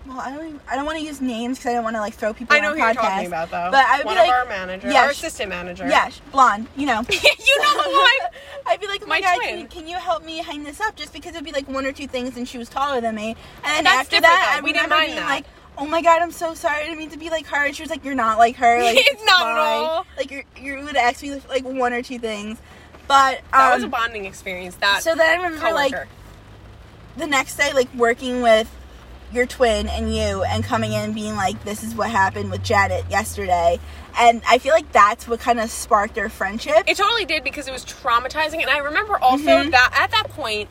Well, 0.06 0.18
I 0.18 0.30
don't. 0.34 0.46
Even, 0.46 0.60
I 0.68 0.76
don't 0.76 0.84
want 0.84 0.98
to 0.98 1.04
use 1.04 1.20
names 1.20 1.58
because 1.58 1.70
I 1.70 1.74
don't 1.74 1.84
want 1.84 1.96
to 1.96 2.00
like 2.00 2.14
throw 2.14 2.34
people. 2.34 2.56
I 2.56 2.60
know 2.60 2.70
on 2.70 2.76
who 2.76 2.82
our 2.82 2.92
you're 2.92 3.02
talking 3.02 3.26
about, 3.26 3.50
though. 3.50 3.68
But 3.70 3.86
I 3.86 3.98
would 3.98 4.06
one 4.06 4.14
be 4.16 4.20
like, 4.20 4.28
of 4.30 4.34
our 4.34 4.44
manager, 4.46 4.90
yeah, 4.90 5.02
our 5.02 5.10
assistant 5.10 5.48
manager. 5.48 5.88
yeah, 5.88 6.10
blonde. 6.32 6.66
You 6.76 6.86
know. 6.86 7.00
you 7.10 7.62
know 7.62 7.82
the 7.82 7.90
one. 7.90 8.30
I'd 8.66 8.80
be 8.80 8.86
like, 8.88 9.02
oh 9.02 9.06
my, 9.06 9.20
My 9.20 9.20
god, 9.20 9.40
can 9.42 9.58
you, 9.60 9.66
can 9.66 9.86
you 9.88 9.96
help 9.96 10.24
me 10.24 10.38
hang 10.38 10.64
this 10.64 10.80
up? 10.80 10.96
Just 10.96 11.12
because 11.12 11.34
it'd 11.34 11.44
be 11.44 11.52
like 11.52 11.68
one 11.68 11.86
or 11.86 11.92
two 11.92 12.06
things, 12.06 12.36
and 12.36 12.48
she 12.48 12.58
was 12.58 12.68
taller 12.68 13.00
than 13.00 13.14
me. 13.14 13.36
And 13.64 13.76
then 13.76 13.84
That's 13.84 14.00
after 14.00 14.20
that, 14.20 14.50
though. 14.54 14.58
I 14.58 14.60
We 14.62 14.72
didn't 14.72 14.84
remember 14.84 15.06
being 15.06 15.16
that. 15.16 15.28
like, 15.28 15.44
oh 15.78 15.86
my 15.86 16.02
god, 16.02 16.20
I'm 16.22 16.32
so 16.32 16.54
sorry. 16.54 16.80
I 16.80 16.84
didn't 16.84 16.98
mean 16.98 17.10
to 17.10 17.18
be 17.18 17.30
like 17.30 17.46
her. 17.46 17.66
And 17.66 17.74
she 17.74 17.82
was 17.82 17.90
like, 17.90 18.04
you're 18.04 18.14
not 18.14 18.38
like 18.38 18.56
her. 18.56 18.78
Like 18.82 18.96
It's 18.98 19.24
not 19.24 19.46
at 19.46 19.58
all. 19.58 20.06
Like 20.16 20.30
you're 20.30 20.44
you 20.56 20.84
would 20.84 20.96
ask 20.96 21.22
me 21.22 21.40
like 21.48 21.64
one 21.64 21.92
or 21.92 22.02
two 22.02 22.18
things, 22.18 22.58
but 23.06 23.38
um, 23.38 23.42
That 23.52 23.74
was 23.74 23.84
a 23.84 23.88
bonding 23.88 24.24
experience. 24.24 24.74
That 24.76 25.02
so 25.02 25.14
then 25.14 25.40
I 25.40 25.42
remember 25.42 25.72
like 25.72 25.94
the 27.16 27.26
next 27.26 27.56
day, 27.56 27.72
like 27.72 27.92
working 27.94 28.42
with 28.42 28.70
your 29.34 29.46
twin 29.46 29.88
and 29.88 30.14
you, 30.14 30.42
and 30.44 30.62
coming 30.64 30.92
in 30.92 31.12
being 31.12 31.34
like, 31.36 31.62
this 31.64 31.82
is 31.82 31.94
what 31.94 32.10
happened 32.10 32.50
with 32.50 32.62
Janet 32.62 33.04
yesterday. 33.10 33.78
And 34.18 34.42
I 34.48 34.58
feel 34.58 34.74
like 34.74 34.92
that's 34.92 35.26
what 35.26 35.40
kind 35.40 35.58
of 35.60 35.70
sparked 35.70 36.18
our 36.18 36.28
friendship. 36.28 36.84
It 36.86 36.96
totally 36.96 37.24
did 37.24 37.42
because 37.44 37.66
it 37.68 37.72
was 37.72 37.84
traumatizing. 37.84 38.60
And 38.60 38.68
I 38.70 38.78
remember 38.78 39.16
also 39.18 39.64
Mhm. 39.64 39.70
that 39.70 39.90
at 39.98 40.10
that 40.10 40.28
point, 40.30 40.68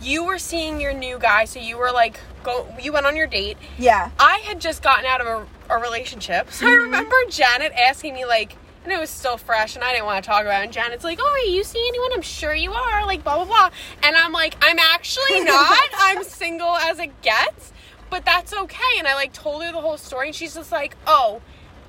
you 0.00 0.24
were 0.24 0.38
seeing 0.38 0.80
your 0.80 0.92
new 0.92 1.18
guy, 1.18 1.44
so 1.44 1.58
you 1.58 1.76
were 1.76 1.90
like, 1.90 2.18
go. 2.44 2.66
You 2.80 2.92
went 2.92 3.04
on 3.06 3.16
your 3.16 3.26
date. 3.26 3.58
yeah. 3.78 4.10
I 4.18 4.38
had 4.38 4.60
just 4.60 4.80
gotten 4.82 5.04
out 5.04 5.20
of 5.20 5.26
a, 5.26 5.74
a 5.74 5.78
relationship, 5.78 6.52
so 6.52 6.66
I 6.66 6.70
Mhm. 6.70 6.82
remember 6.84 7.16
Janet 7.28 7.72
asking 7.72 8.14
me 8.14 8.24
like, 8.24 8.56
and 8.84 8.92
it 8.92 8.98
was 9.00 9.10
still 9.10 9.36
fresh, 9.36 9.74
and 9.74 9.84
I 9.84 9.92
didn't 9.92 10.06
want 10.06 10.24
to 10.24 10.30
talk 10.30 10.42
about 10.42 10.60
it. 10.62 10.64
And 10.64 10.72
Janet's 10.72 11.04
like, 11.04 11.18
"Oh, 11.20 11.28
are 11.28 11.50
you 11.50 11.62
seeing 11.64 11.84
anyone? 11.88 12.10
I'm 12.14 12.22
sure 12.22 12.54
you 12.54 12.72
are." 12.72 13.04
Like 13.06 13.22
blah 13.24 13.36
blah 13.36 13.44
blah, 13.44 13.70
and 14.02 14.16
I'm 14.16 14.32
like, 14.32 14.54
"I'm 14.62 14.78
actually 14.78 15.40
not. 15.44 15.76
I'm 15.98 16.22
single 16.24 16.74
as 16.76 16.98
it 17.00 17.10
gets." 17.20 17.72
But 18.10 18.24
that's 18.24 18.52
okay. 18.54 18.98
And 18.98 19.06
I 19.06 19.14
like 19.14 19.32
told 19.32 19.62
her 19.62 19.72
the 19.72 19.80
whole 19.80 19.98
story, 19.98 20.28
and 20.28 20.34
she's 20.36 20.54
just 20.54 20.72
like, 20.72 20.96
"Oh." 21.06 21.40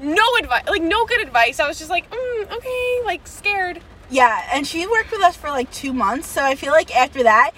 No 0.01 0.23
advice, 0.39 0.63
like 0.65 0.81
no 0.81 1.05
good 1.05 1.19
advice. 1.19 1.59
I 1.59 1.67
was 1.67 1.77
just 1.77 1.89
like, 1.89 2.09
mm, 2.09 2.51
okay, 2.55 3.01
like 3.03 3.27
scared. 3.27 3.81
Yeah, 4.09 4.47
and 4.53 4.65
she 4.65 4.87
worked 4.87 5.11
with 5.11 5.21
us 5.21 5.35
for 5.35 5.49
like 5.49 5.69
two 5.71 5.91
months, 5.91 6.25
so 6.27 6.41
I 6.41 6.55
feel 6.55 6.71
like 6.71 6.95
after 6.95 7.23
that, 7.23 7.51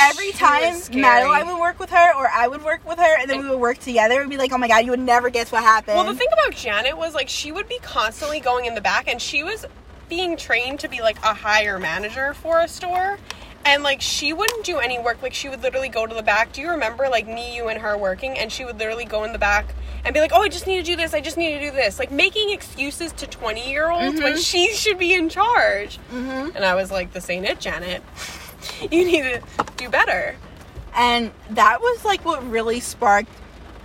every 0.00 0.26
She 0.26 0.32
time. 0.32 0.74
Madeline 0.92 1.48
would 1.48 1.58
work 1.60 1.80
with 1.80 1.90
her 1.90 2.14
or 2.14 2.28
I 2.28 2.46
would 2.46 2.62
work 2.62 2.86
with 2.88 3.00
her, 3.00 3.18
and 3.18 3.28
then 3.28 3.42
we 3.42 3.48
would 3.48 3.58
work 3.58 3.78
together, 3.78 4.20
it 4.20 4.20
would 4.20 4.30
be 4.30 4.36
like, 4.36 4.52
oh 4.52 4.58
my 4.58 4.68
god, 4.68 4.84
you 4.84 4.92
would 4.92 5.00
never 5.00 5.30
guess 5.30 5.50
what 5.50 5.64
happened. 5.64 5.96
Well, 5.96 6.06
the 6.06 6.14
thing 6.14 6.28
about 6.32 6.54
Janet 6.54 6.96
was 6.96 7.12
like 7.12 7.28
she 7.28 7.50
would 7.50 7.68
be 7.68 7.80
constantly 7.82 8.38
going 8.38 8.66
in 8.66 8.76
the 8.76 8.80
back, 8.80 9.08
and 9.08 9.20
she 9.20 9.42
was 9.42 9.66
being 10.08 10.36
trained 10.36 10.78
to 10.80 10.88
be 10.88 11.00
like 11.00 11.18
a 11.24 11.34
higher 11.34 11.80
manager 11.80 12.34
for 12.34 12.60
a 12.60 12.68
store. 12.68 13.18
And 13.64 13.82
like 13.82 14.00
she 14.00 14.32
wouldn't 14.32 14.64
do 14.64 14.78
any 14.78 14.98
work. 14.98 15.22
Like 15.22 15.34
she 15.34 15.48
would 15.48 15.62
literally 15.62 15.88
go 15.88 16.06
to 16.06 16.14
the 16.14 16.22
back. 16.22 16.52
Do 16.52 16.60
you 16.60 16.70
remember 16.70 17.08
like 17.08 17.26
me, 17.26 17.54
you, 17.54 17.68
and 17.68 17.78
her 17.80 17.96
working? 17.96 18.38
And 18.38 18.50
she 18.50 18.64
would 18.64 18.78
literally 18.78 19.04
go 19.04 19.24
in 19.24 19.32
the 19.32 19.38
back 19.38 19.74
and 20.04 20.14
be 20.14 20.20
like, 20.20 20.32
"Oh, 20.34 20.42
I 20.42 20.48
just 20.48 20.66
need 20.66 20.78
to 20.78 20.82
do 20.82 20.96
this. 20.96 21.12
I 21.12 21.20
just 21.20 21.36
need 21.36 21.50
to 21.58 21.60
do 21.60 21.70
this." 21.70 21.98
Like 21.98 22.10
making 22.10 22.50
excuses 22.50 23.12
to 23.12 23.26
twenty 23.26 23.70
year 23.70 23.90
olds 23.90 24.20
when 24.20 24.32
Mhm. 24.34 24.44
she 24.50 24.68
should 24.74 24.98
be 24.98 25.12
in 25.12 25.28
charge. 25.28 25.98
Mhm. 26.10 26.54
And 26.56 26.64
I 26.64 26.74
was 26.74 26.90
like, 26.90 27.12
"This 27.12 27.28
ain't 27.28 27.44
it, 27.46 27.60
Janet. 27.60 28.02
you 28.90 29.04
need 29.04 29.22
to 29.22 29.42
do 29.76 29.88
better." 29.88 30.36
and 30.96 31.30
that 31.50 31.80
was 31.80 32.04
like 32.04 32.24
what 32.24 32.44
really 32.50 32.80
sparked 32.80 33.30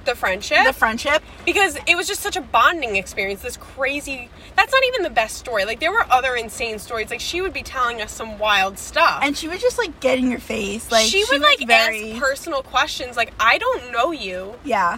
The 0.05 0.15
friendship. 0.15 0.65
the 0.65 0.73
friendship. 0.73 1.21
because 1.45 1.77
it 1.85 1.95
was 1.95 2.07
just 2.07 2.21
such 2.21 2.35
a 2.35 2.41
bonding 2.41 2.95
experience 2.95 3.43
this 3.43 3.57
crazy 3.57 4.29
that's 4.55 4.71
not 4.71 4.83
even 4.87 5.03
the 5.03 5.09
best 5.09 5.37
story. 5.37 5.65
Like 5.65 5.79
there 5.79 5.91
were 5.91 6.05
other 6.09 6.35
insane 6.35 6.79
stories. 6.79 7.09
Like 7.09 7.19
she 7.19 7.41
would 7.41 7.53
be 7.53 7.63
telling 7.63 8.01
us 8.01 8.11
some 8.11 8.37
wild 8.39 8.77
stuff. 8.77 9.19
And 9.23 9.37
she 9.37 9.47
would 9.47 9.59
just 9.59 9.77
like 9.77 9.99
get 9.99 10.17
in 10.17 10.29
your 10.29 10.39
face, 10.39 10.91
like 10.91 11.05
she 11.05 11.23
would 11.29 11.41
like 11.41 11.65
very, 11.67 12.11
ask 12.13 12.21
personal 12.21 12.63
questions. 12.63 13.17
Like 13.17 13.33
i 13.39 13.57
don't 13.57 13.91
know 13.91 14.11
you. 14.11 14.55
Yeah. 14.63 14.97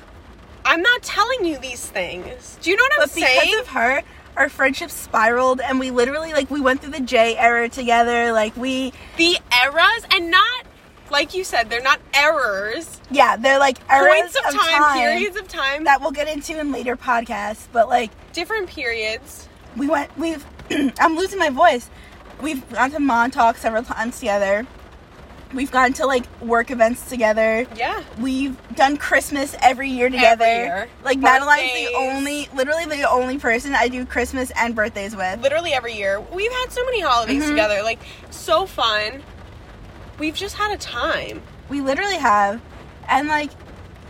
i'm 0.65 0.82
not 0.82 1.02
telling 1.04 1.46
you 1.46 1.58
these 1.58 1.86
things. 1.86 2.58
Do 2.62 2.70
you 2.70 2.78
know 2.78 2.84
what 2.84 2.93
i'm 2.93 3.00
But 3.08 3.15
because 3.15 3.30
saying? 3.30 3.60
of 3.60 3.67
her, 3.67 4.04
our 4.36 4.50
friendship 4.50 4.91
spiraled, 4.91 5.60
and 5.62 5.80
we 5.80 5.91
literally 5.91 6.34
like 6.34 6.50
we 6.52 6.62
went 6.62 6.82
through 6.82 6.91
the 6.91 7.02
J 7.02 7.36
era 7.38 7.67
together. 7.70 8.32
Like 8.32 8.56
we, 8.56 8.93
the 9.17 9.38
eras? 9.63 10.06
And 10.12 10.30
not 10.30 10.65
like 11.10 11.34
you 11.34 11.43
said 11.43 11.70
they're 11.70 11.82
not 11.82 12.00
errors. 12.13 13.02
Yeah, 13.10 13.38
they're 13.38 13.60
like 13.60 13.78
eras 13.89 14.34
points 14.34 14.36
of, 14.36 14.62
time, 14.62 14.98
periods 15.00 15.38
of 15.38 15.48
time. 15.48 15.86
that 15.86 16.02
we'll 16.02 16.12
get 16.12 16.28
into 16.28 16.60
in 16.60 16.72
later 16.72 16.96
podcasts. 16.96 17.67
But 17.72 17.89
like 17.89 18.12
different 18.34 18.70
periods 18.70 19.47
we 19.78 19.88
went 19.88 20.16
we've 20.18 20.46
I'm 21.00 21.16
losing 21.16 21.40
my 21.40 21.50
voice. 21.50 21.90
We've 22.42 22.68
gone 22.72 22.92
to 22.92 23.00
Montauk 23.00 23.58
several 23.58 23.84
times 23.84 24.20
together. 24.20 24.66
We've 25.54 25.72
gone 25.72 25.94
to 25.94 26.06
like 26.06 26.26
work 26.42 26.72
events 26.72 27.08
together. 27.10 27.66
yeah 27.76 28.04
We've 28.20 28.58
done 28.76 28.98
Christmas 28.98 29.56
every 29.62 29.90
year 29.90 30.10
together. 30.10 30.46
year. 30.46 30.90
Like 31.04 31.20
Madeline's 31.20 31.72
the 31.74 31.94
only 31.96 32.50
literally 32.54 32.86
the 32.86 33.10
only 33.10 33.38
person 33.40 33.74
I 33.74 33.88
do 33.88 34.06
Christmas 34.06 34.52
and 34.58 34.76
birthdays 34.76 35.16
with. 35.16 35.42
literally 35.42 35.72
every 35.74 35.94
year. 35.94 36.20
We've 36.20 36.52
had 36.52 36.72
so 36.72 36.84
many 36.86 37.00
holidays 37.02 37.44
Mhm. 37.44 37.50
together, 37.50 37.82
like 37.82 38.00
so 38.30 38.66
fun. 38.66 39.24
We've 40.20 40.36
just 40.36 40.56
had 40.56 40.72
a 40.72 40.78
time. 40.78 41.42
We 41.70 41.80
literally 41.82 42.18
have. 42.18 42.60
And 43.08 43.28
like 43.30 43.52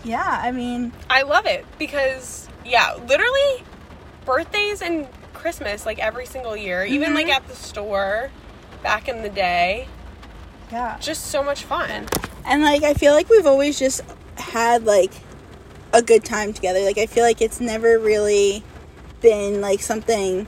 yeah, 0.03 0.39
I 0.43 0.51
mean 0.51 0.91
I 1.09 1.21
love 1.21 1.45
it 1.45 1.65
because 1.77 2.49
yeah, 2.65 2.95
literally 3.07 3.63
birthdays 4.25 4.81
and 4.81 5.07
Christmas 5.47 5.85
like 5.85 5.97
every 5.99 6.25
single 6.25 6.57
year, 6.57 6.83
even 6.83 7.11
Mhm. 7.11 7.15
like 7.15 7.29
at 7.29 7.47
the 7.47 7.55
store 7.55 8.31
back 8.83 9.07
in 9.07 9.21
the 9.21 9.29
day. 9.29 9.87
yeah. 10.73 10.97
Just 10.99 11.27
so 11.27 11.41
much 11.41 11.63
fun. 11.63 12.05
And 12.43 12.61
like 12.63 12.83
I 12.83 12.93
feel 12.93 13.13
like 13.13 13.29
we've 13.29 13.45
always 13.45 13.79
just 13.79 14.01
had 14.35 14.83
like 14.85 15.11
a 15.93 16.01
good 16.01 16.25
time 16.25 16.51
together. 16.51 16.81
Like 16.81 16.97
I 16.97 17.05
feel 17.05 17.23
like 17.23 17.41
it's 17.41 17.61
never 17.61 17.97
really 17.97 18.61
been 19.21 19.61
like 19.61 19.79
something 19.81 20.47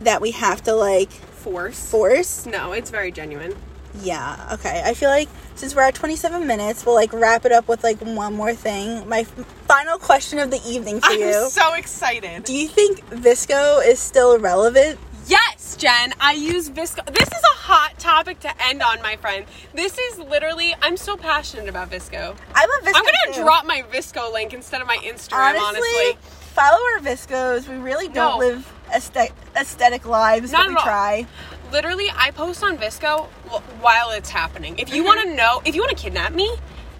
that 0.00 0.20
we 0.20 0.32
have 0.32 0.64
to 0.64 0.74
like 0.74 1.12
Force. 1.12 1.88
force. 1.88 2.44
No, 2.44 2.72
it's 2.72 2.90
very 2.90 3.12
genuine. 3.12 3.54
Yeah, 4.02 4.48
okay. 4.54 4.82
I 4.84 4.94
feel 4.94 5.08
like 5.10 5.28
since 5.54 5.74
we're 5.74 5.82
at 5.82 5.94
27 5.94 6.46
minutes, 6.46 6.84
we'll 6.86 6.94
like 6.94 7.12
wrap 7.12 7.44
it 7.44 7.52
up 7.52 7.68
with 7.68 7.82
like 7.82 7.98
one 8.00 8.34
more 8.34 8.54
thing. 8.54 9.08
My 9.08 9.20
f- 9.20 9.28
final 9.66 9.98
question 9.98 10.38
of 10.38 10.50
the 10.50 10.60
evening 10.66 11.00
for 11.00 11.12
you. 11.12 11.44
I'm 11.44 11.50
so 11.50 11.74
excited. 11.74 12.44
Do 12.44 12.54
you 12.54 12.68
think 12.68 13.00
VSCO 13.10 13.86
is 13.86 13.98
still 13.98 14.38
relevant? 14.38 14.98
yes. 15.26 15.76
Jen, 15.76 16.12
I 16.20 16.32
use 16.32 16.70
VSCO. 16.70 17.04
This 17.12 17.28
is 17.28 17.42
a 17.44 17.56
hot 17.58 17.98
topic 17.98 18.40
to 18.40 18.64
end 18.66 18.82
on, 18.82 19.02
my 19.02 19.16
friend. 19.16 19.44
This 19.74 19.98
is 19.98 20.18
literally, 20.18 20.74
I'm 20.80 20.96
so 20.96 21.16
passionate 21.16 21.68
about 21.68 21.90
VSCO. 21.90 22.34
I 22.54 22.66
love 22.66 22.84
VSCO. 22.84 22.92
I'm 22.96 23.04
gonna 23.04 23.34
too. 23.34 23.42
drop 23.42 23.66
my 23.66 23.82
VSCO 23.92 24.32
link 24.32 24.54
instead 24.54 24.80
of 24.80 24.86
my 24.86 24.96
Instagram, 24.98 25.58
honestly, 25.60 25.80
honestly. 25.80 26.18
follow 26.54 26.78
our 26.94 27.00
VSCOs. 27.00 27.68
We 27.68 27.76
really 27.76 28.08
don't 28.08 28.40
No. 28.40 28.46
live 28.46 28.72
aesthetic, 28.94 29.34
aesthetic 29.54 30.06
lives, 30.06 30.50
Not 30.50 30.60
but 30.62 30.68
we 30.68 30.74
at 30.76 30.78
all. 30.80 30.84
Literally, 31.72 32.06
I 32.16 32.30
post 32.30 32.62
on 32.62 32.78
VSCO 32.78 33.26
wh- 33.48 33.82
while 33.82 34.10
it's 34.10 34.30
happening. 34.30 34.78
If 34.78 34.92
you 34.94 35.04
want 35.04 35.20
to 35.20 35.26
mm-hmm. 35.26 35.36
know, 35.36 35.62
if 35.64 35.74
you 35.74 35.82
want 35.82 35.96
to 35.96 36.02
kidnap 36.02 36.32
me, 36.32 36.50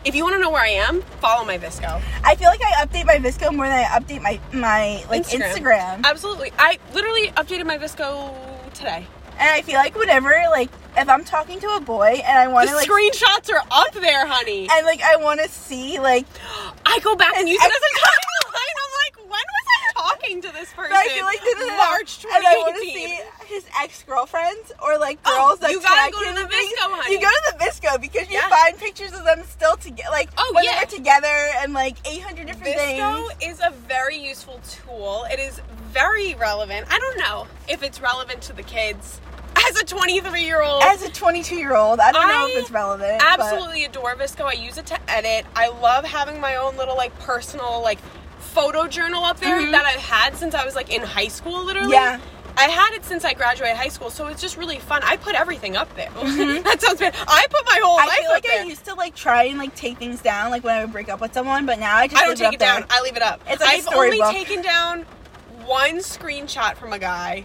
if 0.04 0.14
you 0.14 0.24
want 0.24 0.36
to 0.36 0.40
know 0.40 0.50
where 0.50 0.62
I 0.62 0.68
am, 0.68 1.00
follow 1.20 1.44
my 1.44 1.58
VSCO. 1.58 2.02
I 2.24 2.34
feel 2.34 2.48
like 2.48 2.60
I 2.62 2.84
update 2.84 3.06
my 3.06 3.16
VSCO 3.16 3.54
more 3.54 3.66
than 3.66 3.78
I 3.78 3.84
update 3.84 4.22
my 4.22 4.40
my 4.52 5.04
like 5.08 5.26
Instagram. 5.26 6.04
Absolutely. 6.04 6.52
I 6.58 6.78
literally 6.94 7.28
updated 7.28 7.66
my 7.66 7.78
VSCO 7.78 8.72
today. 8.74 9.06
And 9.38 9.50
I 9.50 9.62
feel 9.62 9.76
like 9.76 9.96
whenever 9.96 10.30
like 10.50 10.70
if 10.98 11.08
I'm 11.08 11.24
talking 11.24 11.60
to 11.60 11.68
a 11.76 11.80
boy 11.80 12.20
and 12.24 12.38
I 12.38 12.48
want 12.48 12.68
to 12.68 12.74
like 12.76 12.88
screenshots 12.88 13.50
are 13.52 13.62
up 13.70 13.92
there, 13.94 14.26
honey. 14.26 14.68
and 14.70 14.84
like 14.86 15.02
I 15.02 15.16
want 15.16 15.40
to 15.40 15.48
see 15.48 15.98
like 15.98 16.26
I 16.86 16.98
go 17.00 17.14
back 17.16 17.36
and 17.36 17.48
use 17.48 17.58
it 17.60 17.64
as 17.64 17.70
a 17.70 17.98
timeline. 17.98 18.54
I'm 18.78 18.92
like, 19.04 19.30
when 19.30 19.30
was 19.30 19.66
I 19.68 19.92
talking 20.00 20.42
to 20.42 20.52
this 20.52 20.72
person? 20.72 20.92
I 20.94 21.08
feel 21.08 21.24
like 21.24 21.40
no, 21.44 21.66
no. 21.66 21.76
March 21.76 22.24
and 22.24 22.46
I 22.46 22.54
want 22.56 22.74
to 22.76 22.80
see 22.82 23.20
his 23.46 23.66
ex 23.82 24.02
girlfriends 24.02 24.72
or 24.82 24.98
like 24.98 25.18
Oh, 25.24 25.46
girls 25.48 25.60
that 25.60 25.70
you 25.70 25.80
gotta 25.80 26.10
go 26.12 26.24
to 26.24 26.32
the. 26.34 26.48
VSCO, 26.48 26.76
honey. 26.80 27.14
You 27.14 27.20
go 27.20 27.28
to 27.28 27.54
the 27.58 27.64
VSCO 27.64 28.00
because 28.00 28.28
you 28.30 28.34
Yeah. 28.38 28.48
find 28.48 28.76
pictures 28.78 29.12
of 29.12 29.24
them 29.24 29.42
still 29.48 29.76
together, 29.76 30.10
like 30.10 30.30
Oh, 30.36 30.52
when 30.54 30.64
yeah. 30.64 30.74
they 30.74 30.80
were 30.84 30.90
together 30.90 31.36
and 31.58 31.72
like 31.72 31.96
800 32.06 32.46
different 32.46 32.76
VSCO 32.76 33.28
things. 33.38 33.54
is 33.54 33.60
a 33.64 33.70
very 33.70 34.18
useful 34.18 34.60
tool. 34.68 35.24
It 35.30 35.38
is 35.38 35.60
very 35.92 36.34
relevant. 36.34 36.86
I 36.90 36.98
don't 36.98 37.18
know 37.18 37.46
if 37.68 37.82
it's 37.82 38.00
relevant 38.00 38.42
to 38.42 38.52
the 38.52 38.62
kids. 38.62 39.20
As 39.68 39.76
a 39.80 39.84
23 39.84 40.44
year 40.44 40.62
old, 40.62 40.82
As 40.82 41.02
a 41.02 41.10
22 41.10 41.56
year 41.56 41.74
old, 41.76 42.00
I 42.00 42.12
don't 42.12 42.28
know 42.28 42.46
if 42.48 42.56
it's 42.58 42.70
relevant. 42.70 43.18
but- 43.20 43.40
absolutely 43.40 43.84
adore 43.84 44.14
VSCO. 44.16 44.44
I 44.46 44.52
use 44.52 44.78
it 44.78 44.86
to 44.86 44.98
edit. 45.10 45.46
I 45.56 45.68
love 45.68 46.04
having 46.04 46.40
my 46.40 46.56
own 46.56 46.76
little 46.76 46.96
like 46.96 47.16
personal 47.20 47.80
like 47.82 47.98
photo 48.40 48.86
journal 48.86 49.24
up 49.24 49.38
there 49.40 49.60
Mhm. 49.60 49.72
that 49.72 49.84
I've 49.84 50.00
had 50.00 50.36
since 50.36 50.54
I 50.54 50.64
was 50.64 50.74
like 50.74 50.90
in 50.92 51.02
high 51.02 51.28
school, 51.28 51.62
literally. 51.64 51.92
Yeah. 51.92 52.18
I 52.56 52.64
had 52.64 52.92
it 52.94 53.04
since 53.04 53.24
I 53.24 53.34
graduated 53.34 53.76
high 53.76 53.88
school, 53.88 54.10
so 54.10 54.26
it's 54.26 54.40
just 54.42 54.56
really 54.56 54.80
fun. 54.80 55.00
I 55.04 55.16
put 55.16 55.36
everything 55.36 55.76
up 55.76 55.94
there. 55.94 56.10
that 56.62 56.80
sounds 56.80 56.98
bad. 56.98 57.14
I 57.28 57.46
put 57.50 57.64
my 57.66 57.80
whole 57.84 57.98
Mm-hmm. 57.98 58.02
I 58.02 58.06
life 58.06 58.16
feel 58.18 58.26
up 58.26 58.32
like 58.32 58.42
there. 58.44 58.60
I 58.62 58.64
used 58.64 58.84
to 58.86 58.94
like 58.94 59.14
try 59.14 59.44
and 59.44 59.58
like 59.58 59.74
take 59.76 59.98
things 59.98 60.20
down, 60.20 60.50
like 60.50 60.64
when 60.64 60.76
I 60.76 60.80
would 60.84 60.92
break 60.92 61.08
up 61.08 61.20
with 61.20 61.32
someone, 61.34 61.66
but 61.66 61.78
now 61.78 61.96
I 61.96 62.08
just 62.08 62.20
I 62.20 62.24
don't 62.24 62.30
leave 62.30 62.38
take 62.38 62.48
it 62.48 62.54
it 62.54 62.58
down. 62.60 62.80
there. 62.80 62.86
I 62.90 63.00
leave 63.02 63.16
it 63.16 63.22
up. 63.22 63.40
It's 63.48 63.60
like 63.60 63.78
I've 63.78 63.88
only 63.94 64.20
taken 64.32 64.62
down 64.62 65.06
one 65.66 65.98
screenshot 65.98 66.76
from 66.76 66.92
a 66.92 66.98
guy, 66.98 67.44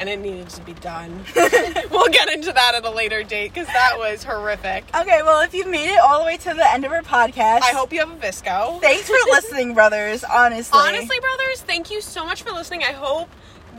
and 0.00 0.08
it 0.08 0.18
needed 0.18 0.48
to 0.48 0.62
be 0.62 0.72
done. 0.72 1.24
we'll 1.36 2.08
get 2.08 2.32
into 2.32 2.52
that 2.52 2.74
at 2.74 2.84
a 2.84 2.90
later 2.90 3.22
date 3.22 3.52
because 3.52 3.66
that 3.68 3.98
was 3.98 4.24
horrific. 4.24 4.84
Okay, 4.96 5.22
well, 5.22 5.42
if 5.42 5.52
you've 5.52 5.68
made 5.68 5.90
it 5.92 6.00
all 6.00 6.20
the 6.20 6.24
way 6.24 6.38
to 6.38 6.54
the 6.54 6.72
end 6.72 6.84
of 6.86 6.90
our 6.90 7.02
podcast, 7.02 7.62
I 7.62 7.72
hope 7.74 7.92
you 7.92 8.00
have 8.00 8.10
a 8.10 8.16
VSCO. 8.16 8.80
Thanks 8.80 9.08
for 9.08 9.16
listening, 9.30 9.74
brothers. 9.74 10.24
Honestly, 10.24 10.78
Honestly, 10.78 11.20
brothers, 11.20 11.60
thank 11.60 11.90
you 11.90 12.00
so 12.00 12.24
much 12.24 12.42
for 12.42 12.50
listening. 12.50 12.82
I 12.82 12.92
hope 12.92 13.28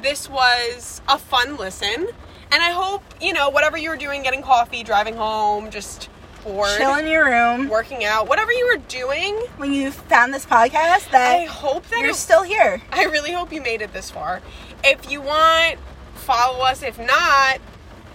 this 0.02 0.30
was 0.30 1.02
a 1.10 1.18
fun 1.18 1.58
listen. 1.58 2.08
And 2.54 2.62
I 2.62 2.72
hope, 2.72 3.04
you 3.20 3.34
know, 3.34 3.50
whatever 3.50 3.78
you 3.78 3.90
were 3.90 3.98
doing, 3.98 4.24
getting 4.24 4.44
coffee, 4.44 4.84
driving 4.84 5.16
home, 5.16 5.72
just 5.72 6.10
bored, 6.44 6.70
chill 6.78 6.96
in 6.96 7.08
your 7.08 7.26
room 7.26 7.70
working 7.70 8.04
out, 8.04 8.28
whatever 8.28 8.52
you 8.52 8.68
were 8.68 8.82
doing, 8.88 9.36
when 9.58 9.74
you 9.74 9.90
found 9.92 10.34
this 10.34 10.46
podcast. 10.46 11.10
That 11.12 11.40
I 11.40 11.46
hope 11.46 11.88
that 11.88 12.00
you're 12.02 12.10
it 12.10 12.16
still 12.16 12.44
here. 12.44 12.82
I 12.92 13.06
really 13.06 13.32
hope 13.32 13.54
you 13.54 13.62
made 13.62 13.82
it 13.82 13.94
this 13.94 14.12
far. 14.12 14.42
If 14.84 15.10
you 15.10 15.22
want, 15.22 15.80
follow 16.22 16.64
us. 16.64 16.84
If 16.84 16.98
not, 17.00 17.60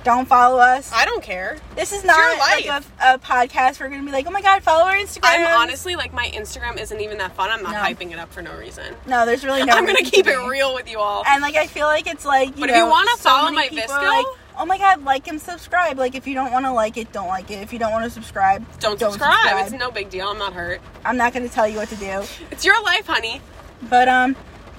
Don't 0.05 0.27
follow 0.29 0.59
us. 0.59 0.93
I 0.95 1.05
don't 1.05 1.23
care. 1.23 1.59
this 1.75 1.93
is 1.93 2.05
not 2.05 2.39
like 2.39 2.67
a, 2.67 2.83
a 3.01 3.19
podcast. 3.19 3.81
We're 3.81 3.89
gonna 3.89 4.05
be 4.05 4.13
like, 4.13 4.27
oh 4.27 4.31
my 4.31 4.41
god, 4.43 4.63
follow 4.63 4.85
our 4.85 4.95
Instagram. 4.95 5.23
I'm 5.25 5.61
honestly 5.63 5.97
like 5.97 6.13
my 6.13 6.29
Instagram 6.29 6.79
isn't 6.81 7.01
even 7.01 7.19
that 7.19 7.35
fun. 7.35 7.51
I'm 7.51 7.63
not 7.63 7.73
No. 7.73 7.79
hyping 7.81 8.13
it 8.13 8.19
up 8.19 8.33
for 8.33 8.41
no 8.43 8.57
reason. 8.57 8.95
no, 9.07 9.27
there's 9.27 9.45
really 9.45 9.65
no. 9.69 9.75
I'm 9.75 9.85
gonna 9.85 9.99
keep 9.99 10.27
to 10.27 10.33
it 10.45 10.49
real 10.49 10.75
with 10.75 10.89
you 10.89 11.01
all. 11.01 11.25
And 11.27 11.43
like 11.43 11.57
I 11.57 11.67
feel 11.67 11.87
like 11.87 12.07
it's 12.07 12.25
like 12.25 12.51
you 12.51 12.61
But 12.61 12.67
know, 12.67 12.73
if 12.75 12.79
you 12.79 12.87
wanna 12.89 13.11
so 13.17 13.29
follow 13.31 13.51
my 13.51 13.69
VSCO- 13.69 13.89
like, 14.07 14.27
oh 14.59 14.65
my 14.65 14.79
god, 14.79 15.03
like 15.05 15.27
and 15.29 15.41
subscribe. 15.41 15.99
Like 15.99 16.15
if 16.15 16.27
you 16.29 16.35
don't 16.35 16.53
want 16.53 16.65
to 16.67 16.73
like 16.73 16.97
it, 16.97 17.11
don't 17.13 17.29
like 17.29 17.51
it. 17.51 17.61
If 17.63 17.73
you 17.73 17.79
don't 17.81 17.91
want 17.93 18.05
to 18.05 18.11
subscribe, 18.11 18.65
Don't, 18.79 18.99
subscribe. 19.01 19.67
It's 19.67 19.73
no 19.73 19.91
big 19.91 20.09
deal. 20.09 20.29
I'm 20.29 20.39
not 20.39 20.53
hurt. 20.53 20.81
I'm 21.05 21.17
not 21.17 21.33
gonna 21.35 21.49
tell 21.49 21.67
you 21.69 21.79
what 21.79 21.89
to 21.89 21.97
do. 21.97 22.23
It's 22.53 22.65
your 22.65 22.81
life, 22.85 23.07
honey. 23.09 23.41
But 23.91 24.09
um, 24.09 24.37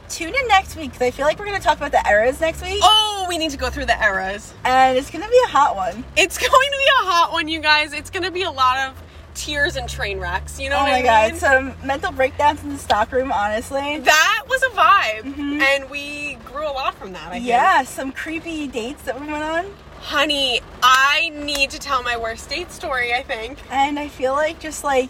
tune 0.10 0.34
in 0.36 0.48
next 0.48 0.76
week 0.76 0.92
because 0.92 1.02
I 1.02 1.12
feel 1.12 1.26
like 1.26 1.38
we're 1.40 1.46
gonna 1.46 1.60
talk 1.60 1.78
about 1.78 1.92
the 1.92 2.04
eras 2.10 2.40
next 2.42 2.62
week, 2.62 2.80
Oh, 2.84 3.26
we 3.30 3.38
need 3.38 3.52
to 3.52 3.58
go 3.58 3.70
through 3.70 3.86
the 3.86 4.02
eras. 4.04 4.54
and 4.64 4.98
it's 4.98 5.10
gonna 5.12 5.28
be 5.30 5.40
a 5.46 5.50
hot 5.50 5.76
one. 5.76 6.04
It's 6.16 6.38
going 6.40 6.50
to 6.50 6.78
be 6.78 6.90
a 7.02 7.06
hot 7.06 7.32
one, 7.32 7.48
you 7.48 7.60
guys. 7.60 7.94
It's 7.94 8.10
going 8.10 8.24
to 8.24 8.32
be 8.32 8.44
a 8.44 8.52
lot 8.52 8.88
of 8.90 9.02
tears 9.36 9.76
and 9.76 9.88
train 9.88 10.20
wrecks. 10.20 10.60
You 10.60 10.70
know 10.70 10.78
Oh 10.78 10.84
what 10.84 10.90
my 10.92 11.00
I 11.10 11.30
god, 11.30 11.38
some 11.38 11.74
mental 11.86 12.12
breakdowns 12.12 12.64
in 12.64 12.70
the 12.70 12.78
stockroom. 12.80 13.32
Honestly, 13.32 14.00
that 14.00 14.44
was 14.50 14.64
a 14.64 14.70
vibe, 14.70 15.36
Mhm. 15.36 15.62
and 15.62 15.90
we 15.90 16.36
grew 16.46 16.68
a 16.68 16.72
lot 16.74 16.96
from 16.96 17.14
that. 17.14 17.28
I 17.28 17.32
think. 17.34 17.46
yeah, 17.46 17.84
some 17.84 18.12
creepy 18.12 18.68
dates 18.68 19.04
that 19.04 19.20
we 19.22 19.28
went 19.28 19.44
on, 19.44 19.76
honey, 20.00 20.62
I 20.82 21.30
need 21.36 21.70
to 21.72 21.80
tell 21.80 22.02
my 22.02 22.18
worst 22.18 22.50
date 22.50 22.72
story. 22.72 23.14
I 23.14 23.22
think. 23.24 23.60
and 23.70 24.00
I 24.00 24.08
feel 24.08 24.34
like 24.34 24.60
just 24.60 24.84
like 24.84 25.10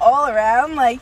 all 0.00 0.26
around, 0.28 0.74
like 0.76 1.00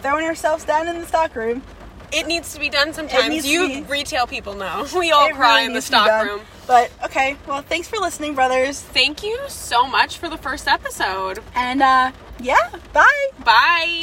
throwing 0.00 0.26
ourselves 0.26 0.64
down 0.64 0.86
in 0.88 1.00
the 1.00 1.06
stockroom. 1.06 1.62
It 2.12 2.26
needs 2.26 2.52
to 2.54 2.60
be 2.60 2.68
done 2.68 2.92
sometimes. 2.92 3.46
You 3.46 3.66
be- 3.68 3.80
retail 3.82 4.26
people 4.26 4.54
know. 4.54 4.86
We 4.96 5.12
all 5.12 5.30
cry 5.30 5.54
really 5.54 5.64
in 5.66 5.70
the 5.70 5.74
needs 5.74 5.86
to 5.86 5.92
be 5.92 5.96
done. 5.96 6.06
stockroom. 6.26 6.40
But 6.66 6.90
okay, 7.06 7.36
well, 7.48 7.62
thanks 7.62 7.88
for 7.88 7.96
listening, 7.98 8.34
brothers, 8.34 8.80
Thank 8.80 9.22
you 9.24 9.38
so 9.48 9.86
much 9.86 10.18
for 10.18 10.28
the 10.28 10.36
first 10.38 10.68
episode. 10.68 11.40
and 11.54 11.82
uh, 11.82 12.12
yeah, 12.38 12.70
bye. 12.92 13.26
Bye. 13.44 13.98